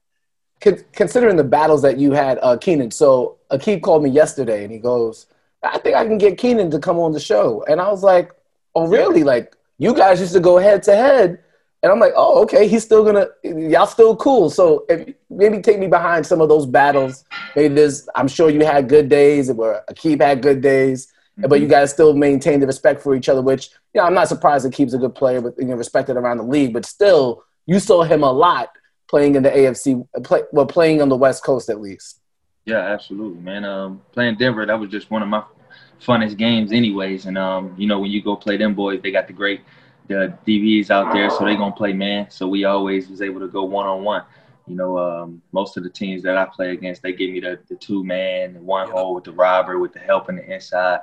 Con- 0.61 0.85
considering 0.93 1.37
the 1.37 1.45
battles 1.45 1.83
that 1.83 1.99
you 1.99 2.13
had, 2.13 2.39
uh, 2.43 2.57
Keenan. 2.59 2.91
So 2.91 3.39
Akeem 3.51 3.81
called 3.81 4.03
me 4.03 4.11
yesterday, 4.11 4.63
and 4.65 4.73
he 4.73 4.79
goes, 4.79 5.27
"I 5.63 5.79
think 5.79 5.97
I 5.97 6.05
can 6.05 6.19
get 6.19 6.37
Keenan 6.37 6.71
to 6.73 6.79
come 6.79 6.99
on 6.99 7.13
the 7.13 7.21
show." 7.21 7.65
And 7.69 7.81
I 7.81 7.89
was 7.91 8.03
like, 8.03 8.33
"Oh, 8.75 8.87
really? 8.87 9.25
Like 9.25 9.57
you 9.79 9.95
guys 9.95 10.21
used 10.21 10.35
to 10.35 10.41
go 10.41 10.59
head 10.59 10.83
to 10.85 10.95
head?" 10.95 11.39
And 11.83 11.91
I'm 11.91 11.99
like, 11.99 12.13
"Oh, 12.15 12.43
okay. 12.43 12.69
He's 12.69 12.85
still 12.85 13.05
gonna. 13.05 13.29
Y'all 13.43 13.87
still 13.87 14.15
cool. 14.17 14.51
So 14.51 14.85
if, 14.89 15.15
maybe 15.31 15.61
take 15.61 15.79
me 15.79 15.87
behind 15.87 16.27
some 16.27 16.41
of 16.41 16.49
those 16.49 16.67
battles. 16.67 17.25
Maybe 17.57 17.75
there's. 17.75 18.09
I'm 18.15 18.29
sure 18.29 18.51
you 18.51 18.65
had 18.65 18.89
good 18.89 19.09
days 19.09 19.51
where 19.51 19.83
Akeem 19.91 20.21
had 20.21 20.43
good 20.43 20.61
days, 20.61 21.13
but 21.39 21.61
you 21.61 21.67
guys 21.67 21.91
still 21.91 22.15
maintain 22.15 22.61
the 22.61 22.67
respect 22.67 23.03
for 23.03 23.15
each 23.15 23.29
other. 23.29 23.41
Which 23.41 23.71
you 23.95 24.01
know, 24.01 24.07
I'm 24.07 24.15
not 24.15 24.29
surprised 24.29 24.67
Akeem's 24.67 24.95
a 24.95 24.99
good 24.99 25.15
player, 25.15 25.41
but 25.41 25.55
you 25.59 25.65
know, 25.67 25.75
respected 25.75 26.17
around 26.17 26.37
the 26.37 26.45
league. 26.45 26.75
But 26.75 26.85
still, 26.85 27.45
you 27.67 27.81
saw 27.81 28.03
him 28.03 28.23
a 28.23 28.33
lot." 28.33 28.71
Playing 29.09 29.35
in 29.35 29.43
the 29.43 29.51
AFC, 29.51 30.07
play, 30.23 30.43
well, 30.53 30.67
playing 30.67 31.03
on 31.03 31.09
the 31.09 31.17
West 31.17 31.43
Coast 31.43 31.69
at 31.69 31.81
least. 31.81 32.21
Yeah, 32.65 32.79
absolutely, 32.79 33.43
man. 33.43 33.65
Um, 33.65 34.03
playing 34.13 34.37
Denver, 34.37 34.65
that 34.65 34.79
was 34.79 34.89
just 34.89 35.11
one 35.11 35.21
of 35.21 35.29
my 35.29 35.43
funnest 36.01 36.37
games, 36.37 36.73
anyways. 36.73 37.27
And 37.27 37.37
um, 37.37 37.75
you 37.77 37.87
know, 37.87 37.99
when 37.99 38.11
you 38.11 38.23
go 38.23 38.37
play 38.37 38.57
them 38.57 38.75
boys, 38.75 39.01
they 39.03 39.11
got 39.11 39.27
the 39.27 39.33
great 39.33 39.63
the 40.11 40.37
DBs 40.47 40.91
out 40.91 41.13
there, 41.13 41.31
so 41.31 41.45
they 41.45 41.55
gonna 41.57 41.75
play 41.75 41.93
man. 41.93 42.29
So 42.31 42.49
we 42.49 42.65
always 42.65 43.09
was 43.09 43.23
able 43.23 43.41
to 43.41 43.49
go 43.49 43.65
one 43.65 43.87
on 43.87 44.03
one. 44.03 44.25
You 44.67 44.75
know, 44.75 44.99
um, 44.99 45.41
most 45.53 45.77
of 45.77 45.85
the 45.85 45.91
teams 45.91 46.23
that 46.25 46.37
I 46.37 46.45
play 46.45 46.73
against, 46.73 47.03
they 47.03 47.13
give 47.13 47.31
me 47.31 47.41
the, 47.41 47.61
the 47.69 47.77
two 47.77 48.05
man, 48.05 48.55
the 48.55 48.61
one 48.61 48.91
hole 48.91 49.15
with 49.15 49.25
the 49.25 49.33
robber, 49.33 49.79
with 49.79 49.93
the 49.93 50.01
help 50.01 50.29
in 50.29 50.37
the 50.37 50.53
inside. 50.53 51.01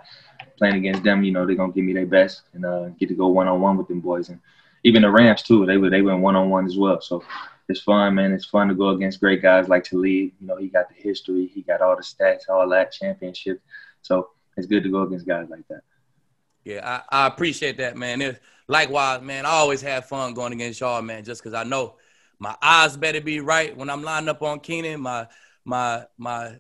Playing 0.57 0.75
against 0.75 1.03
them, 1.03 1.23
you 1.23 1.31
know, 1.31 1.45
they're 1.45 1.55
gonna 1.55 1.71
give 1.71 1.85
me 1.85 1.93
their 1.93 2.05
best 2.05 2.43
and 2.53 2.65
uh, 2.65 2.89
get 2.99 3.07
to 3.09 3.15
go 3.15 3.27
one 3.27 3.47
on 3.47 3.61
one 3.61 3.77
with 3.77 3.87
them 3.87 4.01
boys. 4.01 4.29
And 4.29 4.39
even 4.83 5.01
the 5.01 5.09
Rams 5.09 5.41
too, 5.41 5.65
they 5.65 5.77
were 5.77 5.89
they 5.89 6.01
went 6.01 6.19
one 6.19 6.35
on 6.35 6.49
one 6.49 6.65
as 6.65 6.77
well. 6.77 6.99
So 6.99 7.23
it's 7.69 7.81
fun, 7.81 8.15
man. 8.15 8.33
It's 8.33 8.45
fun 8.45 8.67
to 8.67 8.75
go 8.75 8.89
against 8.89 9.21
great 9.21 9.41
guys 9.41 9.69
like 9.69 9.85
Talib. 9.85 10.31
You 10.39 10.47
know, 10.47 10.57
he 10.57 10.67
got 10.67 10.89
the 10.89 10.95
history, 10.95 11.47
he 11.47 11.61
got 11.61 11.81
all 11.81 11.95
the 11.95 12.03
stats, 12.03 12.49
all 12.49 12.67
that 12.69 12.91
championship. 12.91 13.61
So 14.01 14.29
it's 14.57 14.67
good 14.67 14.83
to 14.83 14.89
go 14.89 15.03
against 15.03 15.25
guys 15.25 15.47
like 15.49 15.67
that. 15.69 15.81
Yeah, 16.67 17.01
I, 17.09 17.23
I 17.23 17.27
appreciate 17.27 17.77
that, 17.77 17.95
man. 17.95 18.37
Likewise, 18.67 19.21
man, 19.21 19.45
I 19.45 19.49
always 19.51 19.81
have 19.81 20.05
fun 20.05 20.33
going 20.33 20.53
against 20.53 20.79
y'all, 20.79 21.01
man, 21.01 21.23
just 21.23 21.41
because 21.41 21.53
I 21.53 21.63
know 21.63 21.95
my 22.39 22.55
eyes 22.61 22.95
better 22.97 23.21
be 23.21 23.39
right 23.39 23.75
when 23.75 23.89
I'm 23.89 24.03
lining 24.03 24.29
up 24.29 24.41
on 24.41 24.59
Keenan. 24.59 25.01
My 25.01 25.27
my 25.65 26.05
my 26.17 26.59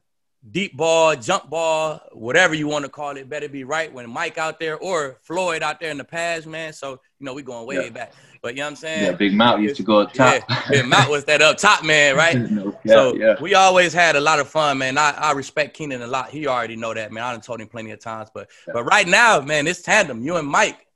deep 0.49 0.75
ball, 0.77 1.15
jump 1.15 1.49
ball, 1.49 2.01
whatever 2.13 2.53
you 2.53 2.67
want 2.67 2.85
to 2.85 2.89
call 2.89 3.17
it, 3.17 3.29
better 3.29 3.49
be 3.49 3.63
right 3.63 3.91
when 3.91 4.09
Mike 4.09 4.37
out 4.37 4.59
there 4.59 4.77
or 4.77 5.17
Floyd 5.23 5.63
out 5.63 5.79
there 5.79 5.91
in 5.91 5.97
the 5.97 6.03
past, 6.03 6.47
man. 6.47 6.73
So, 6.73 6.91
you 7.19 7.25
know, 7.25 7.33
we 7.33 7.41
going 7.41 7.67
way 7.67 7.83
Yeah. 7.85 7.89
back. 7.89 8.13
But 8.41 8.53
you 8.53 8.59
know 8.59 8.65
what 8.65 8.69
I'm 8.71 8.75
saying? 8.77 9.05
Yeah, 9.05 9.11
Big 9.13 9.33
Mount 9.33 9.61
used 9.61 9.75
to 9.77 9.83
go 9.83 9.99
up 9.99 10.13
top. 10.13 10.43
Yeah, 10.47 10.61
Big 10.69 10.85
Mount 10.85 11.09
was 11.09 11.25
that 11.25 11.41
up 11.41 11.57
top 11.57 11.83
man, 11.83 12.15
right? 12.15 12.35
no, 12.51 12.77
yeah, 12.83 12.93
so 12.93 13.15
yeah. 13.15 13.35
we 13.41 13.55
always 13.55 13.93
had 13.93 14.15
a 14.15 14.19
lot 14.21 14.39
of 14.39 14.47
fun, 14.47 14.77
man. 14.77 14.97
I, 14.97 15.11
I 15.11 15.31
respect 15.31 15.75
Keenan 15.75 16.01
a 16.01 16.07
lot. 16.07 16.29
He 16.29 16.47
already 16.47 16.75
know 16.75 16.93
that, 16.93 17.11
man. 17.11 17.23
I 17.23 17.31
done 17.31 17.41
told 17.41 17.59
him 17.59 17.67
plenty 17.67 17.91
of 17.91 17.99
times. 17.99 18.29
But 18.33 18.49
but 18.71 18.83
right 18.83 19.07
now, 19.07 19.41
man, 19.41 19.65
this 19.65 19.81
tandem, 19.81 20.21
you 20.21 20.35
and 20.37 20.47
Mike, 20.47 20.86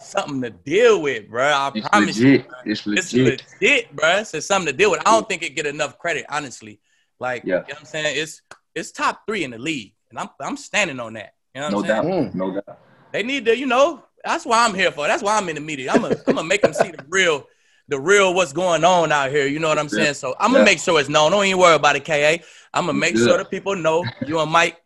something 0.00 0.42
to 0.42 0.50
deal 0.50 1.02
with, 1.02 1.28
bro. 1.28 1.46
I 1.46 1.72
It's 1.74 1.88
promise 1.88 2.16
legit. 2.18 2.44
you. 2.64 2.72
It's 2.72 2.86
It's 2.86 3.12
legit. 3.12 3.42
legit, 3.60 3.96
bro. 3.96 4.16
It's 4.18 4.46
something 4.46 4.72
to 4.72 4.76
deal 4.76 4.90
with. 4.90 5.00
I 5.00 5.10
don't 5.10 5.28
think 5.28 5.42
it 5.42 5.54
get 5.56 5.66
enough 5.66 5.98
credit, 5.98 6.26
honestly. 6.28 6.80
Like, 7.20 7.44
Yeah. 7.44 7.54
you 7.54 7.58
know 7.60 7.64
what 7.68 7.78
I'm 7.80 7.84
saying? 7.86 8.16
It's 8.16 8.42
it's 8.74 8.92
top 8.92 9.22
three 9.26 9.44
in 9.44 9.50
the 9.50 9.58
league. 9.58 9.94
And 10.10 10.18
I'm 10.18 10.28
I'm 10.40 10.56
standing 10.56 11.00
on 11.00 11.14
that. 11.14 11.34
You 11.54 11.60
know 11.60 11.66
what 11.66 11.72
No 11.72 11.78
I'm 11.78 11.84
saying? 11.86 12.02
doubt. 12.02 12.32
Mm. 12.32 12.34
No 12.34 12.50
doubt. 12.54 12.78
They 13.12 13.22
need 13.22 13.44
to, 13.46 13.56
you 13.56 13.66
know, 13.66 14.04
that's 14.24 14.44
why 14.46 14.64
I'm 14.64 14.74
here 14.74 14.90
for. 14.92 15.06
That's 15.06 15.22
why 15.22 15.36
I'm 15.36 15.48
in 15.48 15.54
the 15.56 15.60
media. 15.60 15.92
I'm 15.92 16.02
gonna 16.02 16.14
I'm 16.28 16.36
gonna 16.36 16.48
make 16.48 16.62
them 16.62 16.72
see 16.72 16.90
the 16.90 17.04
real, 17.08 17.46
the 17.88 17.98
real 17.98 18.34
what's 18.34 18.52
going 18.52 18.84
on 18.84 19.10
out 19.12 19.30
here. 19.30 19.46
You 19.46 19.58
know 19.58 19.68
what 19.68 19.78
I'm 19.78 19.88
saying? 19.88 20.14
So 20.14 20.34
I'm 20.38 20.52
gonna 20.52 20.60
Yeah. 20.60 20.64
make 20.64 20.78
sure 20.78 21.00
it's 21.00 21.08
known. 21.08 21.32
Don't 21.32 21.44
even 21.44 21.58
worry 21.58 21.74
about 21.74 21.96
it, 21.96 22.04
KA. 22.04 22.42
I'm 22.72 22.86
gonna 22.86 22.94
make 22.98 23.14
Good. 23.14 23.26
sure 23.28 23.38
the 23.38 23.44
people 23.44 23.74
know 23.76 24.04
you 24.26 24.38
and 24.40 24.50
Mike 24.50 24.80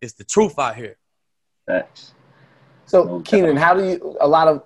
it's 0.00 0.14
the 0.14 0.24
truth 0.24 0.58
out 0.58 0.76
here. 0.76 0.96
Facts. 1.66 2.12
So, 2.90 3.20
Keenan, 3.20 3.56
how 3.56 3.74
do 3.74 3.84
you, 3.84 4.16
a 4.20 4.26
lot 4.26 4.48
of, 4.48 4.62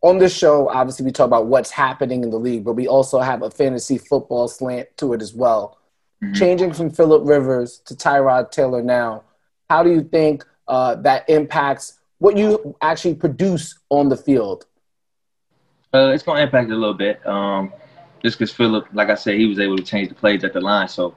on 0.00 0.16
this 0.16 0.34
show, 0.34 0.68
obviously 0.70 1.04
we 1.04 1.12
talk 1.12 1.26
about 1.26 1.46
what's 1.46 1.70
happening 1.70 2.22
in 2.22 2.30
the 2.30 2.38
league, 2.38 2.64
but 2.64 2.72
we 2.72 2.88
also 2.88 3.18
have 3.20 3.42
a 3.42 3.50
fantasy 3.50 3.98
football 3.98 4.48
slant 4.48 4.88
to 4.96 5.12
it 5.12 5.20
as 5.20 5.34
well. 5.34 5.76
Mhm. 6.24 6.34
Changing 6.34 6.72
from 6.72 6.88
Philip 6.88 7.22
Rivers 7.26 7.80
to 7.80 7.94
Tyrod 7.94 8.50
Taylor 8.50 8.82
now, 8.82 9.24
how 9.68 9.82
do 9.82 9.90
you 9.90 10.02
think 10.02 10.42
uh, 10.68 10.94
that 10.96 11.28
impacts 11.28 11.98
what 12.18 12.38
you 12.38 12.74
actually 12.80 13.14
produce 13.14 13.78
on 13.90 14.08
the 14.08 14.16
field? 14.16 14.64
Uh, 15.92 16.12
it's 16.14 16.22
gonna 16.22 16.40
impact 16.40 16.70
it 16.70 16.72
a 16.72 16.76
little 16.76 16.94
bit. 16.94 17.24
Um, 17.26 17.72
just 18.22 18.38
because 18.38 18.52
Philip, 18.54 18.86
like 18.94 19.10
I 19.10 19.14
said, 19.14 19.34
he 19.34 19.46
was 19.46 19.58
able 19.58 19.76
to 19.76 19.82
change 19.82 20.08
the 20.08 20.14
plays 20.14 20.44
at 20.44 20.54
the 20.54 20.60
line. 20.62 20.88
So 20.88 21.14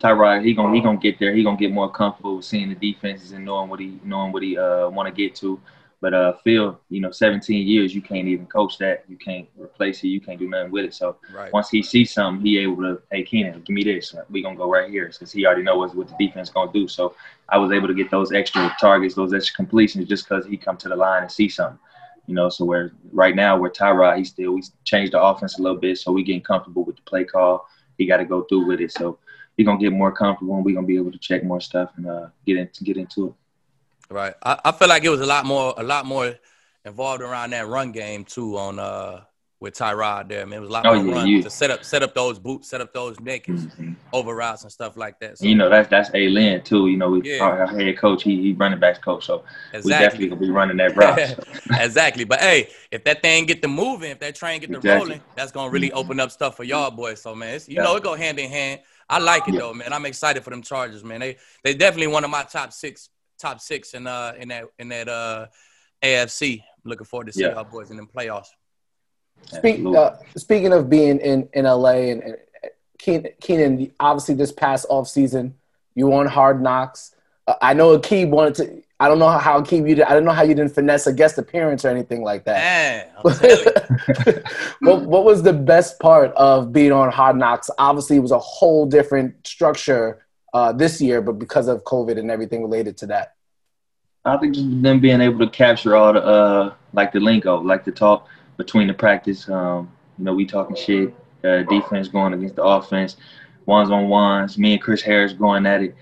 Tyrod, 0.00 0.44
he 0.44 0.54
gonna 0.54 0.74
he 0.74 0.80
gonna 0.80 0.98
get 0.98 1.20
there. 1.20 1.32
He 1.32 1.44
gonna 1.44 1.56
get 1.56 1.72
more 1.72 1.90
comfortable 1.90 2.36
with 2.36 2.44
seeing 2.44 2.68
the 2.68 2.74
defenses 2.74 3.30
and 3.32 3.44
knowing 3.44 3.70
what 3.70 3.78
he 3.78 4.00
knowing 4.02 4.32
what 4.32 4.42
he 4.42 4.58
uh 4.58 4.88
want 4.88 5.06
to 5.06 5.14
get 5.14 5.36
to. 5.36 5.60
But 6.00 6.14
uh, 6.14 6.32
Phil, 6.42 6.80
you 6.88 7.00
know, 7.00 7.10
17 7.10 7.66
years, 7.66 7.94
you 7.94 8.00
can't 8.00 8.26
even 8.26 8.46
coach 8.46 8.78
that. 8.78 9.04
You 9.06 9.16
can't 9.16 9.46
replace 9.58 10.02
it. 10.02 10.08
You 10.08 10.20
can't 10.20 10.38
do 10.38 10.48
nothing 10.48 10.72
with 10.72 10.86
it. 10.86 10.94
So 10.94 11.16
Right. 11.30 11.52
once 11.52 11.68
he 11.68 11.82
sees 11.82 12.12
something, 12.12 12.44
he 12.44 12.58
able 12.58 12.76
to, 12.76 13.02
hey, 13.10 13.22
Keenan, 13.22 13.60
give 13.60 13.74
me 13.74 13.84
this. 13.84 14.14
We 14.30 14.42
gonna 14.42 14.56
go 14.56 14.70
right 14.70 14.90
here 14.90 15.06
because 15.08 15.30
he 15.30 15.44
already 15.44 15.62
knows 15.62 15.94
what 15.94 16.08
the 16.08 16.14
defense 16.18 16.48
gonna 16.48 16.72
do. 16.72 16.88
So 16.88 17.14
I 17.50 17.58
was 17.58 17.70
able 17.70 17.88
to 17.88 17.94
get 17.94 18.10
those 18.10 18.32
extra 18.32 18.74
targets, 18.80 19.14
those 19.14 19.34
extra 19.34 19.54
completions, 19.54 20.08
just 20.08 20.26
because 20.26 20.46
he 20.46 20.56
come 20.56 20.78
to 20.78 20.88
the 20.88 20.96
line 20.96 21.22
and 21.22 21.30
see 21.30 21.50
something. 21.50 21.78
You 22.26 22.34
know, 22.34 22.48
so 22.48 22.64
where 22.64 22.92
right 23.12 23.36
now 23.36 23.58
where 23.58 23.70
Tyrod, 23.70 24.16
he 24.16 24.24
still 24.24 24.52
we 24.52 24.62
changed 24.84 25.12
the 25.12 25.20
offense 25.20 25.58
a 25.58 25.62
little 25.62 25.78
bit, 25.78 25.98
so 25.98 26.12
we 26.12 26.22
getting 26.22 26.42
comfortable 26.42 26.84
with 26.84 26.96
the 26.96 27.02
play 27.02 27.24
call. 27.24 27.66
He 27.98 28.06
got 28.06 28.18
to 28.18 28.24
go 28.24 28.42
through 28.44 28.66
with 28.66 28.80
it, 28.80 28.92
so 28.92 29.18
he 29.56 29.64
gonna 29.64 29.78
get 29.78 29.92
more 29.92 30.12
comfortable, 30.12 30.54
and 30.54 30.64
we 30.64 30.72
gonna 30.72 30.86
be 30.86 30.96
able 30.96 31.12
to 31.12 31.18
check 31.18 31.44
more 31.44 31.60
stuff 31.60 31.90
and 31.96 32.06
uh, 32.08 32.28
get 32.46 32.56
into 32.56 32.84
get 32.84 32.96
into 32.96 33.26
it. 33.26 33.34
Right. 34.10 34.34
I, 34.42 34.58
I 34.64 34.72
feel 34.72 34.88
like 34.88 35.04
it 35.04 35.08
was 35.08 35.20
a 35.20 35.26
lot 35.26 35.46
more 35.46 35.72
a 35.76 35.82
lot 35.84 36.04
more 36.04 36.34
involved 36.84 37.22
around 37.22 37.50
that 37.50 37.68
run 37.68 37.92
game 37.92 38.24
too 38.24 38.58
on 38.58 38.78
uh 38.78 39.20
with 39.60 39.74
Tyrod 39.74 40.28
there. 40.28 40.46
Man, 40.46 40.56
it 40.56 40.60
was 40.60 40.70
a 40.70 40.72
lot 40.72 40.86
Oh, 40.86 40.94
more 40.94 41.04
yeah, 41.04 41.14
run 41.20 41.26
you- 41.28 41.42
to 41.42 41.50
set 41.50 41.70
up 41.70 41.84
set 41.84 42.02
up 42.02 42.14
those 42.14 42.38
boots, 42.38 42.68
set 42.68 42.80
up 42.80 42.92
those 42.94 43.16
nakeds, 43.18 43.66
Mhm. 43.76 43.94
over 44.12 44.34
routes 44.34 44.62
and 44.62 44.72
stuff 44.72 44.96
like 44.96 45.20
that. 45.20 45.38
So, 45.38 45.44
You 45.44 45.54
know, 45.54 45.68
that's 45.68 45.88
that's 45.88 46.10
A 46.14 46.28
Lynn 46.28 46.62
too. 46.62 46.88
You 46.88 46.96
know, 46.96 47.10
we, 47.10 47.22
Yeah. 47.22 47.42
our, 47.44 47.66
head 47.66 47.96
coach, 47.98 48.22
he 48.24 48.40
he 48.40 48.52
running 48.54 48.80
backs 48.80 48.98
coach, 48.98 49.26
so 49.26 49.44
we 49.84 49.90
definitely 49.90 50.28
gonna 50.28 50.40
be 50.40 50.50
running 50.50 50.78
that 50.78 50.96
route. 50.96 51.28
so. 51.36 51.44
exactly. 51.78 52.24
But 52.24 52.40
hey, 52.40 52.70
if 52.90 53.04
that 53.04 53.22
thing 53.22 53.44
get 53.46 53.62
to 53.62 53.68
moving, 53.68 54.10
if 54.10 54.18
that 54.20 54.34
train 54.34 54.60
get 54.60 54.70
to 54.72 54.78
Exactly. 54.78 54.98
rolling, 55.10 55.22
that's 55.36 55.52
gonna 55.52 55.70
really 55.70 55.92
open 55.92 56.18
up 56.18 56.32
stuff 56.32 56.56
for 56.56 56.64
y'all 56.64 56.90
boys. 56.90 57.20
So 57.22 57.34
man, 57.36 57.54
it's, 57.56 57.68
you 57.68 57.76
Yeah. 57.76 57.82
know 57.84 57.94
it 57.96 58.02
go 58.02 58.14
hand 58.16 58.40
in 58.40 58.50
hand. 58.50 58.80
I 59.08 59.18
like 59.18 59.46
it 59.46 59.56
though, 59.56 59.74
man. 59.74 59.92
I'm 59.92 60.06
excited 60.06 60.42
for 60.42 60.50
them 60.50 60.62
Chargers, 60.62 61.04
man. 61.04 61.20
They 61.20 61.36
they 61.62 61.74
definitely 61.74 62.06
one 62.08 62.24
of 62.24 62.30
my 62.30 62.42
top 62.44 62.72
six 62.72 63.10
top 63.40 63.60
six 63.60 63.94
in 63.94 64.06
uh 64.06 64.34
in 64.38 64.48
that 64.48 64.64
in 64.78 64.88
that 64.90 65.08
uh 65.08 65.46
AFC. 66.02 66.62
Looking 66.84 67.04
forward 67.06 67.26
to 67.26 67.32
see 67.32 67.42
Yeah. 67.42 67.54
y'all 67.54 67.64
boys 67.64 67.90
in 67.90 67.96
the 67.96 68.04
playoffs. 68.04 68.48
Speak, 69.46 69.84
uh, 69.86 70.12
speaking 70.36 70.72
of 70.72 70.88
being 70.90 71.18
in, 71.18 71.48
in 71.54 71.64
LA 71.64 72.10
and, 72.12 72.22
and 72.22 72.36
Keenan, 72.98 73.32
Keenan, 73.40 73.92
obviously 73.98 74.34
this 74.34 74.52
past 74.52 74.86
off 74.90 75.08
season, 75.08 75.54
you 75.94 76.06
won 76.06 76.26
Hard 76.26 76.62
Knocks. 76.62 77.14
Uh, 77.46 77.54
I 77.60 77.74
know 77.74 77.98
Akeem 77.98 78.28
wanted 78.28 78.54
to. 78.56 78.82
I 79.00 79.08
don't 79.08 79.18
know 79.18 79.28
how 79.30 79.60
Akeem 79.62 79.88
you 79.88 79.94
did. 79.94 80.04
I 80.04 80.12
don't 80.12 80.24
know 80.24 80.32
how 80.32 80.42
you 80.42 80.54
didn't 80.54 80.74
finesse 80.74 81.06
a 81.06 81.12
guest 81.12 81.38
appearance 81.38 81.86
or 81.86 81.88
anything 81.88 82.22
like 82.22 82.44
that. 82.44 82.58
Man, 82.58 83.08
I'm 83.16 84.42
what, 84.80 85.02
what 85.06 85.24
was 85.24 85.42
the 85.42 85.54
best 85.54 85.98
part 86.00 86.32
of 86.32 86.70
being 86.72 86.92
on 86.92 87.10
Hard 87.10 87.36
Knocks? 87.36 87.70
Obviously, 87.78 88.16
it 88.16 88.20
was 88.20 88.30
a 88.30 88.38
whole 88.38 88.84
different 88.84 89.46
structure 89.46 90.26
uh, 90.52 90.72
this 90.72 91.00
year, 91.00 91.20
but 91.20 91.32
because 91.38 91.68
of 91.68 91.84
COVID 91.84 92.18
and 92.18 92.30
everything 92.30 92.62
related 92.62 92.96
to 92.98 93.06
that. 93.06 93.34
I 94.24 94.36
think 94.36 94.54
just 94.54 94.82
them 94.82 95.00
being 95.00 95.20
able 95.20 95.38
to 95.38 95.48
capture 95.48 95.96
all 95.96 96.12
the 96.12 96.22
uh 96.22 96.74
like 96.92 97.12
the 97.12 97.20
lingo, 97.20 97.60
like 97.60 97.84
the 97.84 97.92
talk 97.92 98.28
between 98.56 98.88
the 98.88 98.94
practice. 98.94 99.48
Um, 99.48 99.90
you 100.18 100.24
know, 100.24 100.34
we 100.34 100.44
talking 100.44 100.76
shit, 100.76 101.14
uh, 101.44 101.62
defense 101.62 102.08
going 102.08 102.34
against 102.34 102.56
the 102.56 102.62
offense, 102.62 103.16
ones 103.64 103.90
on 103.90 104.08
ones, 104.08 104.58
me 104.58 104.74
and 104.74 104.82
Chris 104.82 105.00
Harris 105.00 105.32
going 105.32 105.64
at 105.64 105.82
it. 105.82 105.94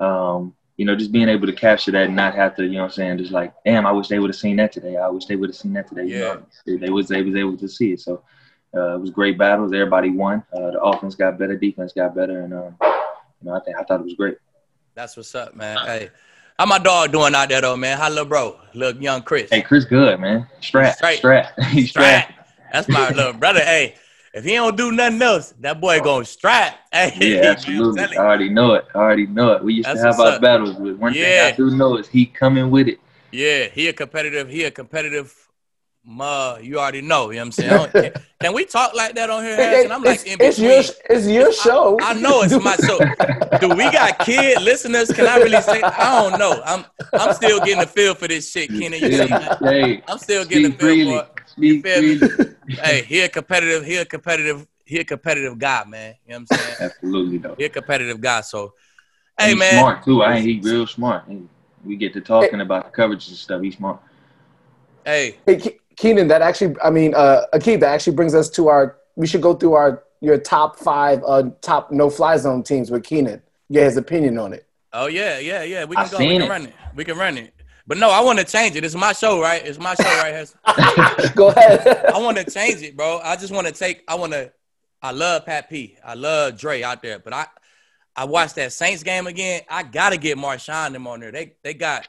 Um, 0.00 0.54
you 0.76 0.84
know, 0.84 0.94
just 0.94 1.12
being 1.12 1.28
able 1.28 1.46
to 1.46 1.52
capture 1.52 1.90
that 1.92 2.06
and 2.06 2.16
not 2.16 2.34
have 2.34 2.54
to, 2.56 2.64
you 2.64 2.72
know 2.72 2.80
what 2.80 2.84
I'm 2.86 2.90
saying, 2.92 3.18
just 3.18 3.32
like, 3.32 3.52
damn, 3.64 3.86
I 3.86 3.92
wish 3.92 4.08
they 4.08 4.18
would 4.18 4.28
have 4.30 4.36
seen 4.36 4.56
that 4.56 4.72
today. 4.72 4.96
I 4.96 5.08
wish 5.08 5.24
they 5.26 5.36
would 5.36 5.48
have 5.48 5.56
seen 5.56 5.72
that 5.74 5.88
today. 5.88 6.04
You 6.04 6.16
Yeah. 6.16 6.34
know, 6.34 6.46
they, 6.66 6.76
they 6.76 6.90
was 6.90 7.08
they 7.08 7.22
was 7.22 7.34
able 7.34 7.56
to 7.58 7.68
see 7.68 7.92
it. 7.92 8.00
So 8.00 8.22
uh, 8.74 8.94
it 8.94 9.00
was 9.00 9.10
great 9.10 9.36
battles. 9.38 9.72
Everybody 9.72 10.10
won. 10.10 10.42
Uh, 10.52 10.70
the 10.72 10.80
offense 10.80 11.14
got 11.14 11.38
better, 11.38 11.56
defense 11.56 11.92
got 11.92 12.14
better, 12.14 12.40
and 12.40 12.54
um, 12.54 12.76
you 13.46 13.52
know, 13.52 13.58
I 13.58 13.60
think 13.60 13.76
I 13.78 13.84
thought 13.84 14.00
it 14.00 14.04
was 14.04 14.14
great. 14.14 14.38
That's 14.96 15.16
what's 15.16 15.32
up, 15.36 15.54
man. 15.54 15.78
Hey, 15.86 16.10
how 16.58 16.66
my 16.66 16.78
dog 16.78 17.12
doing 17.12 17.32
out 17.34 17.48
there 17.48 17.60
though, 17.60 17.76
man? 17.76 17.96
How 17.96 18.08
little 18.08 18.24
bro, 18.24 18.58
little 18.74 19.00
young 19.00 19.22
Chris? 19.22 19.50
Hey, 19.50 19.62
Chris, 19.62 19.84
good 19.84 20.18
man. 20.18 20.48
Strap, 20.60 20.96
Straight. 20.96 21.18
strap, 21.18 21.60
he's 21.70 21.90
strap. 21.90 22.28
That's 22.72 22.88
my 22.88 23.10
little 23.12 23.34
brother. 23.34 23.60
Hey, 23.60 23.94
if 24.34 24.42
he 24.44 24.54
don't 24.54 24.76
do 24.76 24.90
nothing 24.90 25.22
else, 25.22 25.54
that 25.60 25.80
boy 25.80 26.00
gonna 26.00 26.24
strap. 26.24 26.76
Hey, 26.92 27.12
Yeah, 27.20 27.50
absolutely. 27.52 28.16
I 28.16 28.20
already 28.24 28.48
know 28.48 28.74
it. 28.74 28.86
I 28.96 28.98
already 28.98 29.26
know 29.26 29.52
it. 29.52 29.62
We 29.62 29.74
used 29.74 29.86
That's 29.86 30.00
to 30.00 30.06
have 30.06 30.18
our 30.18 30.32
up. 30.32 30.42
battles 30.42 30.76
with 30.76 30.96
one 30.96 31.14
Yeah. 31.14 31.50
thing 31.50 31.52
I 31.54 31.56
do 31.56 31.70
know 31.70 31.98
is 31.98 32.08
he 32.08 32.26
coming 32.26 32.68
with 32.70 32.88
it. 32.88 32.98
Yeah, 33.30 33.66
he 33.66 33.86
a 33.86 33.92
competitive. 33.92 34.48
He 34.48 34.64
a 34.64 34.72
competitive. 34.72 35.45
Ma, 36.08 36.56
you 36.58 36.78
already 36.78 37.00
know. 37.02 37.30
You 37.30 37.36
know 37.36 37.40
what 37.40 37.46
I'm 37.46 37.52
saying? 37.52 37.90
Can, 37.90 38.22
can 38.40 38.54
we 38.54 38.64
talk 38.64 38.94
like 38.94 39.16
that 39.16 39.28
on 39.28 39.42
here? 39.42 39.56
Harrison? 39.56 39.90
I'm 39.90 40.04
like 40.04 40.20
it's, 40.20 40.24
in 40.24 40.40
it's 40.40 40.58
your 40.58 40.82
it's 41.10 41.26
your 41.26 41.52
show. 41.52 41.98
I 42.00 42.14
know 42.14 42.42
it's 42.42 42.58
my 42.62 42.76
show. 42.76 43.00
Do 43.60 43.74
we 43.74 43.90
got 43.90 44.20
kid 44.20 44.62
listeners? 44.62 45.10
Can 45.12 45.26
I 45.26 45.38
really 45.38 45.60
say? 45.60 45.82
I 45.82 46.22
don't 46.22 46.38
know. 46.38 46.62
I'm 46.64 46.84
I'm 47.12 47.32
still 47.34 47.58
getting 47.58 47.80
the 47.80 47.86
feel 47.86 48.14
for 48.14 48.28
this 48.28 48.50
shit, 48.50 48.68
Kenny. 48.68 48.98
You 48.98 49.12
see, 49.12 49.66
hey, 49.66 50.02
I'm 50.06 50.18
still 50.18 50.44
getting 50.44 50.70
the 50.70 50.76
speak 50.76 50.80
feel 50.80 50.88
freely. 50.94 51.18
for 51.18 51.22
it. 51.22 51.48
Speak 51.48 51.84
feel 51.84 52.02
me? 52.02 52.76
Hey, 52.82 53.02
he 53.02 53.20
a 53.20 53.28
competitive. 53.28 53.84
He 53.84 53.96
a 53.96 54.04
competitive. 54.04 54.66
He 54.84 55.00
a 55.00 55.04
competitive 55.04 55.58
guy, 55.58 55.84
man. 55.88 56.14
You 56.24 56.34
know 56.34 56.36
what 56.36 56.40
I'm 56.40 56.46
saying? 56.46 56.76
Absolutely 56.80 57.38
though. 57.38 57.54
He 57.58 57.64
a 57.64 57.68
competitive 57.68 58.20
guy. 58.20 58.42
So, 58.42 58.74
hey, 59.38 59.50
he's 59.50 59.58
man. 59.58 59.80
smart 59.80 60.04
too. 60.04 60.22
I 60.22 60.36
ain't 60.36 60.46
he 60.46 60.60
real 60.60 60.86
smart. 60.86 61.24
We 61.84 61.96
get 61.96 62.12
to 62.12 62.20
talking 62.20 62.60
about 62.60 62.92
the 62.92 62.96
coverages 63.02 63.28
and 63.28 63.36
stuff. 63.36 63.62
He's 63.62 63.76
smart. 63.76 64.00
Hey, 65.04 65.36
Hey, 65.46 65.56
Ke- 65.56 65.80
Keenan, 65.96 66.28
that 66.28 66.42
actually, 66.42 66.76
I 66.82 66.90
mean, 66.90 67.14
uh, 67.14 67.42
Akeem, 67.54 67.80
that 67.80 67.92
actually 67.92 68.14
brings 68.14 68.34
us 68.34 68.50
to 68.50 68.68
our. 68.68 68.98
We 69.16 69.26
should 69.26 69.40
go 69.40 69.54
through 69.54 69.72
our 69.72 70.04
your 70.20 70.38
top 70.38 70.78
five 70.78 71.22
uh, 71.26 71.50
top 71.62 71.90
no 71.90 72.10
fly 72.10 72.36
zone 72.36 72.62
teams 72.62 72.90
with 72.90 73.02
Keenan. 73.04 73.42
Get 73.72 73.84
his 73.84 73.96
opinion 73.96 74.38
on 74.38 74.52
it. 74.52 74.66
oh 74.92 75.06
yeah, 75.06 75.38
yeah, 75.38 75.62
yeah. 75.62 75.84
We 75.84 75.96
I 75.96 76.04
can 76.04 76.12
go. 76.12 76.18
We 76.18 76.28
can 76.34 76.42
it. 76.42 76.48
run 76.48 76.66
it. 76.66 76.74
We 76.94 77.04
can 77.04 77.16
run 77.16 77.38
it. 77.38 77.54
But 77.86 77.98
no, 77.98 78.10
I 78.10 78.20
want 78.20 78.38
to 78.40 78.44
change 78.44 78.74
it. 78.76 78.84
It's 78.84 78.96
my 78.96 79.12
show, 79.12 79.40
right? 79.40 79.64
It's 79.64 79.78
my 79.78 79.94
show, 79.94 80.04
right? 80.04 80.32
Harrison? 80.32 80.58
go 81.36 81.48
ahead. 81.48 81.86
I 82.14 82.18
want 82.18 82.36
to 82.36 82.44
change 82.44 82.82
it, 82.82 82.96
bro. 82.96 83.20
I 83.22 83.36
just 83.36 83.52
want 83.52 83.66
to 83.68 83.72
take. 83.72 84.02
I 84.08 84.16
want 84.16 84.32
to. 84.32 84.52
I 85.00 85.12
love 85.12 85.46
Pat 85.46 85.70
P. 85.70 85.96
I 86.04 86.14
love 86.14 86.58
Dre 86.58 86.82
out 86.82 87.00
there, 87.00 87.18
but 87.20 87.32
I, 87.32 87.46
I 88.16 88.24
watched 88.24 88.56
that 88.56 88.72
Saints 88.72 89.02
game 89.02 89.26
again. 89.26 89.62
I 89.70 89.82
gotta 89.84 90.16
get 90.16 90.36
Marshon 90.36 90.92
them 90.92 91.06
on 91.06 91.20
there. 91.20 91.30
They 91.30 91.54
they 91.62 91.74
got 91.74 92.08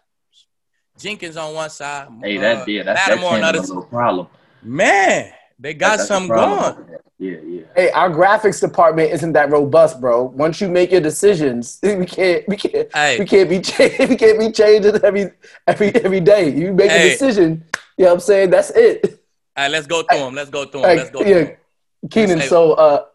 Jenkins 0.97 1.37
on 1.37 1.53
one 1.53 1.69
side. 1.69 2.07
Hey, 2.21 2.37
uh, 2.37 2.41
that 2.41 2.67
yeah, 2.67 2.83
that's 2.83 3.05
that 3.05 3.09
Lattimore 3.11 3.33
on 3.33 3.41
the 3.41 3.47
other. 3.47 3.57
a 3.59 3.61
little 3.61 3.83
problem. 3.83 4.27
Man, 4.63 5.31
they 5.59 5.73
got 5.73 5.91
That's 5.97 6.03
a 6.03 6.05
something 6.07 6.29
going. 6.35 6.99
Yeah, 7.19 7.37
yeah. 7.43 7.61
hey, 7.75 7.89
our 7.91 8.11
graphics 8.11 8.61
department 8.61 9.11
isn't 9.11 9.33
that 9.33 9.49
robust, 9.49 9.99
bro. 9.99 10.23
Once 10.25 10.61
you 10.61 10.69
make 10.69 10.91
your 10.91 11.01
decisions, 11.01 11.79
we 11.83 12.05
can't 12.05 12.47
we 12.47 12.55
can't 12.57 12.87
Hey. 12.93 13.17
we 13.19 13.25
can't 13.25 13.49
be 13.49 13.59
cha- 13.67 14.05
we 14.07 14.15
can't 14.15 14.39
be 14.39 14.51
changing 14.51 14.95
every 15.03 15.31
every 15.65 15.95
every 15.95 16.19
day. 16.19 16.49
You 16.51 16.73
make 16.73 16.91
Hey. 16.91 17.07
a 17.07 17.11
decision. 17.11 17.63
You 17.97 18.05
know 18.05 18.09
what 18.11 18.13
I'm 18.15 18.19
saying? 18.19 18.49
That's 18.51 18.69
it. 18.71 19.23
All 19.55 19.63
right, 19.63 19.71
let's 19.71 19.87
go 19.87 20.03
through 20.03 20.19
them. 20.19 20.35
Let's 20.35 20.51
go 20.51 20.65
through 20.65 20.81
them. 20.81 20.89
Hey, 20.91 20.97
Let's 20.97 21.09
go 21.09 21.23
through 21.23 21.31
yeah, 21.31 21.37
'em. 21.37 22.09
Keenan. 22.11 22.41
So, 22.41 22.73
uh, 22.73 23.05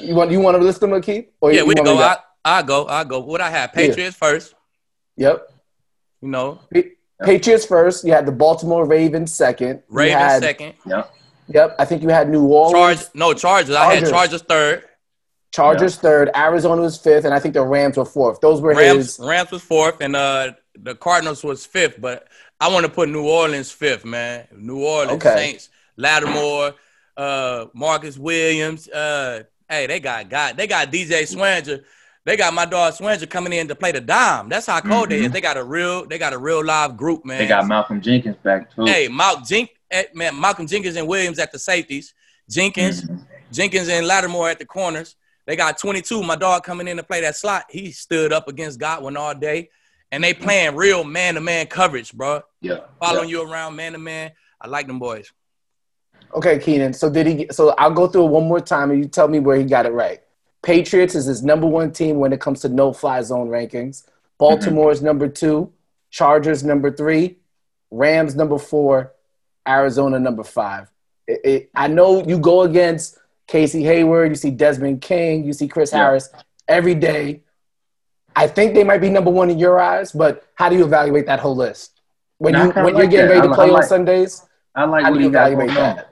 you 0.00 0.14
want 0.16 0.32
you 0.32 0.40
want 0.40 0.56
to 0.56 0.62
list 0.62 0.80
them, 0.80 0.90
Akeem? 0.90 1.26
Or 1.40 1.52
Yeah, 1.52 1.60
you 1.60 1.66
we 1.66 1.74
go. 1.76 1.96
I 1.98 2.16
I 2.44 2.62
go. 2.62 2.86
I 2.88 3.04
go. 3.04 3.20
What 3.20 3.40
I 3.40 3.50
have? 3.50 3.72
Patriots 3.72 4.16
first. 4.16 4.54
Yep. 5.16 5.48
You 6.20 6.28
know, 6.28 6.58
Pa- 7.22 7.26
Patriots 7.26 7.64
first. 7.66 8.04
You 8.04 8.12
had 8.12 8.26
the 8.26 8.32
Baltimore 8.32 8.84
Ravens 8.84 9.32
second. 9.32 9.76
You 9.88 9.96
Ravens 9.96 10.20
had- 10.22 10.42
second. 10.42 10.74
Yeah. 10.86 11.04
Yep. 11.48 11.76
I 11.78 11.84
think 11.84 12.02
you 12.02 12.08
had 12.08 12.28
New 12.30 12.44
Orleans. 12.46 13.00
Charge 13.00 13.14
no 13.14 13.34
Chargers. 13.34 13.74
I 13.74 13.84
had 13.94 14.08
Chargers. 14.08 14.10
Chargers 14.10 14.42
third. 14.42 14.84
Chargers 15.52 15.96
third. 15.96 16.30
Arizona 16.34 16.80
was 16.82 16.96
fifth, 16.96 17.24
and 17.24 17.34
I 17.34 17.38
think 17.38 17.54
the 17.54 17.62
Rams 17.62 17.96
were 17.98 18.04
fourth. 18.06 18.40
Those 18.40 18.60
were 18.60 18.74
Rams 18.74 19.16
his. 19.16 19.18
Rams 19.18 19.50
was 19.50 19.62
fourth, 19.62 20.00
and 20.00 20.16
uh 20.16 20.52
the 20.78 20.94
Cardinals 20.94 21.44
was 21.44 21.66
fifth. 21.66 22.00
But 22.00 22.26
I 22.60 22.68
want 22.72 22.86
to 22.86 22.92
put 22.92 23.08
New 23.10 23.26
Orleans 23.28 23.70
fifth, 23.70 24.04
man. 24.04 24.46
New 24.56 24.82
Orleans 24.84 25.12
Okay. 25.24 25.34
Saints, 25.36 25.68
Lattimore, 25.98 26.74
uh, 27.16 27.66
Marcus 27.74 28.16
Williams. 28.16 28.88
Uh, 28.88 29.42
hey, 29.68 29.86
they 29.86 30.00
got 30.00 30.30
God. 30.30 30.56
they 30.56 30.66
got 30.66 30.90
DJ 30.90 31.22
Swearinger. 31.24 31.82
They 32.24 32.36
got 32.36 32.54
my 32.54 32.64
dog 32.66 32.94
Swearinger 32.94 33.28
coming 33.28 33.52
in 33.52 33.66
to 33.68 33.74
play 33.74 33.90
the 33.92 34.00
dime. 34.00 34.48
That's 34.48 34.66
how 34.66 34.80
cold 34.80 35.10
they 35.10 35.16
is. 35.16 35.22
Mm-hmm. 35.24 35.32
They 35.32 35.40
got 35.40 35.56
a 35.56 35.64
real 35.64 36.06
they 36.06 36.18
got 36.18 36.32
a 36.32 36.38
real 36.38 36.64
live 36.64 36.96
group, 36.96 37.24
man. 37.24 37.38
They 37.38 37.48
got 37.48 37.66
Malcolm 37.66 38.00
Jenkins 38.00 38.36
back 38.42 38.74
too. 38.74 38.84
Hey, 38.84 39.08
Malcolm 39.08 39.44
Jink, 39.44 39.70
eh, 39.90 40.04
man, 40.14 40.38
Malcolm 40.38 40.66
Jenkins 40.66 40.96
and 40.96 41.08
Williams 41.08 41.38
at 41.38 41.50
the 41.50 41.58
safeties. 41.58 42.14
Jenkins, 42.48 43.02
Mhm. 43.04 43.24
Jenkins 43.50 43.88
and 43.88 44.06
Lattimore 44.06 44.50
at 44.50 44.58
the 44.58 44.66
corners. 44.66 45.16
They 45.46 45.56
got 45.56 45.78
22. 45.78 46.22
My 46.22 46.36
dog 46.36 46.62
coming 46.62 46.86
in 46.86 46.96
to 46.96 47.02
play 47.02 47.20
that 47.22 47.36
slot. 47.36 47.64
He 47.68 47.90
stood 47.90 48.32
up 48.32 48.46
against 48.48 48.78
Godwin 48.78 49.16
all 49.16 49.34
day. 49.34 49.70
And 50.12 50.22
they 50.22 50.34
playing 50.34 50.76
real 50.76 51.04
man-to-man 51.04 51.68
coverage, 51.68 52.12
bro. 52.12 52.42
Yeah. 52.60 52.80
Following 53.00 53.30
yeah. 53.30 53.38
you 53.38 53.50
around 53.50 53.76
man-to-man. 53.76 54.32
I 54.60 54.68
like 54.68 54.86
them 54.86 54.98
boys. 54.98 55.32
Okay, 56.34 56.58
Keenan. 56.58 56.92
So 56.92 57.08
did 57.10 57.26
he? 57.26 57.34
get- 57.34 57.54
So 57.54 57.70
I'll 57.78 57.90
go 57.90 58.06
through 58.06 58.26
it 58.26 58.30
one 58.30 58.46
more 58.46 58.60
time, 58.60 58.90
and 58.90 59.02
you 59.02 59.08
tell 59.08 59.26
me 59.26 59.38
where 59.38 59.56
he 59.56 59.64
got 59.64 59.86
it 59.86 59.92
right. 59.92 60.20
Patriots 60.62 61.14
is 61.14 61.26
his 61.26 61.42
number 61.42 61.66
one 61.66 61.92
team 61.92 62.18
when 62.18 62.32
it 62.32 62.40
comes 62.40 62.60
to 62.60 62.68
no-fly 62.68 63.22
zone 63.22 63.48
rankings. 63.48 64.04
Baltimore 64.38 64.90
is 64.92 65.02
number 65.02 65.28
two. 65.28 65.72
Chargers 66.10 66.62
number 66.62 66.90
three. 66.90 67.36
Rams 67.90 68.34
number 68.36 68.58
four. 68.58 69.12
Arizona 69.66 70.18
number 70.18 70.42
five. 70.44 70.90
It, 71.26 71.40
it, 71.44 71.70
I 71.74 71.88
know 71.88 72.24
you 72.24 72.38
go 72.38 72.62
against 72.62 73.18
Casey 73.46 73.82
Hayward. 73.84 74.30
You 74.30 74.34
see 74.34 74.50
Desmond 74.50 75.00
King. 75.02 75.44
You 75.44 75.52
see 75.52 75.68
Chris 75.68 75.92
Yeah. 75.92 75.98
Harris 75.98 76.28
every 76.68 76.94
day. 76.94 77.42
I 78.34 78.46
think 78.48 78.74
they 78.74 78.82
might 78.82 78.98
be 79.00 79.10
number 79.10 79.30
one 79.30 79.50
in 79.50 79.58
your 79.58 79.78
eyes, 79.78 80.10
but 80.12 80.44
how 80.54 80.68
do 80.68 80.76
you 80.76 80.84
evaluate 80.84 81.26
that 81.26 81.40
whole 81.40 81.56
list? 81.56 82.00
when 82.38 82.54
you 82.54 82.70
when 82.72 82.96
you're 82.96 83.06
getting 83.06 83.28
that. 83.28 83.34
ready 83.34 83.40
I 83.40 83.46
to 83.50 83.54
play 83.54 83.70
like- 83.70 83.82
on 83.84 83.88
Sundays? 83.88 84.44
I 84.74 84.84
like 84.84 85.04
How 85.04 85.10
what 85.10 85.14
do 85.18 85.20
he 85.20 85.26
you 85.26 85.32
got 85.32 85.52
evaluate 85.52 85.76
going 85.76 85.98
on. 85.98 86.04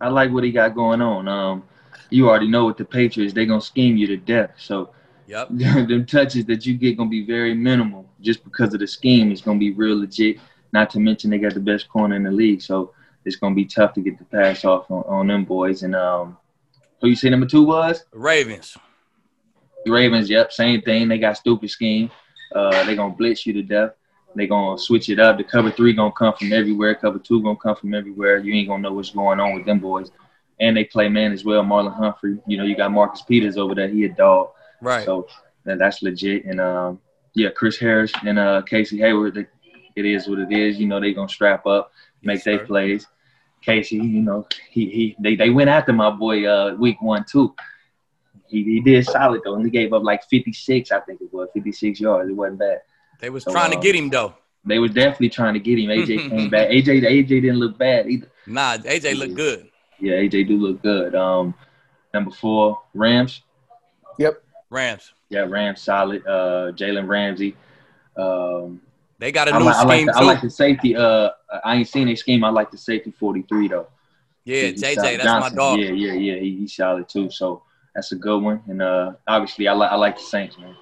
I 0.00 0.08
like 0.08 0.30
what 0.30 0.44
he 0.44 0.50
got 0.52 0.74
going 0.74 1.02
on. 1.02 1.28
Um, 1.28 1.64
you 2.10 2.28
already 2.28 2.48
know 2.48 2.66
with 2.66 2.76
the 2.76 2.84
Patriots, 2.84 3.34
they're 3.34 3.46
gonna 3.46 3.60
scheme 3.60 3.96
you 3.96 4.06
to 4.06 4.16
death. 4.16 4.50
So 4.56 4.90
Yep. 5.28 5.48
them 5.50 6.06
touches 6.06 6.46
that 6.46 6.64
you 6.64 6.74
get 6.74 6.96
gonna 6.96 7.10
be 7.10 7.24
very 7.24 7.54
minimal, 7.54 8.08
just 8.20 8.42
because 8.44 8.72
of 8.72 8.80
the 8.80 8.86
scheme. 8.86 9.30
It's 9.30 9.42
gonna 9.42 9.58
be 9.58 9.72
real 9.72 9.98
legit. 10.00 10.38
Not 10.72 10.90
to 10.90 11.00
mention 11.00 11.30
they 11.30 11.38
got 11.38 11.54
the 11.54 11.60
best 11.60 11.88
corner 11.88 12.16
in 12.16 12.22
the 12.22 12.30
league, 12.30 12.62
so 12.62 12.94
it's 13.24 13.36
gonna 13.36 13.54
be 13.54 13.66
tough 13.66 13.92
to 13.94 14.00
get 14.00 14.18
the 14.18 14.24
pass 14.24 14.64
off 14.64 14.90
on, 14.90 15.04
on 15.04 15.26
them 15.26 15.44
boys. 15.44 15.82
And 15.82 15.94
um, 15.94 16.38
who 17.00 17.08
you 17.08 17.16
say 17.16 17.28
number 17.28 17.46
two 17.46 17.62
was? 17.62 18.04
Ravens. 18.12 18.76
Ravens. 19.86 20.30
Yep, 20.30 20.52
same 20.52 20.80
thing. 20.80 21.08
They 21.08 21.18
got 21.18 21.36
stupid 21.36 21.70
scheme. 21.70 22.10
Uh, 22.54 22.84
they 22.84 22.96
gonna 22.96 23.14
blitz 23.14 23.44
you 23.44 23.52
to 23.52 23.62
death. 23.62 23.90
They 24.34 24.46
gonna 24.46 24.78
switch 24.78 25.10
it 25.10 25.18
up. 25.18 25.36
The 25.36 25.44
cover 25.44 25.70
three 25.70 25.92
gonna 25.92 26.12
come 26.12 26.32
from 26.34 26.54
everywhere. 26.54 26.94
Cover 26.94 27.18
two 27.18 27.42
gonna 27.42 27.56
come 27.56 27.76
from 27.76 27.92
everywhere. 27.92 28.38
You 28.38 28.54
ain't 28.54 28.68
gonna 28.68 28.82
know 28.82 28.92
what's 28.94 29.10
going 29.10 29.40
on 29.40 29.54
with 29.54 29.66
them 29.66 29.78
boys. 29.78 30.10
And 30.60 30.76
they 30.76 30.84
play 30.84 31.08
man 31.08 31.32
as 31.32 31.44
well. 31.44 31.62
Marlon 31.62 31.94
Humphrey. 31.94 32.38
You 32.46 32.58
know 32.58 32.64
you 32.64 32.76
got 32.76 32.90
Marcus 32.92 33.22
Peters 33.22 33.56
over 33.56 33.74
there. 33.74 33.88
He 33.88 34.04
a 34.04 34.08
dog. 34.08 34.50
Right. 34.80 35.04
So 35.04 35.28
that, 35.64 35.78
that's 35.78 36.02
legit. 36.02 36.44
And 36.46 36.60
um, 36.60 37.00
yeah, 37.34 37.50
Chris 37.50 37.78
Harris 37.78 38.12
and 38.24 38.38
uh, 38.38 38.62
Casey 38.62 38.98
Hayward. 38.98 39.34
They, 39.34 39.46
it 39.96 40.04
is 40.06 40.28
what 40.28 40.38
it 40.38 40.52
is. 40.52 40.78
You 40.78 40.86
know 40.86 41.00
they 41.00 41.12
gonna 41.14 41.28
strap 41.28 41.66
up, 41.66 41.92
make 42.22 42.36
Yes, 42.38 42.44
their 42.44 42.66
plays. 42.66 43.06
Casey, 43.62 43.96
you 43.96 44.22
know 44.22 44.46
he 44.70 44.88
he 44.88 45.16
they, 45.18 45.34
they 45.36 45.50
went 45.50 45.68
after 45.68 45.92
my 45.92 46.10
boy 46.10 46.46
uh, 46.46 46.74
week 46.74 47.00
one 47.02 47.24
too. 47.24 47.54
He, 48.48 48.62
he 48.64 48.80
did 48.80 49.04
solid 49.04 49.42
though. 49.44 49.56
And 49.56 49.64
he 49.64 49.70
gave 49.70 49.92
up 49.92 50.02
like 50.02 50.24
56, 50.24 50.90
I 50.90 51.00
think 51.00 51.20
it 51.20 51.32
was 51.32 51.48
56 51.52 52.00
yards. 52.00 52.30
It 52.30 52.32
wasn't 52.32 52.60
bad. 52.60 52.78
They 53.20 53.30
was 53.30 53.44
So, 53.44 53.50
trying 53.52 53.70
to 53.72 53.76
um, 53.76 53.82
get 53.82 53.94
him 53.94 54.08
though. 54.08 54.34
They 54.64 54.78
was 54.78 54.92
definitely 54.92 55.30
trying 55.30 55.54
to 55.54 55.60
get 55.60 55.78
him. 55.78 55.90
AJ 55.90 56.30
came 56.30 56.48
back. 56.50 56.68
AJ 56.70 57.02
AJ 57.02 57.28
didn't 57.28 57.58
look 57.58 57.76
bad 57.76 58.08
either. 58.08 58.28
Nah, 58.46 58.76
AJ 58.78 59.18
looked 59.18 59.34
good. 59.34 59.68
Yeah, 60.00 60.14
AJ 60.14 60.48
do 60.48 60.56
look 60.56 60.82
good. 60.82 61.14
Um, 61.14 61.54
number 62.14 62.30
four, 62.30 62.80
Rams. 62.94 63.42
Yep. 64.18 64.42
Rams. 64.70 65.12
Yeah, 65.28 65.40
Rams 65.40 65.80
solid. 65.82 66.26
Uh, 66.26 66.72
Jalen 66.72 67.06
Ramsey. 67.08 67.56
Um, 68.16 68.80
They 69.18 69.32
got 69.32 69.48
a 69.48 69.54
I 69.54 69.58
new 69.58 69.64
like, 69.64 69.76
I 69.76 69.82
like 69.82 69.96
scheme 69.96 70.06
the, 70.06 70.16
I 70.16 70.20
like 70.22 70.40
the 70.42 70.50
safety. 70.50 70.96
Uh, 70.96 71.30
I 71.64 71.76
ain't 71.76 71.88
seen 71.88 72.08
a 72.08 72.14
scheme. 72.16 72.44
I 72.44 72.50
like 72.50 72.70
the 72.70 72.78
safety 72.78 73.10
43 73.10 73.68
though. 73.68 73.86
yeah, 74.44 74.62
He- 74.62 74.66
he 74.68 74.74
JJ, 74.74 74.94
that's 74.94 75.24
Johnson, 75.24 75.40
my 75.40 75.48
dog. 75.62 75.78
Yeah, 75.80 75.90
yeah, 75.90 76.12
yeah. 76.12 76.40
He, 76.40 76.56
he's 76.58 76.74
solid 76.74 77.08
too. 77.08 77.30
So 77.30 77.62
that's 77.94 78.12
a 78.12 78.16
good 78.16 78.42
one. 78.42 78.62
And 78.68 78.82
uh, 78.82 79.12
obviously, 79.26 79.68
I 79.68 79.72
like 79.72 79.90
I 79.90 79.96
like 79.96 80.16
the 80.16 80.22
Saints, 80.22 80.58
man. 80.58 80.74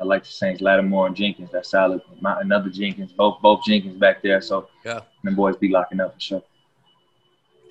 I 0.00 0.04
like 0.04 0.22
the 0.24 0.30
Saints. 0.30 0.60
Lattimore 0.60 1.06
and 1.08 1.16
Jenkins. 1.16 1.50
That's 1.52 1.70
solid. 1.70 2.00
My, 2.20 2.40
another 2.40 2.70
Jenkins. 2.70 3.12
Both 3.12 3.40
both 3.42 3.64
Jenkins 3.64 3.96
back 3.98 4.22
there. 4.22 4.40
So 4.40 4.68
Yeah. 4.84 5.00
them 5.24 5.34
boys 5.34 5.56
be 5.56 5.68
locking 5.68 6.00
up 6.00 6.14
for 6.14 6.20
sure. 6.20 6.42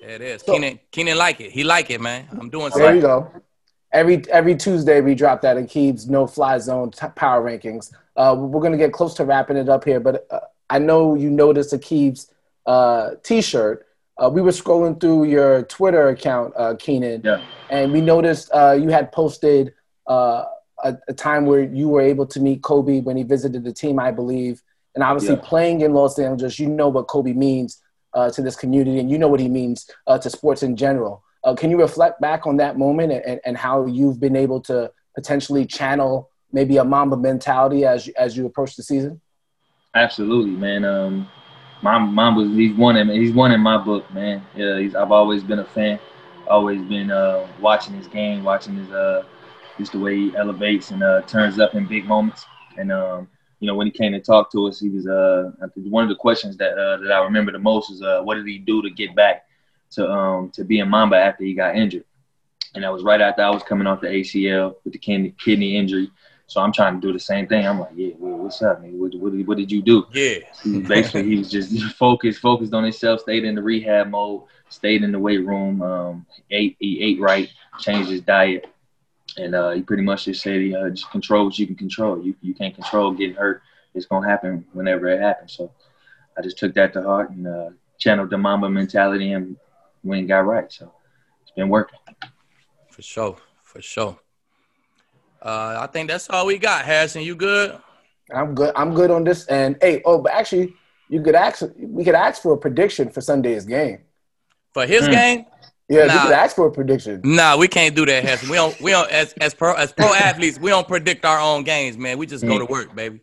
Yeah, 0.00 0.08
it 0.08 0.20
is. 0.22 0.42
So- 0.42 0.52
Keenan, 0.52 0.78
Keenan 0.90 1.18
like 1.18 1.40
it. 1.40 1.50
He 1.50 1.64
like 1.64 1.90
it, 1.90 2.00
man. 2.00 2.26
I'm 2.32 2.50
doing 2.50 2.70
so. 2.70 2.78
There 2.78 2.86
something. 2.88 2.96
you 2.96 3.02
go. 3.02 3.30
Every 3.90 4.22
every 4.30 4.54
Tuesday 4.54 5.00
we 5.00 5.14
drop 5.14 5.40
that 5.42 5.56
Aqib's 5.56 6.08
no 6.10 6.26
fly 6.26 6.58
zone 6.58 6.90
t- 6.90 7.06
power 7.16 7.42
rankings. 7.42 7.90
Uh, 8.16 8.34
we're 8.38 8.60
gonna 8.60 8.76
get 8.76 8.92
close 8.92 9.14
to 9.14 9.24
wrapping 9.24 9.56
it 9.56 9.68
up 9.70 9.84
here, 9.84 9.98
but 9.98 10.26
uh, 10.30 10.40
I 10.68 10.78
know 10.78 11.14
you 11.14 11.30
noticed 11.30 11.72
Aqib's 11.72 12.30
uh, 12.66 13.12
t-shirt. 13.22 13.86
Uh, 14.18 14.28
we 14.28 14.42
were 14.42 14.50
scrolling 14.50 15.00
through 15.00 15.24
your 15.24 15.62
Twitter 15.62 16.08
account, 16.08 16.52
uh, 16.56 16.74
Keenan, 16.78 17.22
Yeah. 17.24 17.40
and 17.70 17.90
we 17.92 18.00
noticed 18.02 18.50
uh, 18.52 18.76
you 18.78 18.88
had 18.90 19.10
posted 19.10 19.72
uh, 20.06 20.44
a, 20.84 20.96
a 21.08 21.14
time 21.14 21.46
where 21.46 21.62
you 21.62 21.88
were 21.88 22.02
able 22.02 22.26
to 22.26 22.40
meet 22.40 22.62
Kobe 22.62 23.00
when 23.00 23.16
he 23.16 23.22
visited 23.22 23.64
the 23.64 23.72
team, 23.72 23.98
I 23.98 24.10
believe. 24.10 24.62
And 24.96 25.02
obviously, 25.04 25.36
Yeah. 25.36 25.42
playing 25.44 25.80
in 25.80 25.94
Los 25.94 26.18
Angeles, 26.18 26.58
you 26.58 26.68
know 26.68 26.88
what 26.88 27.06
Kobe 27.06 27.32
means 27.32 27.80
uh, 28.14 28.30
to 28.30 28.42
this 28.42 28.56
community, 28.56 28.98
and 28.98 29.10
you 29.10 29.18
know 29.18 29.28
what 29.28 29.40
he 29.40 29.48
means 29.48 29.88
uh, 30.06 30.18
to 30.18 30.30
sports 30.30 30.62
in 30.62 30.76
general. 30.76 31.22
Uh, 31.44 31.54
can 31.54 31.70
you 31.70 31.78
reflect 31.78 32.20
back 32.20 32.46
on 32.46 32.56
that 32.56 32.76
moment 32.76 33.12
and, 33.12 33.40
and 33.44 33.56
how 33.56 33.86
you've 33.86 34.20
been 34.20 34.36
able 34.36 34.60
to 34.60 34.90
potentially 35.14 35.64
channel 35.64 36.30
maybe 36.52 36.76
a 36.78 36.84
Mamba 36.84 37.16
mentality 37.16 37.84
as 37.84 38.06
you, 38.06 38.12
as 38.18 38.36
you 38.36 38.46
approach 38.46 38.76
the 38.76 38.82
season? 38.82 39.20
Absolutely, 39.94 40.52
man. 40.52 40.84
Um, 40.84 41.28
my 41.82 41.98
mom 41.98 42.36
was 42.36 42.48
he's 42.50 42.76
one 42.76 42.96
in 42.96 43.08
he's 43.08 43.32
one 43.32 43.52
in 43.52 43.60
my 43.60 43.78
book, 43.78 44.12
man. 44.12 44.44
Yeah, 44.56 44.78
he's, 44.78 44.94
I've 44.94 45.12
always 45.12 45.42
been 45.42 45.60
a 45.60 45.64
fan. 45.64 45.98
Always 46.48 46.80
been 46.82 47.10
uh, 47.10 47.46
watching 47.60 47.94
his 47.94 48.06
game, 48.06 48.42
watching 48.42 48.76
his 48.76 48.90
uh, 48.90 49.24
just 49.78 49.92
the 49.92 49.98
way 49.98 50.16
he 50.16 50.36
elevates 50.36 50.90
and 50.90 51.02
uh, 51.02 51.22
turns 51.22 51.58
up 51.58 51.74
in 51.74 51.86
big 51.86 52.06
moments. 52.06 52.44
And 52.76 52.90
um, 52.90 53.28
you 53.60 53.66
know, 53.66 53.74
when 53.74 53.86
he 53.86 53.90
came 53.90 54.12
to 54.12 54.20
talk 54.20 54.50
to 54.52 54.66
us, 54.66 54.78
he 54.80 54.88
was 54.88 55.06
uh, 55.06 55.50
one 55.76 56.02
of 56.04 56.08
the 56.08 56.14
questions 56.16 56.56
that 56.58 56.72
uh, 56.78 56.98
that 56.98 57.12
I 57.12 57.22
remember 57.24 57.52
the 57.52 57.58
most 57.58 57.90
is 57.90 58.02
uh, 58.02 58.20
what 58.22 58.34
did 58.34 58.46
he 58.46 58.58
do 58.58 58.82
to 58.82 58.90
get 58.90 59.14
back 59.14 59.46
to 59.92 60.08
um 60.08 60.50
to 60.50 60.64
being 60.64 60.88
Mamba 60.88 61.16
after 61.16 61.44
he 61.44 61.54
got 61.54 61.76
injured? 61.76 62.04
And 62.74 62.84
that 62.84 62.92
was 62.92 63.02
right 63.02 63.20
after 63.20 63.42
I 63.42 63.50
was 63.50 63.62
coming 63.62 63.86
off 63.86 64.00
the 64.00 64.08
ACL 64.08 64.76
with 64.84 64.92
the 64.92 64.98
kidney 64.98 65.34
kidney 65.42 65.76
injury. 65.76 66.10
So 66.46 66.60
I'm 66.60 66.72
trying 66.72 67.00
to 67.00 67.06
do 67.06 67.12
the 67.12 67.18
same 67.18 67.46
thing. 67.46 67.66
I'm 67.66 67.78
like, 67.78 67.92
yeah, 67.94 68.12
well, 68.18 68.38
what's 68.38 68.62
up, 68.62 68.80
man? 68.80 68.98
What, 68.98 69.12
what, 69.16 69.32
did- 69.32 69.46
what 69.46 69.58
did 69.58 69.70
you 69.70 69.82
do? 69.82 70.06
Yeah. 70.12 70.38
Basically 70.86 71.24
he 71.24 71.36
was 71.36 71.50
just 71.50 71.72
focused, 71.96 72.40
focused 72.40 72.72
on 72.72 72.84
himself, 72.84 73.20
stayed 73.20 73.44
in 73.44 73.54
the 73.54 73.62
rehab 73.62 74.08
mode, 74.08 74.42
stayed 74.68 75.02
in 75.02 75.12
the 75.12 75.18
weight 75.18 75.44
room, 75.44 75.82
um, 75.82 76.26
ate 76.50 76.76
he 76.78 77.02
ate 77.02 77.20
right, 77.20 77.50
changed 77.78 78.10
his 78.10 78.22
diet, 78.22 78.66
and 79.38 79.54
uh, 79.54 79.70
he 79.70 79.82
pretty 79.82 80.02
much 80.02 80.24
just 80.26 80.42
said, 80.42 80.72
uh, 80.74 80.90
just 80.90 81.10
control 81.10 81.46
what 81.46 81.58
you 81.58 81.66
can 81.66 81.76
control. 81.76 82.22
You 82.22 82.34
you 82.42 82.54
can't 82.54 82.74
control 82.74 83.12
getting 83.12 83.36
hurt. 83.36 83.62
It's 83.94 84.06
gonna 84.06 84.28
happen 84.28 84.64
whenever 84.72 85.08
it 85.08 85.20
happens. 85.20 85.52
So 85.54 85.70
I 86.36 86.42
just 86.42 86.58
took 86.58 86.74
that 86.74 86.92
to 86.92 87.02
heart 87.02 87.30
and 87.30 87.46
uh, 87.46 87.70
channeled 87.98 88.30
the 88.30 88.38
Mamba 88.38 88.68
mentality 88.68 89.32
and 89.32 89.56
went 90.04 90.20
and 90.20 90.28
got 90.28 90.40
right. 90.46 90.70
So 90.72 90.92
it's 91.42 91.50
been 91.52 91.68
working. 91.68 91.98
For 92.90 93.02
sure. 93.02 93.36
For 93.62 93.80
sure. 93.82 94.18
Uh, 95.40 95.78
I 95.80 95.86
think 95.86 96.10
that's 96.10 96.28
all 96.30 96.46
we 96.46 96.58
got, 96.58 96.84
Harrison. 96.84 97.22
You 97.22 97.36
good? 97.36 97.78
I'm 98.34 98.54
good. 98.54 98.72
I'm 98.74 98.92
good 98.94 99.10
on 99.10 99.24
this. 99.24 99.46
And 99.46 99.76
hey, 99.80 100.02
oh, 100.04 100.20
but 100.20 100.32
actually, 100.32 100.74
you 101.08 101.22
could 101.22 101.34
ask. 101.34 101.62
We 101.78 102.04
could 102.04 102.14
ask 102.14 102.42
for 102.42 102.52
a 102.54 102.58
prediction 102.58 103.08
for 103.08 103.20
Sunday's 103.20 103.64
game. 103.64 104.00
For 104.74 104.84
his 104.86 105.06
Hmm. 105.06 105.12
game? 105.12 105.46
Yeah, 105.88 106.04
Nah. 106.04 106.14
we 106.14 106.18
could 106.20 106.32
ask 106.32 106.54
for 106.56 106.66
a 106.66 106.70
prediction. 106.70 107.20
Nah, 107.24 107.56
we 107.56 107.66
can't 107.66 107.94
do 107.94 108.04
that, 108.04 108.22
Harrison. 108.22 108.48
We 108.50 108.56
don't 108.56 108.78
we 108.80 108.90
don't 108.90 109.10
as 109.10 109.32
as 109.40 109.54
pro 109.54 109.74
as 109.74 109.92
pro 109.92 110.12
athletes, 110.14 110.58
we 110.58 110.70
don't 110.70 110.86
predict 110.86 111.24
our 111.24 111.40
own 111.40 111.64
games, 111.64 111.96
man. 111.96 112.18
We 112.18 112.26
just 112.26 112.44
go 112.44 112.56
mm. 112.56 112.66
to 112.66 112.66
work, 112.66 112.94
baby. 112.94 113.20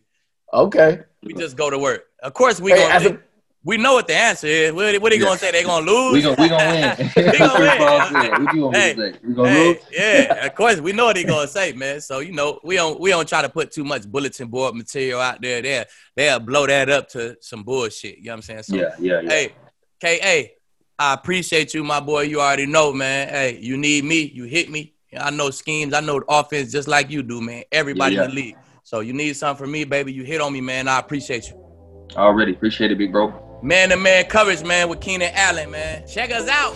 Okay. 0.51 1.01
We 1.23 1.33
just 1.33 1.57
go 1.57 1.69
to 1.69 1.77
work. 1.77 2.05
Of 2.23 2.33
course, 2.33 2.59
we 2.59 2.71
Hey, 2.71 2.77
gonna 2.87 3.09
a- 3.09 3.19
we 3.63 3.77
know 3.77 3.93
what 3.93 4.07
the 4.07 4.15
answer 4.15 4.45
is. 4.45 4.73
What, 4.73 5.01
what 5.01 5.11
are 5.11 5.15
you 5.15 5.21
Yeah. 5.21 5.27
gonna 5.27 5.39
say? 5.39 5.51
They 5.51 5.63
gonna 5.63 5.85
lose? 5.85 6.13
We 6.13 6.21
gonna 6.21 6.35
we 6.39 6.49
gonna 6.49 6.69
win. 6.69 7.11
We 7.15 7.37
gonna 7.39 7.59
win. 7.59 7.71
Chris 7.71 7.75
Paul 7.77 8.01
said, 8.21 8.39
What 8.39 8.53
you 8.53 8.61
want 8.61 8.73
me 8.73 8.79
Hey. 8.79 9.13
We 9.23 9.33
gonna 9.33 9.49
Hey, 9.49 9.67
lose? 9.67 9.77
yeah, 9.91 10.45
of 10.45 10.55
course 10.55 10.79
we 10.79 10.91
know 10.93 11.05
what 11.05 11.17
he 11.17 11.23
gonna 11.23 11.47
say, 11.47 11.73
man. 11.73 12.01
So 12.01 12.19
you 12.19 12.31
know 12.31 12.59
we 12.63 12.75
don't 12.75 12.99
we 12.99 13.09
don't 13.11 13.27
try 13.27 13.41
to 13.41 13.49
put 13.49 13.71
too 13.71 13.83
much 13.83 14.07
bulletin 14.07 14.47
board 14.47 14.75
material 14.75 15.19
out 15.19 15.41
there. 15.41 15.61
There, 15.61 15.85
they'll 16.15 16.39
blow 16.39 16.65
that 16.67 16.89
up 16.89 17.09
to 17.09 17.37
some 17.41 17.63
bullshit. 17.63 18.17
You 18.17 18.25
know 18.25 18.31
what 18.31 18.35
I'm 18.37 18.41
saying? 18.43 18.63
So, 18.63 18.75
Yeah, 18.75 18.89
yeah, 18.99 19.21
yeah. 19.21 19.29
Hey, 19.29 19.55
K.A., 19.99 20.54
I 20.97 21.13
appreciate 21.13 21.73
you, 21.73 21.83
my 21.83 21.99
boy. 21.99 22.21
You 22.21 22.39
already 22.39 22.65
know, 22.65 22.93
man. 22.93 23.27
Hey, 23.27 23.59
you 23.61 23.75
need 23.75 24.05
me, 24.05 24.31
you 24.33 24.45
hit 24.45 24.69
me. 24.69 24.93
I 25.19 25.29
know 25.29 25.49
schemes. 25.49 25.93
I 25.93 25.99
know 25.99 26.21
the 26.21 26.25
offense 26.29 26.71
just 26.71 26.87
like 26.87 27.09
you 27.09 27.21
do, 27.21 27.41
man. 27.41 27.63
Everybody 27.69 28.15
Yeah, 28.15 28.23
in 28.23 28.29
the 28.29 28.35
league. 28.35 28.57
So 28.83 29.01
you 29.01 29.11
need 29.11 29.35
something 29.35 29.65
from 29.65 29.71
me, 29.73 29.83
baby. 29.83 30.13
You 30.13 30.23
hit 30.23 30.39
on 30.39 30.53
me, 30.53 30.61
man. 30.61 30.87
I 30.87 30.99
appreciate 30.99 31.49
you. 31.49 31.61
Already 32.15 32.53
appreciate 32.53 32.91
it, 32.91 32.97
big 32.97 33.11
bro. 33.11 33.59
Man 33.61 33.89
to 33.89 33.97
man 33.97 34.25
coverage, 34.25 34.63
man, 34.63 34.87
with 34.87 35.01
Keenan 35.01 35.31
Allen, 35.33 35.69
man. 35.69 36.07
Check 36.07 36.31
us 36.31 36.47
out. 36.47 36.73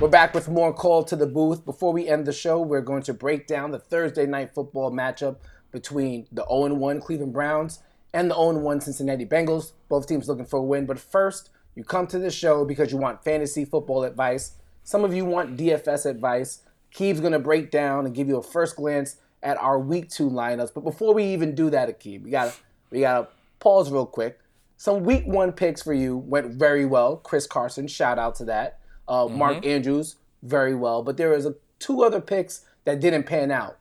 We're 0.00 0.10
back 0.10 0.34
with 0.34 0.50
more 0.50 0.74
call 0.74 1.02
to 1.04 1.16
the 1.16 1.26
booth. 1.26 1.64
Before 1.64 1.94
we 1.94 2.08
end 2.08 2.26
the 2.26 2.32
show, 2.34 2.60
we're 2.60 2.82
going 2.82 3.04
to 3.04 3.14
break 3.14 3.46
down 3.46 3.70
the 3.70 3.78
Thursday 3.78 4.26
night 4.26 4.54
football 4.54 4.90
matchup 4.92 5.36
between 5.74 6.26
the 6.32 6.44
0-1 6.44 7.02
Cleveland 7.02 7.34
Browns 7.34 7.80
and 8.14 8.30
the 8.30 8.34
0-1 8.34 8.82
Cincinnati 8.82 9.26
Bengals. 9.26 9.72
Both 9.90 10.06
teams 10.06 10.28
looking 10.28 10.46
for 10.46 10.60
a 10.60 10.62
win. 10.62 10.86
But 10.86 10.98
first, 10.98 11.50
you 11.74 11.84
come 11.84 12.06
to 12.06 12.18
the 12.18 12.30
show 12.30 12.64
because 12.64 12.90
you 12.92 12.96
want 12.96 13.22
fantasy 13.22 13.66
football 13.66 14.04
advice. 14.04 14.52
Some 14.84 15.04
of 15.04 15.12
you 15.12 15.26
want 15.26 15.58
DFS 15.58 16.06
advice. 16.06 16.60
Keeb's 16.94 17.20
going 17.20 17.32
to 17.32 17.38
break 17.38 17.70
down 17.70 18.06
and 18.06 18.14
give 18.14 18.28
you 18.28 18.38
a 18.38 18.42
first 18.42 18.76
glance 18.76 19.16
at 19.42 19.58
our 19.58 19.78
week 19.78 20.08
two 20.08 20.30
lineups. 20.30 20.72
But 20.72 20.84
before 20.84 21.12
we 21.12 21.24
even 21.24 21.54
do 21.54 21.68
that, 21.70 21.88
Akeem, 21.88 22.22
we 22.22 22.30
got 22.30 22.58
we 22.90 23.00
got 23.00 23.20
to 23.20 23.28
pause 23.58 23.90
real 23.90 24.06
quick. 24.06 24.38
Some 24.76 25.02
week 25.02 25.26
one 25.26 25.52
picks 25.52 25.82
for 25.82 25.92
you 25.92 26.16
went 26.16 26.52
very 26.52 26.84
well. 26.84 27.16
Chris 27.16 27.46
Carson, 27.46 27.86
shout 27.88 28.18
out 28.18 28.34
to 28.36 28.44
that. 28.46 28.78
Uh, 29.06 29.26
Mark 29.26 29.66
Andrews, 29.66 30.16
very 30.42 30.74
well. 30.74 31.02
But 31.02 31.16
there 31.16 31.30
was 31.30 31.46
a, 31.46 31.54
two 31.78 32.02
other 32.02 32.20
picks 32.20 32.62
that 32.84 33.00
didn't 33.00 33.24
pan 33.24 33.50
out. 33.50 33.78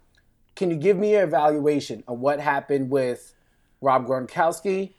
Can 0.56 0.70
you 0.70 0.76
give 0.78 0.98
me 0.98 1.12
your 1.14 1.24
evaluation 1.24 2.04
of 2.08 2.20
what 2.20 2.40
happened 2.40 2.90
with 2.90 3.34
Rob 3.82 4.06
Gronkowski, 4.08 4.92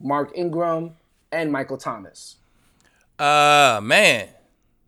Mark 0.00 0.30
Ingram, 0.34 0.92
and 1.32 1.50
Michael 1.52 1.76
Thomas? 1.78 2.36
Uh 3.18 3.80
man. 3.82 4.28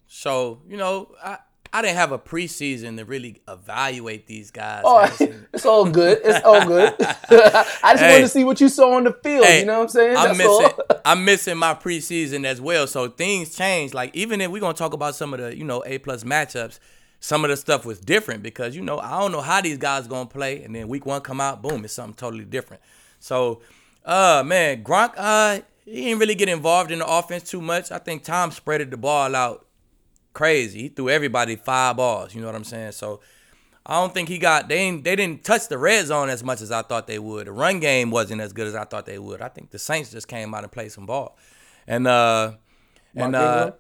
So, 0.07 0.61
you 0.69 0.77
know, 0.77 1.15
I 1.23 1.39
I 1.75 1.81
didn't 1.81 1.97
have 1.97 2.13
a 2.13 2.19
preseason 2.19 2.99
to 2.99 3.05
really 3.07 3.41
evaluate 3.49 4.27
these 4.27 4.51
guys. 4.51 4.83
Oh, 4.85 4.99
Harrison. 5.01 5.47
it's 5.55 5.65
all 5.65 5.87
good. 5.91 6.21
It's 6.23 6.45
all 6.45 6.67
good. 6.67 6.95
I 7.01 7.15
just 7.31 7.99
Hey. 8.01 8.09
wanted 8.11 8.21
to 8.23 8.29
see 8.29 8.45
what 8.45 8.61
you 8.61 8.69
saw 8.69 8.93
on 8.97 9.05
the 9.05 9.13
field. 9.13 9.47
Hey, 9.47 9.61
you 9.61 9.67
know 9.67 9.79
what 9.79 9.83
I'm 9.85 9.89
saying? 9.89 10.17
I'm 10.19 10.37
That's 10.37 10.49
all. 10.49 10.61
missing. 10.63 10.79
I'm 11.07 11.25
missing 11.25 11.57
my 11.57 11.75
preseason 11.75 12.45
as 12.45 12.61
well. 12.61 12.87
So 12.87 13.09
things 13.09 13.55
change. 13.57 13.95
Like 13.95 14.15
even 14.15 14.41
if 14.43 14.51
we're 14.51 14.61
gonna 14.61 14.75
talk 14.75 14.93
about 14.93 15.15
some 15.15 15.33
of 15.35 15.41
the 15.41 15.57
you 15.57 15.65
know 15.65 15.83
A 15.87 15.97
plus 15.99 16.25
matchups, 16.25 16.79
some 17.23 17.45
of 17.45 17.51
the 17.51 17.57
stuff 17.57 17.87
was 17.87 18.01
different 18.01 18.43
because 18.43 18.75
you 18.75 18.83
know 18.83 18.99
I 18.99 19.21
don't 19.21 19.31
know 19.31 19.41
how 19.41 19.61
these 19.61 19.79
guys 19.79 20.09
gonna 20.09 20.27
play, 20.27 20.65
and 20.65 20.75
then 20.75 20.89
week 20.89 21.07
one 21.07 21.21
come 21.21 21.41
out, 21.41 21.63
boom, 21.63 21.85
it's 21.85 21.95
something 21.95 22.15
totally 22.15 22.45
different. 22.45 22.83
So, 23.21 23.63
uh, 24.05 24.43
man, 24.45 24.83
Gronk, 24.83 25.15
uh, 25.17 25.61
he 25.85 26.03
didn't 26.07 26.19
really 26.19 26.35
get 26.35 26.49
involved 26.49 26.91
in 26.91 26.99
the 26.99 27.07
offense 27.07 27.49
too 27.49 27.61
much. 27.61 27.93
I 27.93 27.99
think 27.99 28.25
Tom 28.25 28.51
spreaded 28.51 28.91
the 28.91 28.97
ball 28.97 29.37
out 29.37 29.65
crazy. 30.33 30.81
He 30.81 30.89
threw 30.89 31.11
everybody 31.11 31.55
five 31.55 31.97
balls. 31.97 32.35
You 32.35 32.41
know 32.41 32.49
what 32.49 32.57
I'm 32.57 32.65
saying? 32.65 32.93
So. 32.93 33.21
I 33.85 33.95
don't 33.95 34.15
think 34.15 34.29
he 34.29 34.39
got 34.39 34.69
they 34.69 34.77
ain't, 34.77 35.03
they 35.03 35.17
didn't 35.17 35.43
touch 35.43 35.67
the 35.67 35.77
red 35.77 36.07
zone 36.07 36.29
as 36.29 36.45
much 36.45 36.61
as 36.61 36.71
I 36.71 36.83
thought 36.83 37.09
they 37.09 37.19
would. 37.19 37.49
The 37.49 37.53
run 37.53 37.81
game 37.81 38.13
wasn't 38.13 38.41
as 38.41 38.53
good 38.53 38.69
as 38.69 38.77
I 38.77 38.85
thought 38.85 39.07
they 39.07 39.19
would. 39.19 39.43
I 39.43 39.49
think 39.49 39.71
the 39.73 39.79
Saints 39.81 40.13
just 40.13 40.29
came 40.29 40.55
out 40.55 40.63
and 40.63 40.71
played 40.71 40.93
some 40.93 41.05
ball. 41.05 41.37
And 41.89 42.07
uh 42.07 42.53
and 43.17 43.35
uh? 43.35 43.73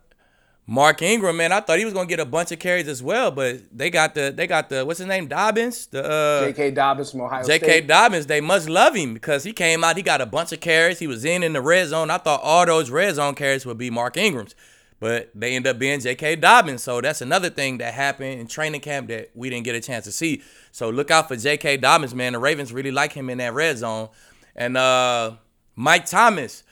Mark 0.66 1.02
Ingram, 1.02 1.36
man, 1.36 1.50
I 1.50 1.60
thought 1.60 1.78
he 1.78 1.84
was 1.84 1.92
gonna 1.92 2.06
get 2.06 2.20
a 2.20 2.24
bunch 2.24 2.52
of 2.52 2.60
carries 2.60 2.86
as 2.86 3.02
well, 3.02 3.32
but 3.32 3.60
they 3.76 3.90
got 3.90 4.14
the 4.14 4.32
they 4.34 4.46
got 4.46 4.68
the 4.68 4.86
what's 4.86 4.98
his 4.98 5.08
name 5.08 5.26
Dobbins, 5.26 5.86
the 5.86 6.08
uh, 6.08 6.44
J.K. 6.46 6.70
Dobbins 6.70 7.10
from 7.10 7.22
Ohio 7.22 7.44
J.K. 7.44 7.66
State. 7.66 7.86
Dobbins. 7.88 8.26
They 8.26 8.40
must 8.40 8.68
love 8.68 8.94
him 8.94 9.12
because 9.12 9.42
he 9.42 9.52
came 9.52 9.82
out, 9.82 9.96
he 9.96 10.02
got 10.02 10.20
a 10.20 10.26
bunch 10.26 10.52
of 10.52 10.60
carries. 10.60 11.00
He 11.00 11.08
was 11.08 11.24
in 11.24 11.42
in 11.42 11.52
the 11.52 11.60
red 11.60 11.88
zone. 11.88 12.10
I 12.10 12.18
thought 12.18 12.40
all 12.42 12.64
those 12.64 12.90
red 12.90 13.16
zone 13.16 13.34
carries 13.34 13.66
would 13.66 13.76
be 13.76 13.90
Mark 13.90 14.16
Ingram's, 14.16 14.54
but 15.00 15.30
they 15.34 15.56
end 15.56 15.66
up 15.66 15.80
being 15.80 15.98
J.K. 15.98 16.36
Dobbins. 16.36 16.84
So 16.84 17.00
that's 17.00 17.20
another 17.20 17.50
thing 17.50 17.78
that 17.78 17.92
happened 17.92 18.40
in 18.40 18.46
training 18.46 18.82
camp 18.82 19.08
that 19.08 19.30
we 19.34 19.50
didn't 19.50 19.64
get 19.64 19.74
a 19.74 19.80
chance 19.80 20.04
to 20.04 20.12
see. 20.12 20.42
So 20.70 20.90
look 20.90 21.10
out 21.10 21.26
for 21.26 21.36
J.K. 21.36 21.78
Dobbins, 21.78 22.14
man. 22.14 22.34
The 22.34 22.38
Ravens 22.38 22.72
really 22.72 22.92
like 22.92 23.12
him 23.12 23.28
in 23.30 23.38
that 23.38 23.52
red 23.52 23.78
zone. 23.78 24.10
And 24.54 24.76
uh, 24.76 25.32
Mike 25.74 26.06
Thomas, 26.06 26.62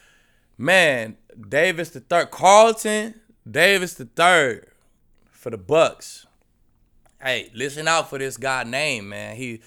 man, 0.56 1.16
Davis 1.48 1.90
the 1.90 2.00
third, 2.00 2.30
Carlton 2.30 3.14
Davis 3.48 3.94
the 3.94 4.04
third 4.04 4.68
for 5.30 5.50
the 5.50 5.58
Bucs. 5.58 6.26
Hey, 7.22 7.50
listen 7.54 7.88
out 7.88 8.08
for 8.08 8.18
this 8.18 8.36
guy 8.36 8.64
name, 8.64 9.10
man. 9.10 9.36
He 9.36 9.60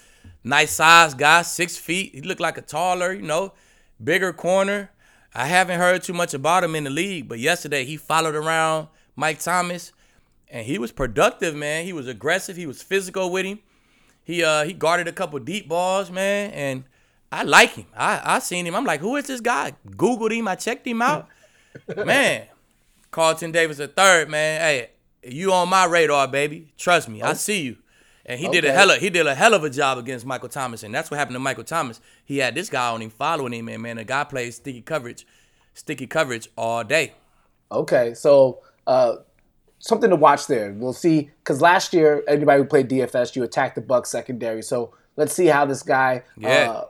nice 0.43 0.71
size 0.71 1.13
guy, 1.13 1.41
six 1.41 1.77
feet. 1.77 2.13
He 2.13 2.21
looked 2.21 2.41
like 2.41 2.57
a 2.57 2.61
taller, 2.61 3.13
you 3.13 3.21
know, 3.21 3.53
bigger 4.03 4.33
corner. 4.33 4.91
I 5.35 5.47
haven't 5.47 5.79
heard 5.79 6.03
too 6.03 6.13
much 6.13 6.33
about 6.33 6.63
him 6.63 6.75
in 6.75 6.83
the 6.83 6.89
league, 6.89 7.27
but 7.27 7.39
yesterday 7.39 7.85
he 7.85 7.97
followed 7.97 8.35
around 8.35 8.87
Mike 9.15 9.39
Thomas, 9.39 9.91
and 10.47 10.65
he 10.65 10.77
was 10.77 10.91
productive, 10.91 11.55
man. 11.55 11.85
He 11.85 11.93
was 11.93 12.07
aggressive. 12.07 12.55
He 12.55 12.67
was 12.67 12.83
physical 12.83 13.31
with 13.31 13.45
him. 13.45 13.59
He 14.23 14.43
uh 14.43 14.63
he 14.63 14.73
guarded 14.73 15.07
a 15.07 15.11
couple 15.11 15.39
deep 15.39 15.67
balls, 15.67 16.09
man, 16.09 16.51
and 16.51 16.83
I 17.31 17.43
like 17.43 17.71
him. 17.71 17.87
I 17.95 18.21
I 18.23 18.39
seen 18.39 18.65
him. 18.65 18.75
I'm 18.75 18.85
like, 18.85 18.99
who 18.99 19.15
is 19.15 19.25
this 19.25 19.41
guy? 19.41 19.73
Googled 19.87 20.31
him. 20.31 20.47
I 20.47 20.55
checked 20.55 20.87
him 20.87 21.01
out. 21.01 21.27
man, 22.05 22.47
Carlton 23.13 23.51
Davis 23.51 23.77
the 23.77 23.87
third, 23.87 24.29
man. 24.29 24.59
Hey, 24.59 24.89
you 25.23 25.53
on 25.53 25.69
my 25.69 25.85
radar, 25.85 26.27
baby. 26.27 26.73
Trust 26.77 27.07
me, 27.07 27.21
I 27.21 27.33
see 27.33 27.61
you. 27.61 27.77
And 28.25 28.39
he 28.39 28.47
did 28.49 28.63
a 28.65 28.71
hell 28.71 28.89
of 28.89 28.99
he 28.99 29.09
did 29.09 29.27
a 29.27 29.35
hell 29.35 29.53
of 29.53 29.63
a 29.63 29.69
job 29.69 29.97
against 29.97 30.25
Michael 30.25 30.49
Thomas, 30.49 30.83
and 30.83 30.93
that's 30.95 31.11
what 31.11 31.17
happened 31.17 31.35
to 31.35 31.39
Michael 31.39 31.63
Thomas. 31.63 31.99
He 32.25 32.37
had 32.37 32.55
this 32.55 32.69
guy 32.69 32.89
on 32.89 33.01
him, 33.01 33.09
following 33.09 33.53
him, 33.53 33.67
and 33.69 33.81
man, 33.83 33.97
the 33.97 34.03
guy 34.03 34.23
plays 34.23 34.55
sticky 34.55 34.81
coverage, 34.81 35.25
sticky 35.73 36.07
coverage 36.07 36.49
all 36.57 36.83
day. 36.83 37.13
Okay, 37.71 38.13
so 38.13 38.61
uh, 38.87 39.15
something 39.79 40.09
to 40.09 40.15
watch 40.15 40.47
there. 40.47 40.71
We'll 40.73 40.93
see 40.93 41.29
because 41.39 41.61
last 41.61 41.93
year, 41.93 42.23
anybody 42.27 42.61
who 42.61 42.65
played 42.65 42.89
DFS, 42.89 43.35
you 43.35 43.43
attacked 43.43 43.75
the 43.75 43.81
Bucs 43.81 44.07
secondary. 44.07 44.61
So 44.61 44.93
let's 45.17 45.33
see 45.33 45.47
how 45.47 45.65
this 45.65 45.83
guy 45.83 46.23
Yeah. 46.37 46.71
uh, 46.71 46.85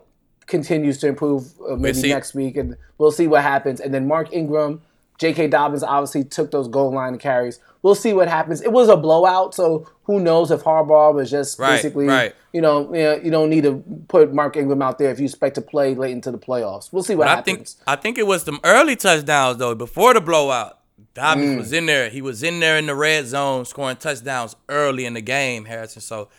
continues 0.45 0.99
to 0.99 1.07
improve. 1.07 1.51
Uh, 1.67 1.75
maybe 1.75 1.97
see. 1.97 2.09
next 2.09 2.35
week, 2.35 2.57
and 2.57 2.77
we'll 2.99 3.11
see 3.11 3.27
what 3.27 3.41
happens. 3.41 3.79
And 3.79 3.91
then 3.93 4.07
Mark 4.07 4.31
Ingram, 4.31 4.81
J.K. 5.19 5.47
Dobbins 5.47 5.83
obviously 5.83 6.23
took 6.23 6.51
those 6.51 6.67
goal 6.67 6.91
line 6.93 7.17
carries. 7.17 7.59
We'll 7.81 7.95
see 7.95 8.13
what 8.13 8.27
happens. 8.27 8.61
It 8.61 8.71
was 8.71 8.89
a 8.89 8.95
blowout, 8.97 9.53
so 9.53 9.87
who 10.03 10.19
knows 10.19 10.51
if 10.51 10.61
Harbaugh 10.63 11.13
was 11.13 11.29
just 11.29 11.59
Right, 11.59 11.75
basically, 11.75 12.07
right. 12.07 12.33
you 12.53 12.61
know, 12.61 12.93
you 12.93 13.03
know, 13.03 13.15
you 13.15 13.31
don't 13.31 13.49
need 13.49 13.63
to 13.63 13.83
put 14.07 14.33
Mark 14.33 14.55
Ingram 14.57 14.81
out 14.81 14.97
there 14.97 15.11
if 15.11 15.19
you 15.19 15.25
expect 15.25 15.55
to 15.55 15.61
play 15.61 15.93
late 15.93 16.11
into 16.11 16.31
the 16.31 16.37
playoffs. 16.37 16.91
We'll 16.93 17.03
see 17.03 17.15
what 17.15 17.25
But 17.25 17.37
I 17.37 17.41
think 17.41 17.57
happens. 17.59 17.77
I 17.85 17.95
think 17.97 18.17
it 18.17 18.25
was 18.25 18.43
some 18.43 18.59
early 18.63 18.95
touchdowns 18.95 19.57
though 19.57 19.75
before 19.75 20.13
the 20.13 20.21
blowout. 20.21 20.79
Dobbins 21.13 21.55
Mm. 21.55 21.57
was 21.59 21.73
in 21.73 21.85
there. 21.85 22.09
He 22.09 22.21
was 22.21 22.41
in 22.41 22.59
there 22.59 22.77
in 22.77 22.87
the 22.87 22.95
red 22.95 23.27
zone 23.27 23.65
scoring 23.65 23.97
touchdowns 23.97 24.55
early 24.69 25.05
in 25.05 25.13
the 25.13 25.21
game, 25.21 25.65
Harrison. 25.65 26.01
So 26.01 26.29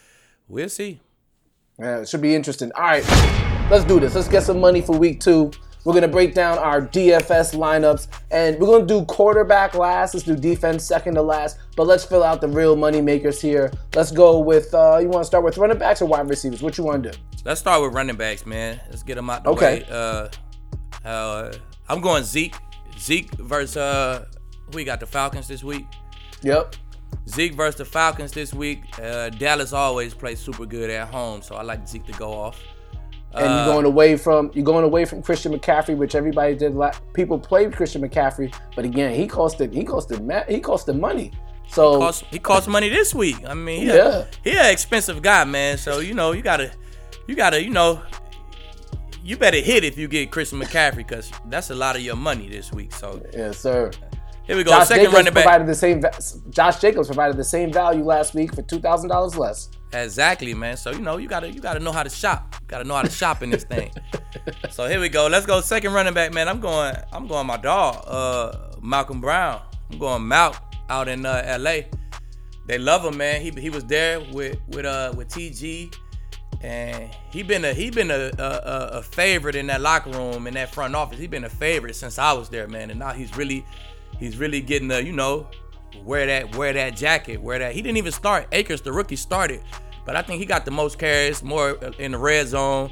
we'll 0.49 0.69
see. 0.69 1.01
Yeah, 1.79 1.99
it 1.99 2.09
should 2.09 2.23
be 2.23 2.35
interesting. 2.35 2.73
All 2.75 2.83
right, 2.83 3.05
let's 3.71 3.85
do 3.85 4.01
this. 4.01 4.15
Let's 4.15 4.29
get 4.29 4.43
some 4.45 4.61
money 4.61 4.81
for 4.81 4.97
week 4.97 5.21
two. 5.21 5.51
We're 5.85 5.95
gonna 5.95 6.09
break 6.09 6.35
down 6.35 6.59
our 6.59 6.81
DFS 6.81 7.55
lineups, 7.55 8.09
and 8.31 8.59
we're 8.59 8.67
gonna 8.67 8.87
do 8.87 9.05
quarterback 9.05 9.75
last. 9.75 10.15
Let's 10.15 10.25
do 10.27 10.35
defense 10.35 10.85
second 10.85 11.15
to 11.15 11.23
last. 11.23 11.59
But 11.77 11.87
let's 11.87 12.05
fill 12.05 12.23
out 12.23 12.41
the 12.41 12.49
real 12.49 12.75
money 12.77 13.01
makers 13.03 13.41
here. 13.41 13.71
Let's 13.95 14.11
go 14.11 14.39
with. 14.39 14.73
Uh, 14.73 14.99
you 15.03 15.09
want 15.09 15.23
to 15.23 15.27
start 15.27 15.45
with 15.45 15.59
running 15.59 15.79
backs 15.79 16.01
or 16.01 16.07
wide 16.07 16.29
receivers? 16.29 16.63
What 16.63 16.79
you 16.79 16.85
want 16.85 17.03
to 17.03 17.11
do? 17.13 17.19
Let's 17.45 17.61
start 17.61 17.83
with 17.83 17.93
running 17.93 18.17
backs, 18.17 18.47
man. 18.47 18.81
Let's 18.89 19.03
get 19.03 19.17
them 19.17 19.29
out 19.29 19.45
the 19.45 19.51
Okay. 19.51 19.81
way. 19.81 19.87
Uh, 19.91 20.29
uh, 21.07 21.53
I'm 21.89 22.01
going 22.01 22.25
Zeke. 22.25 22.55
Zeke 22.99 23.31
versus 23.35 23.77
uh, 23.77 24.25
we 24.73 24.85
got 24.85 25.01
the 25.01 25.07
Falcons 25.07 25.49
this 25.49 25.63
week. 25.63 25.85
Yep. 26.43 26.77
Zeke 27.29 27.55
versus 27.55 27.77
the 27.77 27.85
Falcons 27.85 28.33
this 28.33 28.55
week. 28.55 28.81
Uh, 29.03 29.29
Dallas 29.31 29.73
always 29.73 30.15
plays 30.15 30.39
super 30.41 30.65
good 30.65 30.89
at 30.91 31.09
home, 31.09 31.43
so 31.43 31.57
I 31.57 31.63
like 31.63 31.87
Zeke 31.87 32.07
to 32.07 32.13
go 32.13 32.33
off. 32.33 32.59
And 33.37 33.45
Uh, 33.47 33.57
you're 33.65 33.75
going 33.75 33.85
away 33.87 34.17
from 34.17 34.51
you're 34.55 34.65
going 34.65 34.85
away 34.85 35.05
from 35.05 35.23
Christian 35.23 35.53
McCaffrey, 35.53 35.97
which 35.97 36.15
everybody 36.15 36.55
did. 36.55 36.75
La- 36.75 36.93
people 37.15 37.39
played 37.39 37.73
Christian 37.73 38.03
McCaffrey, 38.03 38.55
but 38.77 38.85
again, 38.85 39.13
he 39.15 39.27
costed 39.27 39.73
he 39.75 39.85
costed 39.85 40.49
he 40.49 40.61
costed 40.61 40.99
money. 41.01 41.33
So 41.69 41.99
cost 41.99 42.25
he 42.31 42.39
cost 42.39 42.69
money 42.69 42.89
this 42.89 43.15
week. 43.15 43.37
I 43.47 43.55
mean, 43.55 43.81
he 43.81 43.87
Yeah. 43.89 43.95
a, 43.95 44.27
he 44.45 44.51
an 44.57 44.71
expensive 44.71 45.23
guy, 45.23 45.45
man. 45.45 45.79
So 45.79 45.99
you 45.99 46.15
know 46.15 46.33
you 46.33 46.43
gotta 46.43 46.71
you 47.27 47.35
gotta 47.35 47.63
you 47.63 47.71
know 47.71 48.01
you 49.25 49.37
better 49.39 49.57
hit 49.59 49.85
if 49.85 49.97
you 49.97 50.07
get 50.07 50.31
Christian 50.31 50.61
McCaffrey 50.61 50.99
because 50.99 51.33
that's 51.49 51.71
a 51.71 51.75
lot 51.75 51.97
of 51.97 52.03
your 52.03 52.17
money 52.17 52.49
this 52.49 52.73
week. 52.73 52.93
So 52.93 53.21
yes, 53.33 53.59
sir. 53.59 53.91
Here 54.47 54.57
we 54.57 54.65
go, 54.65 54.71
Josh 54.73 54.89
second 54.89 55.05
Jacobs 55.05 55.17
running 55.17 55.35
back. 55.35 55.45
provided 55.45 55.67
the 55.67 55.75
same. 55.75 56.03
Josh 56.51 56.81
Jacobs 56.81 57.09
provided 57.09 57.37
the 57.37 57.45
same 57.45 57.73
value 57.73 58.05
last 58.05 58.35
week 58.35 58.55
for 58.55 58.63
two 58.63 58.79
thousand 58.81 59.09
dollars 59.11 59.37
less. 59.37 59.71
Exactly, 59.93 60.55
man. 60.55 60.77
So 60.77 60.91
you 60.91 60.99
know 61.01 61.17
you 61.19 61.29
gotta 61.29 61.51
you 61.51 61.61
gotta 61.61 61.81
know 61.81 61.93
how 61.93 62.03
to 62.03 62.11
shop. 62.11 62.57
You 62.61 62.67
gotta 62.67 62.85
know 62.85 62.95
how 62.95 63.03
to 63.03 63.11
shop 63.11 63.43
in 63.43 63.51
this 63.51 63.65
thing. 63.65 63.91
so 64.71 64.87
here 64.89 65.01
we 65.01 65.09
go. 65.09 65.27
Let's 65.29 65.47
go 65.47 65.61
second 65.61 65.93
running 65.93 66.15
back, 66.15 66.33
man. 66.33 66.49
I'm 66.49 66.61
going 66.61 66.95
I'm 67.13 67.27
going 67.27 67.47
my 67.47 67.57
dog, 67.57 68.03
uh, 68.07 68.77
Malcolm 68.83 69.21
Brown. 69.21 69.63
I'm 69.93 69.99
going 69.99 70.23
Malk 70.23 70.57
out 70.91 71.09
in 71.09 71.25
uh, 71.25 71.43
L.A. 71.45 71.89
They 72.67 72.79
love 72.79 73.05
him, 73.05 73.17
man. 73.17 73.41
He 73.41 73.51
he 73.51 73.71
was 73.71 73.85
there 73.85 74.21
with 74.33 74.59
with 74.69 74.85
uh 74.85 75.13
with 75.17 75.29
TG, 75.29 75.95
and 76.63 77.11
he 77.31 77.43
been 77.43 77.65
a 77.65 77.73
he 77.73 77.91
been 77.91 78.11
a, 78.11 78.31
a 78.39 78.43
a- 78.43 78.89
a 78.99 79.03
favorite 79.03 79.55
in 79.55 79.67
that 79.69 79.81
locker 79.81 80.11
room 80.11 80.47
in 80.47 80.55
that 80.55 80.75
front 80.75 80.95
office. 80.95 81.19
He 81.19 81.27
been 81.27 81.45
a 81.45 81.49
favorite 81.51 81.95
since 81.95 82.19
I 82.19 82.33
was 82.33 82.49
there, 82.49 82.67
man. 82.67 82.91
And 82.91 82.99
now 82.99 83.13
he's 83.13 83.37
really 83.37 83.65
he's 84.19 84.37
really 84.37 84.61
getting 84.61 84.89
the 84.89 85.03
you 85.03 85.13
know 85.13 85.49
wear 86.03 86.27
that 86.27 86.57
wear 86.57 86.73
that 86.73 86.97
jacket, 86.97 87.41
wear 87.41 87.59
that. 87.59 87.75
He 87.75 87.83
didn't 87.83 87.99
even 87.99 88.13
start. 88.13 88.49
Akers, 88.53 88.81
the 88.81 88.93
rookie, 88.93 89.17
started, 89.17 89.63
but 90.05 90.17
I 90.17 90.23
think 90.23 90.41
he 90.41 90.47
got 90.47 90.65
the 90.65 90.71
most 90.71 90.99
carries, 90.99 91.43
more 91.43 91.73
in 91.99 92.13
the 92.13 92.19
red 92.19 92.49
zone. 92.49 92.91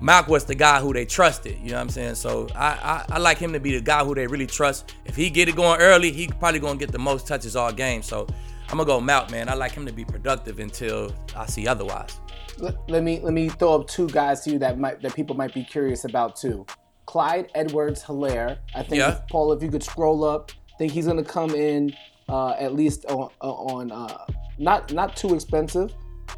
Malk 0.00 0.28
was 0.28 0.44
the 0.44 0.54
guy 0.54 0.80
who 0.80 0.92
they 0.92 1.04
trusted. 1.04 1.58
You 1.62 1.70
know 1.70 1.74
what 1.74 1.82
I'm 1.82 1.88
saying? 1.90 2.14
So 2.14 2.48
I, 2.54 3.04
I 3.08 3.14
I 3.16 3.18
like 3.18 3.38
him 3.38 3.52
to 3.52 3.60
be 3.60 3.72
the 3.72 3.80
guy 3.80 4.04
who 4.04 4.14
they 4.14 4.26
really 4.26 4.46
trust. 4.46 4.94
If 5.04 5.16
he 5.16 5.30
get 5.30 5.48
it 5.48 5.56
going 5.56 5.80
early, 5.80 6.10
he 6.10 6.28
probably 6.28 6.60
gonna 6.60 6.78
get 6.78 6.92
the 6.92 6.98
most 6.98 7.26
touches 7.26 7.56
all 7.56 7.72
game. 7.72 8.02
So 8.02 8.26
I'm 8.68 8.78
gonna 8.78 8.86
go 8.86 9.00
Malk, 9.00 9.30
man. 9.30 9.48
I 9.48 9.54
like 9.54 9.72
him 9.72 9.84
to 9.86 9.92
be 9.92 10.04
productive 10.04 10.58
until 10.60 11.12
I 11.36 11.46
see 11.46 11.66
otherwise. 11.66 12.20
Let, 12.58 12.76
let 12.88 13.02
me 13.02 13.20
let 13.20 13.32
me 13.32 13.48
throw 13.48 13.80
up 13.80 13.88
two 13.88 14.08
guys 14.08 14.42
to 14.42 14.52
you 14.52 14.58
that 14.60 14.78
might 14.78 15.02
that 15.02 15.14
people 15.14 15.36
might 15.36 15.52
be 15.52 15.64
curious 15.64 16.04
about 16.04 16.36
too. 16.36 16.64
Clyde 17.10 17.50
Edwards 17.56 18.04
Helaire. 18.04 18.58
I 18.74 18.82
think 18.84 19.00
Yeah. 19.00 19.20
Paul, 19.32 19.52
if 19.52 19.62
you 19.64 19.68
could 19.68 19.82
scroll 19.82 20.22
up, 20.22 20.52
I 20.72 20.76
think 20.78 20.92
he's 20.92 21.06
gonna 21.08 21.24
come 21.24 21.50
in 21.56 21.92
uh, 22.28 22.50
at 22.50 22.72
least 22.76 23.04
on, 23.06 23.28
on 23.40 23.90
uh, 23.90 24.24
not 24.58 24.92
not 24.92 25.16
too 25.16 25.34
expensive. 25.34 25.92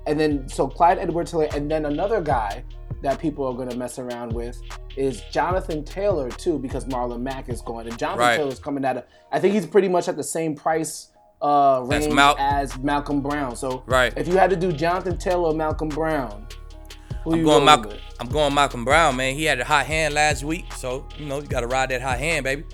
And 0.07 0.18
then 0.18 0.49
so 0.49 0.66
Clyde 0.66 0.99
Edwards 0.99 1.31
Helaire, 1.33 1.55
and 1.55 1.70
then 1.70 1.85
another 1.85 2.23
guy 2.23 2.64
that 3.03 3.18
people 3.18 3.45
are 3.47 3.53
gonna 3.55 3.77
mess 3.77 3.99
around 3.99 4.33
with 4.33 4.57
is 4.97 5.20
Jonathan 5.31 5.85
Taylor 5.85 6.31
too, 6.31 6.59
because 6.59 6.87
Marlon 6.87 7.20
Mack 7.20 7.51
is 7.51 7.61
going, 7.61 7.87
and 7.87 7.99
Jonathan 7.99 8.20
Right. 8.20 8.37
Taylor's 8.39 8.59
coming 8.59 8.85
at 8.87 8.97
a. 8.97 9.05
I 9.31 9.39
think 9.41 9.53
he's 9.53 9.66
pretty 9.66 9.89
much 9.91 10.09
at 10.09 10.16
the 10.16 10.25
same 10.25 10.55
price 10.55 11.09
uh, 11.43 11.83
range 11.87 12.11
Mal- 12.14 12.37
as 12.39 12.79
Malcolm 12.79 13.20
Brown. 13.20 13.57
So 13.57 13.83
Right. 13.87 14.14
if 14.16 14.27
you 14.27 14.39
had 14.39 14.49
to 14.51 14.57
do 14.57 14.73
Jonathan 14.73 15.18
Taylor 15.18 15.49
or 15.51 15.55
Malcolm 15.55 15.89
Brown, 15.91 16.47
who 17.25 17.33
I'm 17.33 17.39
you 17.39 17.45
going 17.45 17.64
Malcolm. 17.64 17.93
with? 17.93 18.01
I'm 18.20 18.29
going 18.29 18.55
Malcolm 18.55 18.85
Brown, 18.85 19.16
man. 19.16 19.35
He 19.35 19.45
had 19.45 19.61
a 19.61 19.64
hot 19.64 19.87
hand 19.87 20.14
last 20.14 20.45
week, 20.45 20.73
so 20.75 21.07
you 21.16 21.27
know 21.27 21.41
you 21.41 21.47
got 21.47 21.61
to 21.61 21.66
ride 21.66 21.91
that 21.91 22.03
hot 22.03 22.18
hand, 22.18 22.45
baby. 22.45 22.64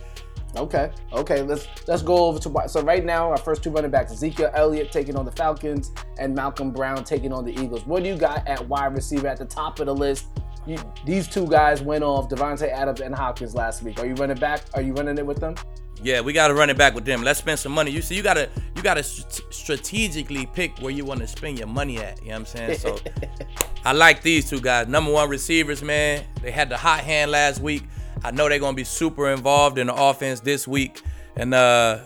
Okay, 0.57 0.91
okay. 1.13 1.43
Let's 1.43 1.67
let's 1.87 2.03
go 2.03 2.27
over 2.27 2.39
to 2.39 2.69
so 2.69 2.83
right 2.83 3.05
now 3.05 3.31
our 3.31 3.37
first 3.37 3.63
two 3.63 3.71
running 3.71 3.91
backs: 3.91 4.13
Ezekiel 4.13 4.51
Elliott 4.55 4.91
taking 4.91 5.17
on 5.17 5.25
the 5.25 5.33
Falcons 5.33 5.93
and 6.19 6.35
Malcolm 6.35 6.71
Brown 6.71 7.05
taking 7.05 7.33
on 7.33 7.45
the 7.45 7.53
Eagles. 7.53 7.87
What 7.87 8.03
do 8.03 8.09
you 8.09 8.17
got 8.17 8.47
at 8.49 8.67
wide 8.67 8.95
receiver 8.95 9.29
at 9.29 9.39
the 9.39 9.45
top 9.45 9.79
of 9.81 9.87
the 9.87 9.95
list? 9.95 10.27
You, 10.67 10.79
these 11.05 11.29
two 11.29 11.47
guys 11.47 11.83
went 11.83 12.05
off 12.05 12.29
Davante 12.29 12.71
Adams 12.71 13.01
and 13.01 13.15
Hopkins 13.15 13.55
last 13.55 13.83
week. 13.83 13.99
Are 14.01 14.07
you 14.07 14.15
running 14.15 14.37
back? 14.39 14.63
Are 14.75 14.83
you 14.83 14.93
running 14.93 15.17
it 15.19 15.25
with 15.27 15.39
them? 15.39 15.55
Yeah, 16.03 16.21
we 16.21 16.33
got 16.33 16.49
to 16.49 16.55
run 16.55 16.71
it 16.71 16.79
back 16.79 16.95
with 16.95 17.05
them. 17.05 17.23
Let's 17.23 17.39
spend 17.39 17.59
some 17.59 17.73
money. 17.73 17.91
You 17.91 18.03
see, 18.03 18.15
you 18.15 18.23
gotta 18.23 18.49
you 18.77 18.83
gotta 18.83 19.03
strategically 19.03 20.47
pick 20.47 20.79
where 20.79 20.93
you 20.93 21.05
want 21.05 21.21
to 21.21 21.27
spend 21.27 21.59
your 21.59 21.69
money 21.69 21.99
at. 21.99 22.23
You 22.23 22.29
know 22.29 22.35
what 22.35 22.41
I'm 22.41 22.47
saying? 22.47 22.79
So 22.79 22.99
I 23.85 23.93
like 23.93 24.23
these 24.23 24.49
two 24.49 24.61
guys. 24.61 24.89
Number 24.89 25.11
one 25.11 25.29
receivers, 25.29 25.83
man. 25.83 26.25
They 26.43 26.51
had 26.51 26.69
the 26.69 26.77
hot 26.77 27.01
hand 27.01 27.31
last 27.31 27.61
week. 27.61 27.85
I 28.25 28.31
know 28.31 28.49
they're 28.49 28.59
gonna 28.59 28.77
be 28.77 28.85
super 28.85 29.31
involved 29.31 29.79
in 29.79 29.89
the 29.89 29.95
offense 29.95 30.41
this 30.41 30.69
week. 30.69 31.03
And 31.37 31.55
uh, 31.55 32.01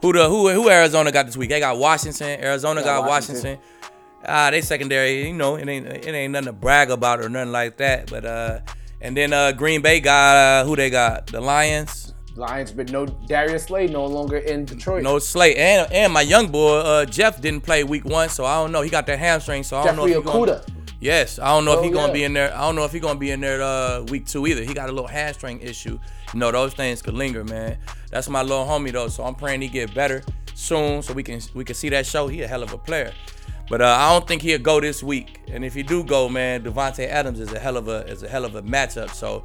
who 0.00 0.12
the 0.12 0.28
who 0.28 0.48
who 0.50 0.70
Arizona 0.70 1.12
got 1.12 1.26
this 1.26 1.36
week? 1.36 1.50
They 1.50 1.60
got 1.60 1.78
Washington. 1.78 2.40
Arizona 2.40 2.82
got, 2.82 3.00
got 3.00 3.08
Washington. 3.08 3.58
Washington. 3.58 3.90
Ah, 4.26 4.50
they 4.50 4.62
secondary. 4.62 5.26
You 5.26 5.34
know, 5.34 5.56
it 5.56 5.68
ain't 5.68 5.86
it 5.86 6.06
ain't 6.06 6.32
nothing 6.32 6.46
to 6.46 6.52
brag 6.52 6.90
about 6.90 7.20
or 7.20 7.28
nothing 7.28 7.52
like 7.52 7.76
that. 7.78 8.10
But 8.10 8.24
uh, 8.24 8.60
and 9.00 9.16
then 9.16 9.32
uh, 9.32 9.52
Green 9.52 9.82
Bay 9.82 10.00
got 10.00 10.36
uh, 10.36 10.64
who 10.66 10.76
they 10.76 10.90
got? 10.90 11.26
The 11.26 11.40
Lions. 11.40 12.13
Lions, 12.36 12.72
but 12.72 12.90
no 12.90 13.06
Darius 13.06 13.64
Slay 13.64 13.86
no 13.86 14.04
longer 14.06 14.38
in 14.38 14.64
Detroit. 14.64 15.02
No 15.02 15.18
Slay, 15.18 15.54
and 15.56 15.90
and 15.92 16.12
my 16.12 16.22
young 16.22 16.48
boy 16.48 16.78
uh, 16.78 17.04
Jeff 17.04 17.40
didn't 17.40 17.62
play 17.62 17.84
week 17.84 18.04
one, 18.04 18.28
so 18.28 18.44
I 18.44 18.56
don't 18.56 18.72
know. 18.72 18.82
He 18.82 18.90
got 18.90 19.06
that 19.06 19.18
hamstring, 19.18 19.62
so 19.62 19.76
I 19.76 19.84
don't 19.84 19.96
Jeffrey 19.96 20.12
know. 20.12 20.18
If 20.18 20.24
Okudah. 20.24 20.66
Gonna, 20.66 20.84
Yes, 21.04 21.38
I 21.38 21.48
don't 21.48 21.66
know 21.66 21.72
oh, 21.72 21.78
if 21.80 21.84
he's 21.84 21.92
gonna 21.92 22.14
be 22.14 22.24
in 22.24 22.32
there. 22.32 22.50
I 22.54 22.60
don't 22.60 22.76
know 22.76 22.84
if 22.84 22.92
he's 22.92 23.02
gonna 23.02 23.18
be 23.18 23.30
in 23.30 23.42
there 23.42 23.60
uh, 23.62 24.02
week 24.04 24.26
two 24.26 24.46
either. 24.46 24.62
He 24.62 24.72
got 24.72 24.88
a 24.88 24.92
little 24.92 25.06
hamstring 25.06 25.60
issue. 25.60 25.98
You 26.32 26.40
know, 26.40 26.50
those 26.50 26.72
things 26.72 27.02
could 27.02 27.12
linger, 27.12 27.44
man. 27.44 27.76
That's 28.10 28.30
my 28.30 28.40
little 28.40 28.64
homie 28.64 28.90
though, 28.90 29.08
so 29.08 29.22
I'm 29.22 29.34
praying 29.34 29.60
he 29.60 29.68
get 29.68 29.92
better 29.94 30.22
soon, 30.54 31.02
so 31.02 31.12
we 31.12 31.22
can 31.22 31.42
we 31.52 31.62
can 31.62 31.74
see 31.74 31.90
that 31.90 32.06
show. 32.06 32.26
He 32.26 32.40
a 32.40 32.48
hell 32.48 32.62
of 32.62 32.72
a 32.72 32.78
player, 32.78 33.12
but 33.68 33.82
uh, 33.82 33.96
I 33.98 34.12
don't 34.12 34.26
think 34.26 34.40
he'll 34.40 34.58
go 34.58 34.80
this 34.80 35.02
week. 35.02 35.40
And 35.48 35.62
if 35.62 35.74
he 35.74 35.82
do 35.82 36.04
go, 36.04 36.30
man, 36.30 36.62
Davante 36.62 37.06
Adams 37.06 37.38
is 37.38 37.52
a 37.52 37.58
hell 37.58 37.76
of 37.76 37.88
a 37.88 38.06
is 38.06 38.22
a 38.22 38.28
hell 38.28 38.46
of 38.46 38.54
a 38.54 38.62
matchup. 38.62 39.10
So 39.10 39.44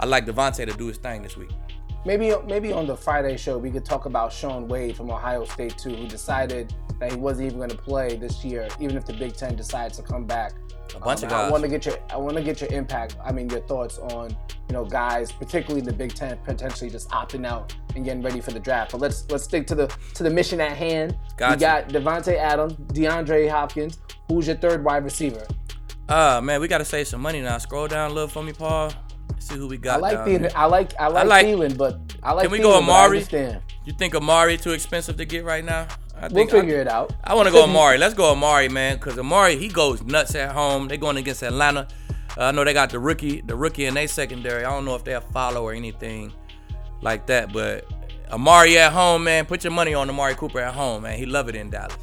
I 0.00 0.06
like 0.06 0.26
Davante 0.26 0.66
to 0.66 0.76
do 0.76 0.88
his 0.88 0.98
thing 0.98 1.22
this 1.22 1.36
week. 1.36 1.50
Maybe 2.06 2.32
maybe 2.46 2.72
on 2.72 2.86
the 2.86 2.96
Friday 2.96 3.36
show 3.36 3.58
we 3.58 3.68
could 3.68 3.84
talk 3.84 4.06
about 4.06 4.32
Shaun 4.32 4.68
Wade 4.68 4.96
from 4.96 5.10
Ohio 5.10 5.44
State 5.44 5.76
too, 5.76 5.92
who 5.92 6.06
decided 6.06 6.72
that 7.00 7.10
he 7.10 7.18
wasn't 7.18 7.46
even 7.46 7.58
going 7.58 7.70
to 7.70 7.76
play 7.76 8.14
this 8.16 8.44
year, 8.44 8.68
even 8.78 8.96
if 8.96 9.04
the 9.04 9.12
Big 9.12 9.34
Ten 9.36 9.56
decides 9.56 9.96
to 9.96 10.04
come 10.04 10.24
back. 10.24 10.52
A 10.94 11.00
bunch 11.00 11.24
um, 11.24 11.24
of 11.24 11.30
guys. 11.30 11.48
I 11.48 11.50
want 11.50 11.64
to 11.64 11.68
get 11.68 11.84
your 11.84 11.98
I 12.08 12.16
want 12.16 12.36
to 12.36 12.44
get 12.44 12.60
your 12.60 12.70
impact. 12.70 13.16
I 13.24 13.32
mean, 13.32 13.50
your 13.50 13.58
thoughts 13.62 13.98
on 13.98 14.30
you 14.30 14.72
know 14.72 14.84
guys, 14.84 15.32
particularly 15.32 15.80
in 15.80 15.84
the 15.84 15.92
Big 15.92 16.14
Ten, 16.14 16.38
potentially 16.44 16.88
just 16.88 17.10
opting 17.10 17.44
out 17.44 17.74
and 17.96 18.04
getting 18.04 18.22
ready 18.22 18.40
for 18.40 18.52
the 18.52 18.60
draft. 18.60 18.92
But 18.92 19.00
let's 19.00 19.28
let's 19.28 19.42
stick 19.42 19.66
to 19.66 19.74
the 19.74 19.88
to 20.14 20.22
the 20.22 20.30
mission 20.30 20.60
at 20.60 20.76
hand. 20.76 21.18
Gotcha. 21.36 21.56
We 21.56 21.60
got 21.60 21.88
Davante 21.88 22.36
Adams, 22.36 22.74
DeAndre 22.74 23.50
Hopkins. 23.50 23.98
Who's 24.28 24.46
your 24.46 24.56
third 24.56 24.84
wide 24.84 25.02
receiver? 25.02 25.44
Uh 26.08 26.40
man, 26.40 26.60
we 26.60 26.68
got 26.68 26.78
to 26.78 26.84
save 26.84 27.08
some 27.08 27.20
money 27.20 27.40
now. 27.40 27.58
Scroll 27.58 27.88
down 27.88 28.12
a 28.12 28.14
little 28.14 28.28
for 28.28 28.44
me, 28.44 28.52
Paul. 28.52 28.92
Let's 29.36 29.48
see 29.48 29.56
who 29.56 29.68
we 29.68 29.76
got. 29.76 29.96
I 29.96 29.98
like 29.98 30.18
Thielen. 30.20 30.52
I 30.54 30.64
like 30.64 30.92
I 30.98 31.08
like, 31.08 31.24
I 31.24 31.26
like 31.26 31.46
Thielen, 31.46 31.76
but 31.76 32.00
I 32.22 32.32
like. 32.32 32.44
Can 32.44 32.50
we 32.52 32.58
Thielen, 32.58 32.62
go 32.62 32.78
Amari? 32.78 33.18
You 33.84 33.92
think 33.92 34.14
Amari 34.14 34.56
too 34.56 34.72
expensive 34.72 35.18
to 35.18 35.26
get 35.26 35.44
right 35.44 35.62
now? 35.62 35.86
I 36.16 36.28
think 36.28 36.50
we'll 36.50 36.62
figure 36.62 36.78
I, 36.78 36.80
it 36.80 36.88
out. 36.88 37.12
I 37.22 37.34
want 37.34 37.46
to 37.46 37.52
go 37.52 37.64
Amari. 37.64 37.98
Let's 37.98 38.14
go 38.14 38.32
Amari, 38.32 38.70
man, 38.70 38.96
because 38.96 39.18
Amari 39.18 39.56
he 39.56 39.68
goes 39.68 40.02
nuts 40.02 40.34
at 40.34 40.52
home. 40.52 40.88
They 40.88 40.96
going 40.96 41.18
against 41.18 41.42
Atlanta. 41.42 41.86
Uh, 42.38 42.44
I 42.44 42.52
know 42.52 42.64
they 42.64 42.72
got 42.72 42.88
the 42.90 42.98
rookie, 42.98 43.42
the 43.42 43.54
rookie 43.54 43.84
in 43.84 43.92
their 43.94 44.08
secondary. 44.08 44.64
I 44.64 44.70
don't 44.70 44.86
know 44.86 44.94
if 44.94 45.04
they're 45.04 45.20
follow 45.20 45.62
or 45.62 45.74
anything 45.74 46.32
like 47.02 47.26
that, 47.26 47.52
but 47.52 47.86
Amari 48.30 48.78
at 48.78 48.92
home, 48.92 49.24
man. 49.24 49.44
Put 49.44 49.64
your 49.64 49.72
money 49.74 49.92
on 49.92 50.08
Amari 50.08 50.34
Cooper 50.34 50.60
at 50.60 50.74
home, 50.74 51.02
man. 51.02 51.18
He 51.18 51.26
love 51.26 51.50
it 51.50 51.54
in 51.54 51.68
Dallas. 51.68 51.96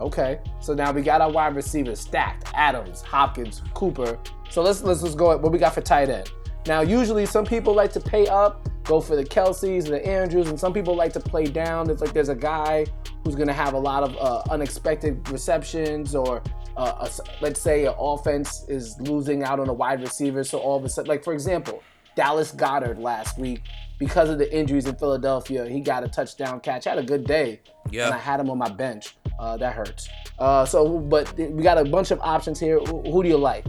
Okay, 0.00 0.40
so 0.60 0.74
now 0.74 0.90
we 0.90 1.02
got 1.02 1.20
our 1.20 1.30
wide 1.30 1.54
receivers 1.54 2.00
stacked: 2.00 2.50
Adams, 2.54 3.02
Hopkins, 3.02 3.62
Cooper. 3.74 4.18
So 4.50 4.62
let's 4.62 4.82
let's 4.82 5.02
just 5.02 5.16
go. 5.16 5.36
What 5.36 5.52
we 5.52 5.58
got 5.58 5.74
for 5.74 5.82
tight 5.82 6.08
end? 6.08 6.32
Now, 6.66 6.80
usually 6.80 7.26
some 7.26 7.44
people 7.44 7.74
like 7.74 7.92
to 7.92 8.00
pay 8.00 8.26
up, 8.28 8.68
go 8.84 9.00
for 9.00 9.16
the 9.16 9.24
Kelces 9.24 9.84
and 9.84 9.94
the 9.94 10.06
Andrews, 10.06 10.48
and 10.48 10.58
some 10.58 10.72
people 10.72 10.94
like 10.94 11.12
to 11.14 11.20
play 11.20 11.44
down. 11.44 11.90
It's 11.90 12.00
like 12.00 12.12
there's 12.12 12.28
a 12.28 12.36
guy 12.36 12.86
who's 13.24 13.34
going 13.34 13.48
to 13.48 13.54
have 13.54 13.74
a 13.74 13.78
lot 13.78 14.02
of 14.02 14.16
uh, 14.16 14.42
unexpected 14.50 15.28
receptions, 15.30 16.14
or 16.14 16.42
uh, 16.76 17.08
a, 17.08 17.10
let's 17.40 17.60
say 17.60 17.86
an 17.86 17.94
offense 17.98 18.64
is 18.68 19.00
losing 19.00 19.42
out 19.42 19.58
on 19.60 19.68
a 19.68 19.72
wide 19.72 20.00
receiver. 20.00 20.44
So 20.44 20.58
all 20.58 20.76
of 20.76 20.84
a 20.84 20.88
sudden, 20.88 21.08
like 21.08 21.24
for 21.24 21.32
example, 21.32 21.82
Dallas 22.14 22.52
Goedert 22.52 23.00
last 23.00 23.38
week, 23.38 23.62
because 23.98 24.30
of 24.30 24.38
the 24.38 24.52
injuries 24.54 24.86
in 24.86 24.94
Philadelphia, 24.96 25.66
he 25.68 25.80
got 25.80 26.04
a 26.04 26.08
touchdown 26.08 26.60
catch. 26.60 26.84
Had 26.84 26.98
a 26.98 27.02
good 27.02 27.24
day. 27.24 27.60
Yeah. 27.90 28.06
And 28.06 28.14
I 28.14 28.18
had 28.18 28.40
him 28.40 28.50
on 28.50 28.58
my 28.58 28.68
bench. 28.68 29.16
Uh, 29.38 29.56
that 29.56 29.74
hurts. 29.74 30.08
Uh, 30.38 30.64
so, 30.64 30.98
but 30.98 31.32
we 31.36 31.62
got 31.62 31.78
a 31.78 31.84
bunch 31.84 32.10
of 32.10 32.20
options 32.20 32.58
here. 32.60 32.78
Who 32.80 33.22
do 33.22 33.28
you 33.28 33.36
like? 33.36 33.64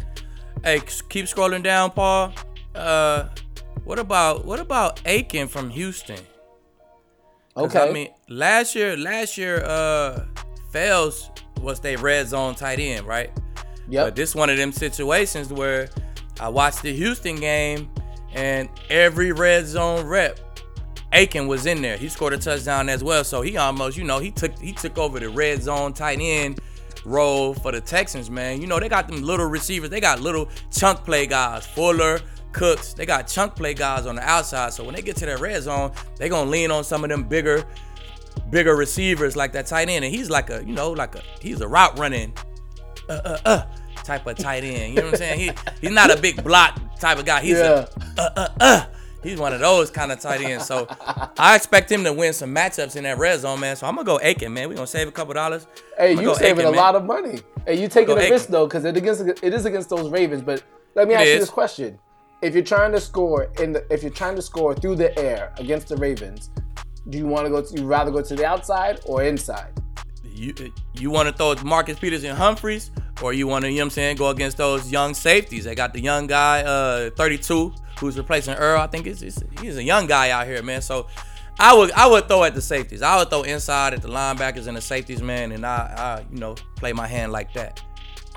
Hey, 0.63 0.81
keep 1.09 1.25
scrolling 1.25 1.63
down, 1.63 1.91
Paul. 1.91 2.33
Uh, 2.76 3.30
what 3.84 3.99
about 3.99 4.45
what 4.45 4.59
about 4.59 5.01
Akins 5.05 5.51
from 5.51 5.69
Houston? 5.69 6.19
Okay. 7.55 7.89
I 7.89 7.91
mean, 7.91 8.09
last 8.30 8.76
year, 8.76 8.97
last 8.97 9.38
year, 9.38 9.63
uh, 9.63 10.26
Fells 10.71 11.30
was 11.61 11.80
their 11.80 11.97
red 11.97 12.28
zone 12.28 12.55
tight 12.55 12.80
end, 12.80 13.05
right? 13.05 13.30
Yeah. 13.88 14.05
But 14.05 14.15
this 14.15 14.34
one 14.34 14.49
of 14.49 14.57
them 14.57 14.71
situations 14.71 15.51
where 15.51 15.89
I 16.39 16.49
watched 16.49 16.82
the 16.82 16.93
Houston 16.93 17.36
game 17.36 17.91
and 18.34 18.69
every 18.89 19.32
red 19.32 19.67
zone 19.67 20.07
rep, 20.07 20.39
Akins 21.11 21.47
was 21.47 21.65
in 21.67 21.82
there. 21.82 21.97
He 21.97 22.09
scored 22.09 22.34
a 22.34 22.38
touchdown 22.38 22.89
as 22.89 23.03
well. 23.03 23.24
So 23.24 23.41
he 23.41 23.57
almost, 23.57 23.97
you 23.97 24.03
know, 24.03 24.19
he 24.19 24.32
took 24.32 24.57
he 24.57 24.74
took 24.74 24.97
over 24.97 25.19
the 25.19 25.30
red 25.30 25.61
zone 25.61 25.93
tight 25.93 26.19
end 26.21 26.59
role 27.05 27.53
for 27.53 27.71
the 27.71 27.82
Texans, 27.82 28.30
man. 28.30 28.61
You 28.61 28.67
know, 28.67 28.80
they 28.80 28.89
got 28.89 29.07
them 29.07 29.21
little 29.21 29.45
receivers. 29.45 29.89
They 29.89 29.99
got 29.99 30.21
little 30.21 30.49
chunk 30.71 31.03
play 31.03 31.28
guys. 31.28 31.65
Fuller, 31.67 32.19
Cooks, 32.53 32.93
they 32.93 33.05
got 33.05 33.27
chunk 33.27 33.55
play 33.55 33.73
guys 33.73 34.05
on 34.05 34.15
the 34.15 34.21
outside. 34.21 34.73
So 34.73 34.83
when 34.83 34.95
they 34.95 35.01
get 35.01 35.15
to 35.17 35.25
that 35.25 35.39
red 35.39 35.63
zone, 35.63 35.91
they 36.17 36.29
gonna 36.29 36.49
lean 36.49 36.71
on 36.71 36.83
some 36.83 37.03
of 37.03 37.09
them 37.09 37.23
bigger, 37.23 37.65
bigger 38.49 38.75
receivers 38.75 39.35
like 39.35 39.51
that 39.53 39.65
tight 39.65 39.89
end. 39.89 40.05
And 40.05 40.13
he's 40.13 40.29
like 40.29 40.49
a, 40.49 40.63
you 40.65 40.73
know, 40.73 40.91
like 40.91 41.15
a 41.15 41.21
he's 41.41 41.61
a 41.61 41.67
route 41.67 41.97
running 41.99 42.33
uh 43.09 43.21
uh 43.25 43.37
uh 43.45 43.65
type 44.03 44.25
of 44.27 44.37
tight 44.37 44.63
end. 44.63 44.93
You 44.93 45.01
know 45.01 45.07
what 45.07 45.13
I'm 45.13 45.17
saying? 45.17 45.39
He 45.39 45.51
he's 45.81 45.91
not 45.91 46.11
a 46.11 46.21
big 46.21 46.43
block 46.43 46.79
type 46.99 47.17
of 47.17 47.25
guy. 47.25 47.41
He's 47.41 47.57
yeah. 47.57 47.85
a 48.17 48.21
uh 48.21 48.29
uh 48.35 48.47
uh. 48.59 48.85
He's 49.23 49.39
one 49.39 49.53
of 49.53 49.61
those 49.61 49.89
kind 49.89 50.11
of 50.11 50.19
tight 50.19 50.41
ends. 50.41 50.65
So 50.65 50.85
I 51.37 51.55
expect 51.55 51.89
him 51.89 52.03
to 52.03 52.11
win 52.11 52.33
some 52.33 52.53
matchups 52.53 52.97
in 52.97 53.03
that 53.03 53.17
red 53.17 53.39
zone, 53.39 53.61
man. 53.61 53.77
So 53.77 53.87
I'm 53.87 53.95
gonna 53.95 54.05
go 54.05 54.19
Akins, 54.21 54.51
man. 54.51 54.67
We're 54.67 54.75
gonna 54.75 54.85
save 54.85 55.07
a 55.07 55.13
couple 55.13 55.33
dollars. 55.33 55.65
Hey, 55.97 56.11
you 56.11 56.35
saving 56.35 56.59
Akins, 56.59 56.59
a 56.59 56.71
man. 56.71 56.75
lot 56.75 56.95
of 56.95 57.05
money. 57.05 57.39
Hey, 57.65 57.81
you 57.81 57.87
taking 57.87 58.17
a 58.17 58.29
risk 58.29 58.49
though, 58.49 58.67
because 58.67 58.83
it 58.83 58.97
against 58.97 59.21
it 59.21 59.53
is 59.53 59.65
against 59.65 59.89
those 59.89 60.09
Ravens. 60.09 60.41
But 60.41 60.61
let 60.93 61.07
me 61.07 61.13
it 61.13 61.17
ask 61.17 61.25
is. 61.25 61.33
you 61.33 61.39
this 61.39 61.49
question: 61.49 61.99
if 62.43 62.53
you're 62.53 62.63
trying 62.63 62.91
to 62.91 62.99
score 62.99 63.49
in 63.59 63.71
the, 63.71 63.85
if 63.91 64.03
you're 64.03 64.11
trying 64.11 64.35
to 64.35 64.41
score 64.41 64.75
through 64.75 64.97
the 64.97 65.17
air 65.17 65.53
against 65.57 65.87
the 65.87 65.95
Ravens, 65.95 66.51
do 67.09 67.17
you 67.17 67.25
want 67.25 67.45
to 67.45 67.49
go? 67.49 67.61
To, 67.61 67.81
you 67.81 67.87
rather 67.87 68.11
go 68.11 68.21
to 68.21 68.35
the 68.35 68.45
outside 68.45 68.99
or 69.05 69.23
inside? 69.23 69.71
You 70.23 70.53
you 70.93 71.09
want 71.09 71.29
to 71.29 71.33
throw 71.33 71.55
Marcus 71.63 71.97
Peters 71.97 72.23
and 72.23 72.37
Humphries, 72.37 72.91
or 73.21 73.33
you 73.33 73.47
want 73.47 73.63
to 73.63 73.71
you 73.71 73.77
know 73.77 73.83
what 73.83 73.85
I'm 73.85 73.89
saying 73.91 74.17
go 74.17 74.29
against 74.29 74.57
those 74.57 74.91
young 74.91 75.13
safeties? 75.13 75.63
They 75.63 75.75
got 75.75 75.93
the 75.93 76.01
young 76.01 76.27
guy, 76.27 76.63
uh, 76.63 77.11
32, 77.11 77.73
who's 77.99 78.17
replacing 78.17 78.55
Earl. 78.55 78.81
I 78.81 78.87
think 78.87 79.07
it's, 79.07 79.21
he's 79.61 79.77
a 79.77 79.83
young 79.83 80.07
guy 80.07 80.29
out 80.29 80.45
here, 80.45 80.61
man. 80.61 80.81
So. 80.81 81.07
I 81.59 81.71
would 81.75 81.91
I 81.91 82.07
would 82.07 82.27
throw 82.27 82.43
at 82.45 82.55
the 82.55 82.63
safeties. 82.63 83.03
I 83.03 83.15
would 83.15 83.29
throw 83.29 83.43
inside 83.43 83.93
at 83.93 84.01
the 84.01 84.07
linebackers 84.07 84.65
and 84.65 84.75
the 84.75 84.81
safeties, 84.81 85.21
man, 85.21 85.51
and 85.51 85.63
I, 85.63 85.93
I 85.95 86.25
you 86.33 86.39
know 86.39 86.55
play 86.77 86.93
my 86.93 87.05
hand 87.05 87.31
like 87.31 87.53
that. 87.53 87.79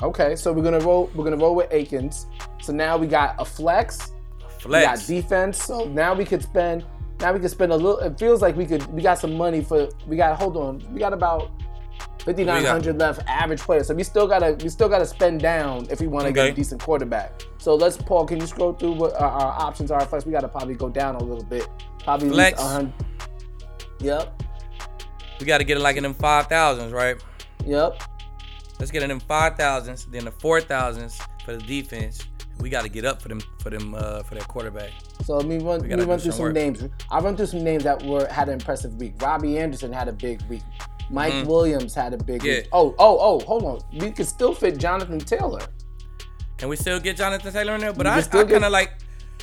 Okay, 0.03 0.37
so 0.37 0.53
we're 0.53 0.63
gonna 0.63 0.81
roll. 0.81 1.11
We're 1.15 1.25
gonna 1.25 1.37
roll 1.37 1.55
with 1.55 1.73
Akins. 1.73 2.27
So 2.61 2.73
now 2.73 2.97
we 2.97 3.07
got 3.07 3.35
a 3.39 3.45
flex. 3.45 4.13
Flex. 4.59 5.09
We 5.09 5.17
got 5.17 5.23
defense. 5.23 5.63
So 5.63 5.87
now 5.87 6.15
we 6.15 6.25
could 6.25 6.43
spend. 6.43 6.85
Now 7.21 7.33
we 7.33 7.41
could 7.41 7.51
spend 7.51 7.73
a 7.73 7.77
little. 7.77 7.99
It 8.01 8.19
feels 8.19 8.43
like 8.43 8.57
we 8.57 8.67
could. 8.67 8.87
We 8.93 9.01
got 9.01 9.19
some 9.19 9.35
money 9.35 9.63
for. 9.63 9.89
We 10.07 10.17
got. 10.17 10.37
Hold 10.39 10.57
on. 10.59 10.87
We 10.93 10.99
got 10.99 11.15
about 11.15 11.51
fifty 12.19 12.45
nine 12.45 12.65
hundred 12.65 12.99
left. 12.99 13.23
Average 13.27 13.61
player. 13.61 13.85
So 13.85 13.95
we 13.95 14.03
still 14.03 14.27
gotta. 14.27 14.59
We 14.63 14.69
still 14.69 14.89
gotta 14.89 15.07
spend 15.07 15.41
down 15.41 15.87
if 15.91 16.01
we 16.01 16.09
want 16.09 16.25
to 16.25 16.31
okay. 16.31 16.49
get 16.49 16.53
a 16.53 16.55
decent 16.55 16.83
quarterback. 16.83 17.43
So 17.57 17.75
let's. 17.75 17.97
Paul, 17.97 18.27
can 18.27 18.39
you 18.39 18.47
scroll 18.47 18.75
through 18.75 18.93
what 18.93 19.15
our, 19.15 19.31
our 19.31 19.63
options 19.63 19.91
are? 19.91 20.05
Flex. 20.05 20.27
We 20.27 20.33
gotta 20.33 20.49
probably 20.49 20.75
go 20.75 20.91
down 20.91 21.15
a 21.15 21.23
little 21.23 21.45
bit. 21.45 21.67
Probably 22.05 22.29
flex. 22.29 22.63
Yep. 24.01 24.43
We 25.41 25.47
gotta 25.47 25.65
get 25.65 25.79
it 25.79 25.81
like 25.81 25.97
in 25.97 26.03
them 26.03 26.13
five 26.13 26.49
thousands, 26.49 26.93
right? 26.93 27.17
Yep. 27.65 28.03
Let's 28.79 28.91
get 28.91 29.03
in 29.03 29.09
them 29.09 29.21
five 29.21 29.57
thousands, 29.57 30.05
then 30.07 30.25
the 30.25 30.31
four 30.31 30.61
thousands 30.61 31.21
for 31.45 31.57
the 31.57 31.63
defense. 31.63 32.27
We 32.61 32.71
got 32.71 32.83
to 32.83 32.89
get 32.89 33.05
up 33.05 33.21
for 33.21 33.29
them 33.29 33.41
for 33.61 33.71
them 33.71 33.95
uh, 33.95 34.23
for 34.23 34.35
that 34.35 34.49
quarterback. 34.49 34.91
So 35.25 35.37
let 35.37 35.47
me 35.47 35.59
run, 35.59 35.81
let 35.89 35.99
me 35.99 36.05
run 36.05 36.19
through 36.19 36.33
some 36.33 36.43
work. 36.43 36.55
names. 36.55 36.85
I'll 37.11 37.23
run 37.23 37.37
through 37.37 37.47
some 37.47 37.65
names 37.65 37.85
that 37.85 38.03
were 38.03 38.27
had 38.29 38.49
an 38.49 38.55
impressive 38.55 38.95
week. 38.97 39.15
Robbie 39.21 39.59
Anderson 39.59 39.93
had 39.93 40.09
a 40.09 40.13
big 40.13 40.43
week. 40.43 40.63
Mike 41.11 41.33
mm-hmm. 41.33 41.49
Williams 41.49 41.95
had 41.95 42.15
a 42.15 42.19
big 42.19 42.43
yeah. 42.43 42.55
week. 42.55 42.69
Oh, 42.73 42.95
oh, 42.99 43.19
oh, 43.21 43.41
hold 43.41 43.65
on. 43.65 43.81
We 43.99 44.11
could 44.11 44.27
still 44.27 44.55
fit 44.55 44.79
Jonathan 44.79 45.19
Taylor. 45.19 45.61
Can 46.59 46.69
we 46.69 46.77
still 46.77 46.99
get 46.99 47.17
Jonathan 47.17 47.53
Taylor 47.53 47.75
in 47.75 47.81
there? 47.81 47.93
But 47.93 48.07
I, 48.07 48.19
I 48.19 48.23
kind 48.23 48.65
of 48.65 48.73
like 48.73 48.93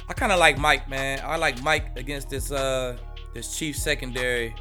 I 0.10 0.14
kind 0.14 0.32
of 0.32 0.40
like 0.40 0.58
Mike, 0.58 0.90
man. 0.90 1.22
I 1.24 1.38
like 1.38 1.62
Mike 1.62 1.98
against 1.98 2.30
this 2.30 2.52
uh 2.52 2.98
this 3.34 3.58
Chiefs 3.58 3.82
secondary. 3.82 4.56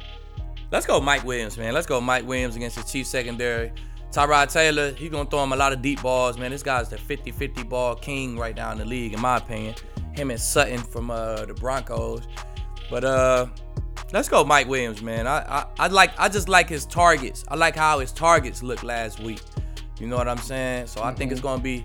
Let's 0.71 0.85
go 0.85 0.99
Mike 1.01 1.23
Williams, 1.23 1.57
man. 1.57 1.73
Let's 1.73 1.87
go 1.87 1.99
Mike 1.99 2.25
Williams 2.25 2.55
against 2.55 2.77
the 2.77 2.83
Chiefs 2.83 3.09
secondary. 3.09 3.71
Tyrod 4.13 4.51
Taylor, 4.53 4.91
he's 4.91 5.09
gonna 5.09 5.27
throw 5.27 5.43
him 5.43 5.53
a 5.53 5.55
lot 5.55 5.73
of 5.73 5.81
deep 5.81 6.01
balls, 6.03 6.37
man. 6.37 6.51
This 6.51 6.61
guy's 6.61 6.87
the 6.87 6.97
50-50 6.97 7.67
ball 7.67 7.95
king 7.95 8.37
right 8.37 8.55
now 8.55 8.71
in 8.71 8.77
the 8.77 8.85
league, 8.85 9.13
in 9.13 9.19
my 9.19 9.37
opinion. 9.37 9.73
Him 10.13 10.29
and 10.29 10.39
Sutton 10.39 10.77
from 10.77 11.09
uh, 11.09 11.45
the 11.45 11.55
Broncos. 11.55 12.21
But 12.91 13.03
uh 13.03 13.47
let's 14.11 14.29
go 14.29 14.43
Mike 14.43 14.67
Williams, 14.67 15.01
man. 15.01 15.25
I, 15.25 15.39
I 15.39 15.65
I 15.79 15.87
like 15.87 16.11
I 16.19 16.29
just 16.29 16.47
like 16.47 16.69
his 16.69 16.85
targets. 16.85 17.43
I 17.47 17.55
like 17.55 17.75
how 17.75 17.99
his 17.99 18.11
targets 18.11 18.61
looked 18.61 18.83
last 18.83 19.19
week. 19.19 19.41
You 19.99 20.05
know 20.05 20.17
what 20.17 20.27
I'm 20.27 20.37
saying? 20.37 20.87
So 20.87 21.01
I 21.01 21.11
think 21.15 21.31
it's 21.31 21.41
gonna 21.41 21.63
be 21.63 21.83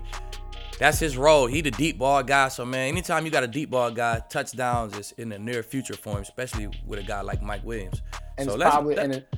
that's 0.77 0.99
his 0.99 1.17
role. 1.17 1.47
He 1.47 1.61
the 1.61 1.71
deep 1.71 1.97
ball 1.97 2.21
guy. 2.21 2.49
So 2.49 2.63
man, 2.63 2.89
anytime 2.89 3.25
you 3.25 3.31
got 3.31 3.43
a 3.43 3.47
deep 3.47 3.71
ball 3.71 3.89
guy, 3.89 4.21
touchdowns 4.29 4.95
is 4.95 5.13
in 5.17 5.29
the 5.29 5.39
near 5.39 5.63
future 5.63 5.95
for 5.95 6.17
him, 6.17 6.21
especially 6.21 6.69
with 6.85 6.99
a 6.99 7.03
guy 7.03 7.21
like 7.21 7.41
Mike 7.41 7.63
Williams. 7.65 8.03
And 8.37 8.47
so 8.47 8.53
it's 8.53 8.59
let's- 8.59 8.75
probably 8.75 8.97
and, 8.97 9.13
it, 9.15 9.35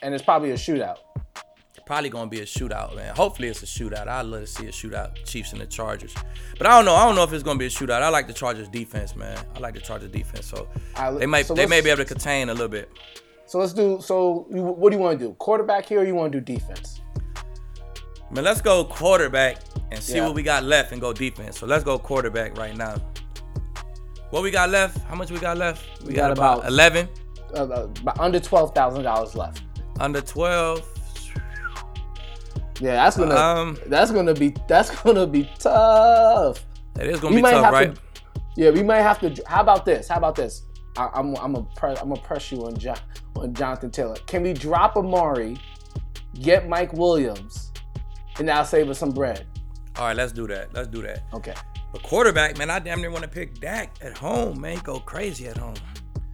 and 0.00 0.14
it's 0.14 0.24
probably 0.24 0.52
a 0.52 0.56
shootout. 0.56 0.96
Probably 1.86 2.08
gonna 2.10 2.30
be 2.30 2.40
a 2.40 2.44
shootout, 2.46 2.94
man. 2.96 3.14
Hopefully 3.16 3.48
it's 3.48 3.62
a 3.62 3.66
shootout. 3.66 4.08
I'd 4.08 4.26
love 4.26 4.40
to 4.42 4.46
see 4.46 4.66
a 4.66 4.70
shootout, 4.70 5.24
Chiefs 5.24 5.52
and 5.52 5.60
the 5.60 5.66
Chargers. 5.66 6.14
But 6.58 6.66
I 6.66 6.76
don't 6.76 6.84
know. 6.84 6.94
I 6.94 7.04
don't 7.06 7.14
know 7.14 7.24
if 7.24 7.32
it's 7.32 7.42
gonna 7.42 7.58
be 7.58 7.66
a 7.66 7.70
shootout. 7.70 8.02
I 8.02 8.08
like 8.08 8.26
the 8.26 8.32
Chargers 8.32 8.68
defense, 8.68 9.14
man. 9.16 9.38
I 9.54 9.58
like 9.58 9.74
the 9.74 9.80
Chargers 9.80 10.10
defense. 10.10 10.46
So 10.46 10.68
right, 10.96 11.18
they 11.18 11.26
might 11.26 11.46
so 11.46 11.54
they 11.54 11.66
may 11.66 11.80
be 11.80 11.90
able 11.90 11.98
to 12.04 12.04
contain 12.04 12.48
a 12.48 12.52
little 12.52 12.68
bit. 12.68 12.90
So 13.46 13.58
let's 13.58 13.72
do. 13.72 13.98
So 14.00 14.46
you, 14.50 14.62
what 14.62 14.90
do 14.90 14.96
you 14.96 15.02
want 15.02 15.18
to 15.18 15.26
do? 15.26 15.32
Quarterback 15.34 15.86
here, 15.86 16.00
or 16.00 16.04
you 16.04 16.14
want 16.14 16.32
to 16.32 16.40
do 16.40 16.54
defense? 16.54 17.00
Man, 18.30 18.44
let's 18.44 18.62
go 18.62 18.84
quarterback 18.84 19.58
and 19.90 20.02
see 20.02 20.16
Yeah. 20.16 20.26
what 20.26 20.34
we 20.34 20.42
got 20.42 20.62
left 20.64 20.92
and 20.92 21.00
go 21.00 21.12
defense. 21.12 21.58
So 21.58 21.66
let's 21.66 21.84
go 21.84 21.98
quarterback 21.98 22.56
right 22.56 22.74
now. 22.76 22.96
What 24.30 24.42
we 24.42 24.50
got 24.50 24.70
left? 24.70 24.96
How 25.04 25.14
much 25.14 25.30
we 25.30 25.38
got 25.38 25.58
left? 25.58 25.84
We, 26.06 26.14
got 26.14 26.34
got, 26.34 26.60
about, 26.60 26.66
11 26.66 27.08
Uh, 27.54 27.86
under 28.18 28.40
twelve 28.40 28.74
thousand 28.74 29.02
dollars 29.02 29.34
left. 29.34 29.62
under 30.00 30.22
12. 30.22 30.82
Yeah, 32.82 32.94
that's 32.96 33.16
gonna 33.16 33.36
Um, 33.36 33.78
that's 33.86 34.10
gonna 34.10 34.34
be 34.34 34.54
that's 34.66 34.90
gonna 35.02 35.24
be 35.24 35.48
tough. 35.60 36.66
It 36.98 37.06
is 37.06 37.20
gonna 37.20 37.36
We 37.36 37.40
be 37.40 37.48
tough, 37.48 37.72
right? 37.72 37.94
to. 37.94 38.00
Yeah, 38.56 38.70
we 38.70 38.82
might 38.82 39.02
have 39.02 39.20
to. 39.20 39.40
How 39.46 39.60
about 39.60 39.84
this? 39.84 40.08
How 40.08 40.16
about 40.16 40.34
this? 40.34 40.64
I, 40.96 41.08
I'm 41.14 41.36
I'm 41.36 41.54
a 41.54 41.62
press 41.76 42.00
I'm 42.02 42.08
gonna 42.08 42.20
press 42.20 42.50
you 42.50 42.66
on 42.66 42.76
John 42.76 42.98
on 43.36 43.54
Jonathan 43.54 43.92
Taylor. 43.92 44.16
Can 44.26 44.42
we 44.42 44.52
drop 44.52 44.96
Amari, 44.96 45.56
get 46.40 46.68
Mike 46.68 46.92
Williams, 46.92 47.70
and 48.38 48.46
now 48.48 48.64
save 48.64 48.90
us 48.90 48.98
some 48.98 49.10
bread? 49.10 49.46
All 49.96 50.06
right, 50.06 50.16
let's 50.16 50.32
do 50.32 50.48
that. 50.48 50.74
Let's 50.74 50.88
do 50.88 51.02
that. 51.02 51.22
Okay. 51.34 51.54
But 51.92 52.02
quarterback, 52.02 52.58
man, 52.58 52.68
I 52.68 52.80
damn 52.80 53.00
near 53.00 53.12
want 53.12 53.22
to 53.22 53.30
pick 53.30 53.60
Dak 53.60 53.94
at 54.02 54.18
home, 54.18 54.60
man. 54.60 54.78
Go 54.78 54.98
crazy 54.98 55.46
at 55.46 55.56
home. 55.56 55.74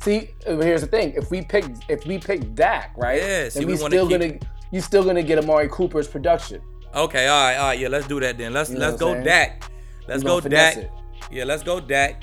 See, 0.00 0.30
here's 0.46 0.80
the 0.80 0.86
thing: 0.86 1.12
if 1.14 1.30
we 1.30 1.42
pick 1.42 1.66
if 1.90 2.06
we 2.06 2.18
pick 2.18 2.54
Dak, 2.54 2.94
right? 2.96 3.20
Yeah, 3.20 3.48
see, 3.50 3.58
then 3.58 3.66
we 3.66 3.74
we 3.74 3.76
still 3.76 4.08
keep- 4.08 4.20
gonna 4.20 4.38
you 4.70 4.80
still 4.80 5.04
gonna 5.04 5.22
get 5.22 5.38
Amari 5.38 5.68
Cooper's 5.68 6.08
production. 6.08 6.60
Okay, 6.94 7.28
all 7.28 7.42
right, 7.44 7.56
all 7.56 7.66
right, 7.68 7.78
yeah, 7.78 7.88
let's 7.88 8.06
do 8.06 8.18
that 8.20 8.38
then. 8.38 8.52
Let's 8.52 8.70
You 8.70 8.78
know 8.78 8.88
let's 8.88 9.00
go 9.00 9.12
saying? 9.12 9.24
Dak. 9.24 9.70
Let's 10.06 10.22
go 10.22 10.40
Dak. 10.40 10.76
it. 10.76 10.90
Yeah, 11.30 11.44
let's 11.44 11.62
go 11.62 11.80
Dak. 11.80 12.22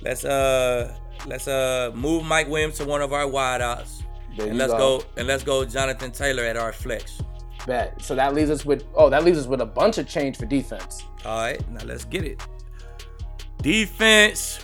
Let's 0.00 0.24
uh 0.24 0.96
let's 1.26 1.48
uh 1.48 1.90
move 1.94 2.24
Mike 2.24 2.48
Williams 2.48 2.76
to 2.78 2.84
one 2.84 3.02
of 3.02 3.12
our 3.12 3.24
wideouts. 3.24 4.02
There 4.36 4.48
And 4.48 4.58
let's 4.58 4.72
go. 4.72 4.98
go. 4.98 5.04
and 5.16 5.26
let's 5.26 5.42
go 5.42 5.64
Jonathan 5.64 6.12
Taylor 6.12 6.44
at 6.44 6.56
our 6.56 6.72
flex. 6.72 7.20
Bet. 7.66 8.00
So 8.00 8.14
that 8.14 8.34
leaves 8.34 8.50
us 8.50 8.64
with 8.64 8.84
oh 8.94 9.10
that 9.10 9.24
leaves 9.24 9.38
us 9.38 9.46
with 9.46 9.60
a 9.62 9.66
bunch 9.66 9.98
of 9.98 10.06
change 10.08 10.36
for 10.36 10.46
defense. 10.46 11.04
All 11.24 11.38
right, 11.38 11.68
now 11.70 11.84
let's 11.84 12.04
get 12.04 12.24
it. 12.24 12.40
Defense. 13.62 14.60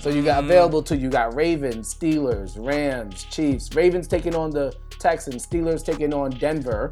So 0.00 0.10
you 0.10 0.22
Mm. 0.22 0.26
got 0.26 0.44
available 0.44 0.82
to 0.84 0.96
you 0.96 1.08
got 1.10 1.34
Ravens, 1.34 1.92
Steelers, 1.94 2.54
Rams, 2.56 3.24
Chiefs. 3.24 3.74
Ravens 3.74 4.06
taking 4.06 4.34
on 4.34 4.50
the 4.50 4.72
Texans, 4.98 5.46
Steelers 5.46 5.84
taking 5.84 6.12
on 6.14 6.30
Denver. 6.30 6.90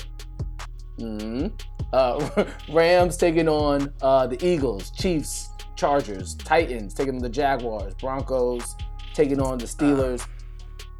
hmm 0.99 1.47
Uh, 1.93 2.29
Rams 2.73 3.17
taking 3.17 3.49
on 3.49 3.93
uh, 4.03 4.27
the 4.27 4.45
Eagles, 4.45 4.91
Chiefs, 4.91 5.51
Chargers, 5.77 6.35
Titans 6.35 6.95
taking 6.95 7.15
on 7.15 7.21
the 7.23 7.29
Jaguars, 7.29 7.95
Broncos 7.95 8.75
taking 9.15 9.41
on 9.41 9.59
the 9.59 9.67
Steelers. 9.67 10.27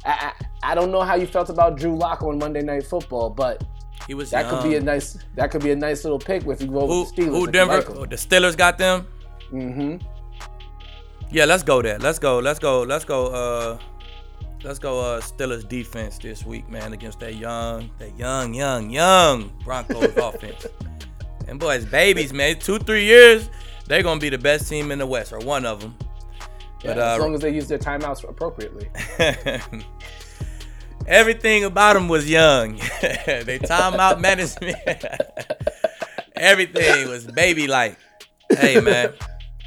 I, 0.05 0.31
I, 0.63 0.71
I 0.71 0.75
don't 0.75 0.91
know 0.91 1.01
how 1.01 1.15
you 1.15 1.27
felt 1.27 1.49
about 1.49 1.77
Drew 1.77 1.95
Lock 1.95 2.23
on 2.23 2.39
Monday 2.39 2.61
Night 2.61 2.85
Football, 2.85 3.29
but 3.31 3.63
He 4.07 4.13
was 4.13 4.29
that 4.31 4.49
could 4.49 4.63
be 4.63 4.75
a 4.77 4.81
nice 4.81 5.17
that 5.35 5.51
could 5.51 5.61
be 5.63 5.71
a 5.71 5.75
nice 5.75 6.03
little 6.05 6.19
pick 6.19 6.45
if 6.47 6.61
you 6.61 6.67
go 6.67 6.87
who, 6.87 7.01
with 7.01 7.15
the 7.15 7.23
Steelers. 7.23 7.35
who 7.35 7.47
Denver? 7.51 7.77
like 7.77 7.89
oh, 7.89 8.05
the 8.05 8.15
Steelers 8.15 8.55
got 8.55 8.77
them. 8.77 9.05
Mm-hmm. 9.51 9.97
Yeah, 11.29 11.45
let's 11.45 11.63
go 11.63 11.81
there. 11.81 11.99
Let's 11.99 12.19
go. 12.19 12.39
Let's 12.39 12.59
go. 12.59 12.83
Let's 12.83 13.03
go. 13.03 13.27
Uh, 13.27 13.77
let's 14.63 14.79
go. 14.79 14.99
Uh, 14.99 15.21
Steelers 15.21 15.67
defense 15.67 16.17
this 16.17 16.45
week, 16.45 16.69
man, 16.69 16.93
against 16.93 17.19
that 17.19 17.35
young, 17.35 17.89
that 17.99 18.17
young, 18.17 18.53
young, 18.53 18.89
young 18.89 19.51
Broncos 19.63 20.13
offense. 20.17 20.67
And 21.47 21.59
boys, 21.59 21.85
babies, 21.85 22.31
man, 22.33 22.59
two, 22.59 22.79
three 22.79 23.05
years, 23.05 23.49
they're 23.87 24.03
gonna 24.03 24.19
be 24.19 24.29
the 24.29 24.37
best 24.37 24.69
team 24.69 24.91
in 24.91 24.99
the 24.99 25.05
West, 25.05 25.33
or 25.33 25.39
one 25.39 25.65
of 25.65 25.81
them. 25.81 25.95
Yeah, 26.83 26.93
But, 26.93 26.97
as 26.99 27.19
uh, 27.19 27.21
long 27.23 27.35
as 27.35 27.41
they 27.41 27.53
use 27.53 27.67
their 27.67 27.79
timeouts 27.79 28.27
appropriately. 28.27 28.89
Everything 31.07 31.63
about 31.63 31.93
them 31.93 32.09
was 32.09 32.29
young. 32.29 32.75
they 33.01 33.59
timeout 33.59 34.19
management. 34.19 34.75
Everything 36.35 37.07
was 37.07 37.25
baby 37.25 37.67
like. 37.67 37.97
Hey 38.49 38.79
man. 38.81 39.13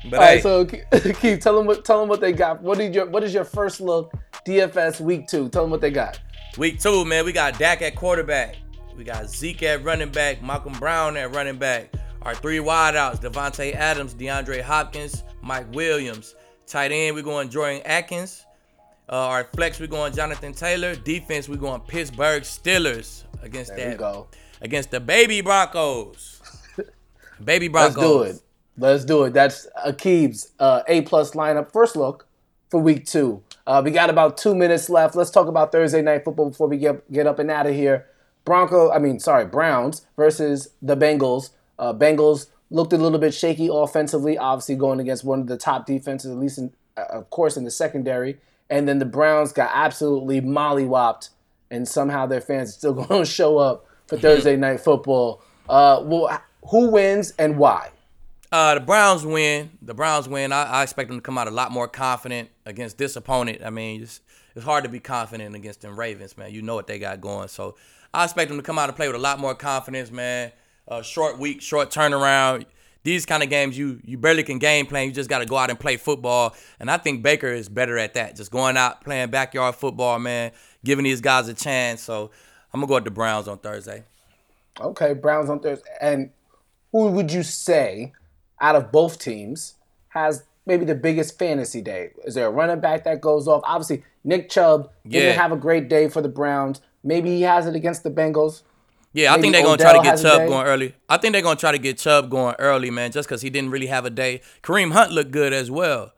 But 0.05 0.15
All 0.15 0.21
right, 0.21 0.37
hey, 0.37 0.41
so 0.41 0.65
Keith, 1.21 1.41
tell 1.41 1.57
them 1.57 1.67
what 1.67 1.85
tell 1.85 2.01
them 2.01 2.09
what 2.09 2.21
they 2.21 2.33
got. 2.33 2.63
What 2.63 2.79
did 2.79 2.95
your 2.95 3.07
what 3.07 3.23
is 3.23 3.35
your 3.35 3.45
first 3.45 3.81
look 3.81 4.13
DFS 4.47 5.01
week 5.01 5.27
two? 5.27 5.49
Tell 5.51 5.63
them 5.63 5.71
what 5.71 5.81
they 5.81 5.91
got. 5.91 6.19
week 6.57 6.81
two, 6.81 7.05
man, 7.05 7.25
we 7.25 7.33
got 7.33 7.59
Dak 7.59 7.83
at 7.83 7.97
quarterback. 7.97 8.57
We 8.97 9.05
got 9.05 9.29
Zeke 9.29 9.63
at 9.65 9.85
running 9.85 10.11
back, 10.11 10.43
Malcolm 10.43 10.73
Brown 10.75 11.17
at 11.17 11.35
running 11.35 11.59
back. 11.59 11.93
Our 12.23 12.35
three 12.35 12.59
wideouts, 12.59 13.21
Davante 13.21 13.75
Adams, 13.75 14.15
DeAndre 14.15 14.61
Hopkins, 14.61 15.25
Mike 15.43 15.73
Williams. 15.75 16.35
Tight 16.67 16.93
end, 16.93 17.17
we're 17.17 17.23
going 17.23 17.49
Jordan 17.49 17.81
Akins. 17.85 18.45
Uh, 19.09 19.17
our 19.17 19.45
flex, 19.45 19.81
we're 19.81 19.87
going 19.87 20.13
Jonathan 20.15 20.53
Taylor. 20.53 20.95
Defense, 20.95 21.49
we're 21.49 21.57
going 21.57 21.81
Pittsburgh 21.81 22.43
Steelers 22.43 23.25
against 23.43 23.75
There 23.75 23.87
we 23.87 23.91
that 23.93 23.99
go. 23.99 24.29
against 24.61 24.91
the 24.91 25.01
baby 25.01 25.41
Broncos. 25.41 26.41
baby 27.45 27.69
Broncos. 27.69 27.97
Let's 27.97 28.39
do 28.39 28.39
it. 28.39 28.43
Let's 28.81 29.05
do 29.05 29.25
it. 29.25 29.35
That's 29.35 29.67
Aqib's 29.87 30.53
uh, 30.59 30.83
A 30.89 31.03
plus 31.03 31.33
lineup. 31.33 31.71
First 31.71 31.97
look 31.97 32.27
for 32.71 32.81
week 32.81 33.05
two. 33.05 33.43
Uh, 33.67 33.83
we 33.85 33.91
got 33.91 34.09
about 34.09 34.39
two 34.39 34.55
minutes 34.55 34.89
left. 34.89 35.15
Let's 35.15 35.31
talk 35.31 35.49
about 35.49 35.71
Thursday 35.71 36.01
night 36.01 36.25
football 36.25 36.49
before 36.49 36.67
we 36.67 36.79
get 36.79 37.13
get 37.13 37.27
up 37.27 37.39
and 37.39 37.51
out 37.51 37.67
of 37.67 37.75
here. 37.75 38.07
Bronco, 38.47 38.91
I 38.91 38.99
mean, 38.99 39.21
sorry, 39.21 39.45
Browns 39.45 40.07
versus 40.17 40.71
the 40.81 40.97
Bengals. 40.97 41.51
Uh, 41.79 41.93
Bengals 41.93 42.47
looked 42.71 42.95
a 42.95 42.97
little 42.97 43.19
bit 43.19 43.35
shaky 43.35 43.69
offensively, 43.71 44.39
obviously 44.39 44.77
going 44.77 44.99
against 44.99 45.25
one 45.25 45.41
of 45.41 45.47
the 45.47 45.59
top 45.59 45.85
defenses, 45.85 46.31
at 46.31 46.39
least 46.39 46.57
in, 46.57 46.73
uh, 46.97 47.05
of 47.11 47.29
course, 47.29 47.59
in 47.59 47.65
the 47.65 47.71
secondary. 47.71 48.39
And 48.71 48.89
then 48.89 48.99
the 48.99 49.05
Browns 49.05 49.53
got 49.53 49.71
absolutely 49.75 50.41
mollywopped, 50.41 51.29
and 51.71 51.87
somehow 51.87 52.25
their 52.25 52.41
fans 52.41 52.71
are 52.71 52.73
still 52.73 52.95
going 53.05 53.25
to 53.25 53.31
show 53.31 53.59
up 53.59 53.85
for 54.07 54.17
Thursday 54.19 54.57
night 54.57 54.81
football. 54.81 55.43
Uh, 55.69 56.03
well, 56.03 56.43
who 56.71 56.91
wins 56.91 57.35
and 57.39 57.59
why? 57.59 57.91
Uh, 58.53 58.75
the 58.75 58.81
Browns 58.81 59.25
win. 59.25 59.71
The 59.81 59.95
Browns 59.95 60.29
win. 60.29 60.53
I, 60.53 60.65
I 60.65 60.83
expect 60.83 61.09
them 61.09 61.19
to 61.19 61.23
come 61.23 61.39
out 61.39 61.47
a 61.47 61.53
lot 61.53 61.71
more 61.71 61.87
confident 61.87 62.49
against 62.67 62.99
this 62.99 63.15
opponent. 63.15 63.63
I 63.65 63.71
mean, 63.71 64.03
it's, 64.03 64.21
it's 64.57 64.65
hard 64.65 64.83
to 64.85 64.91
be 64.91 64.99
confident 64.99 65.55
against 65.55 65.83
them 65.83 65.99
Ravens, 65.99 66.37
man. 66.37 66.53
You 66.53 66.63
know 66.63 66.75
what 66.75 66.89
they 66.89 66.99
got 66.99 67.21
going. 67.21 67.49
So 67.49 67.77
I 68.13 68.25
expect 68.25 68.49
them 68.49 68.59
to 68.59 68.63
come 68.65 68.79
out 68.79 68.89
and 68.89 68.97
play 68.97 69.07
with 69.07 69.17
a 69.17 69.21
lot 69.21 69.39
more 69.39 69.55
confidence, 69.55 70.11
man. 70.11 70.51
Uh, 70.89 71.03
short 71.03 71.39
week, 71.39 71.63
short 71.63 71.91
turnaround. 71.91 72.67
These 73.03 73.25
kind 73.25 73.43
of 73.43 73.49
games, 73.49 73.79
you 73.79 74.01
you 74.05 74.19
barely 74.19 74.43
can 74.43 74.59
game 74.59 74.85
plan. 74.85 75.07
You 75.07 75.13
just 75.13 75.31
got 75.31 75.39
to 75.39 75.47
go 75.47 75.57
out 75.57 75.71
and 75.71 75.79
play 75.79 75.97
football. 75.97 76.55
And 76.81 76.91
I 76.91 76.99
think 76.99 77.23
Baker 77.23 77.47
is 77.47 77.69
better 77.69 77.97
at 77.97 78.15
that. 78.15 78.37
Just 78.37 78.51
going 78.51 78.77
out 78.77 79.03
playing 79.05 79.31
backyard 79.31 79.77
football, 79.77 80.19
man. 80.19 80.51
Giving 80.85 81.05
these 81.05 81.21
guys 81.21 81.49
a 81.49 81.55
chance. 81.55 82.03
So 82.03 82.31
I'm 82.75 82.81
gonna 82.81 82.89
go 82.89 82.95
with 82.97 83.05
the 83.05 83.11
Browns 83.11 83.49
on 83.49 83.59
Thursday. 83.59 84.03
Okay, 84.79 85.15
Browns 85.15 85.49
on 85.49 85.61
Thursday. 85.61 85.89
And 86.01 86.31
who 86.93 87.07
would 87.07 87.33
you 87.33 87.43
say 87.43 88.13
out 88.61 88.77
of 88.77 88.93
both 88.93 89.19
teams 89.19 89.75
has 90.09 90.45
maybe 90.67 90.85
the 90.85 90.95
biggest 90.95 91.39
fantasy 91.39 91.81
day? 91.81 92.11
Is 92.25 92.35
there 92.35 92.47
a 92.47 92.51
running 92.51 92.81
back 92.81 93.05
that 93.05 93.21
goes 93.21 93.49
off? 93.49 93.63
Obviously, 93.65 94.05
Nick 94.25 94.51
Chubb 94.51 94.91
didn't 95.09 95.39
have 95.39 95.53
a 95.53 95.57
great 95.57 95.89
day 95.89 96.09
for 96.09 96.23
the 96.23 96.29
Browns. 96.29 96.81
Maybe 97.03 97.31
he 97.31 97.43
has 97.43 97.67
it 97.67 97.75
against 97.75 98.03
the 98.03 98.11
Bengals. 98.11 98.63
Yeah, 99.13 99.35
I 99.35 99.41
think 99.41 99.53
they're 99.53 99.65
gonna 99.65 99.77
try 99.77 99.97
to 99.97 100.03
get 100.03 100.21
Chubb 100.21 100.47
going 100.47 100.67
early. 100.67 100.95
I 101.09 101.17
think 101.17 101.33
they're 101.33 101.43
gonna 101.43 101.57
try 101.57 101.73
to 101.73 101.79
get 101.79 101.99
Chubb 101.99 102.31
going 102.31 102.55
early, 102.59 102.91
man, 102.91 103.11
just 103.11 103.29
because 103.29 103.43
he 103.43 103.51
didn't 103.51 103.71
really 103.71 103.89
have 103.89 104.05
a 104.05 104.11
day. 104.11 104.41
Kareem 104.63 104.93
Hunt 104.93 105.11
looked 105.11 105.33
good 105.33 105.53
as 105.53 105.71
well. 105.71 106.13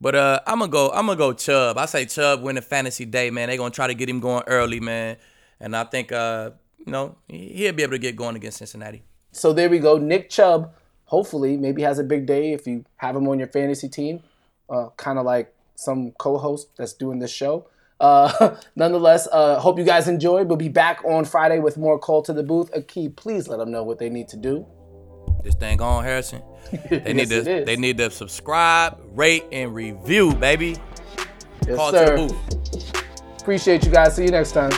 But 0.00 0.14
uh, 0.14 0.40
I'm 0.46 0.58
gonna 0.58 0.70
go. 0.70 0.90
I'm 0.90 1.06
gonna 1.06 1.16
go 1.16 1.32
Chubb. 1.32 1.78
I 1.78 1.86
say 1.86 2.04
Chubb 2.04 2.42
win 2.42 2.56
the 2.56 2.62
fantasy 2.62 3.06
day, 3.06 3.30
man. 3.30 3.48
They're 3.48 3.56
gonna 3.56 3.70
try 3.70 3.86
to 3.86 3.94
get 3.94 4.10
him 4.10 4.20
going 4.20 4.42
early, 4.46 4.78
man. 4.80 5.16
And 5.58 5.74
I 5.74 5.84
think 5.84 6.12
uh, 6.12 6.50
you 6.84 6.92
know, 6.92 7.16
he'll 7.28 7.72
be 7.72 7.82
able 7.82 7.92
to 7.92 7.98
get 7.98 8.16
going 8.16 8.36
against 8.36 8.58
Cincinnati. 8.58 9.02
So 9.32 9.52
there 9.52 9.70
we 9.70 9.78
go. 9.78 9.96
Nick 9.96 10.28
Chubb, 10.28 10.74
hopefully, 11.06 11.56
maybe 11.56 11.82
has 11.82 11.98
a 11.98 12.04
big 12.04 12.26
day 12.26 12.52
if 12.52 12.66
you 12.66 12.84
have 12.96 13.16
him 13.16 13.28
on 13.28 13.38
your 13.38 13.48
fantasy 13.48 13.88
team. 13.88 14.20
uh, 14.70 14.88
kind 14.96 15.18
of 15.18 15.24
like 15.26 15.52
some 15.76 16.12
co-host 16.18 16.68
that's 16.76 16.92
doing 16.94 17.18
this 17.18 17.30
show. 17.30 17.66
Uh, 18.00 18.56
nonetheless, 18.76 19.28
uh, 19.30 19.58
hope 19.60 19.78
you 19.78 19.84
guys 19.84 20.08
enjoyed. 20.08 20.48
We'll 20.48 20.56
be 20.56 20.68
back 20.70 21.04
on 21.04 21.24
Friday 21.24 21.58
with 21.58 21.76
more 21.76 21.98
Call 21.98 22.22
to 22.22 22.32
the 22.32 22.42
Booth. 22.42 22.72
Akey, 22.72 23.14
please 23.14 23.46
let 23.48 23.58
them 23.58 23.70
know 23.70 23.82
what 23.82 23.98
they 23.98 24.08
need 24.08 24.28
to 24.28 24.36
do. 24.36 24.66
This 25.42 25.54
thing 25.54 25.80
on, 25.82 26.02
Harrison. 26.04 26.42
They 26.90 27.12
need 27.12 27.30
Yes, 27.30 27.44
to 27.44 27.64
they 27.66 27.76
need 27.76 27.98
to 27.98 28.10
subscribe, 28.10 28.98
rate, 29.12 29.44
and 29.52 29.74
review, 29.74 30.34
baby. 30.34 30.76
Yes, 31.66 31.76
Call 31.76 31.90
sir. 31.92 32.16
to 32.16 32.22
the 32.22 32.28
booth. 32.28 33.40
Appreciate 33.42 33.84
you 33.84 33.90
guys. 33.92 34.16
See 34.16 34.24
you 34.24 34.30
next 34.30 34.52
time. 34.52 34.72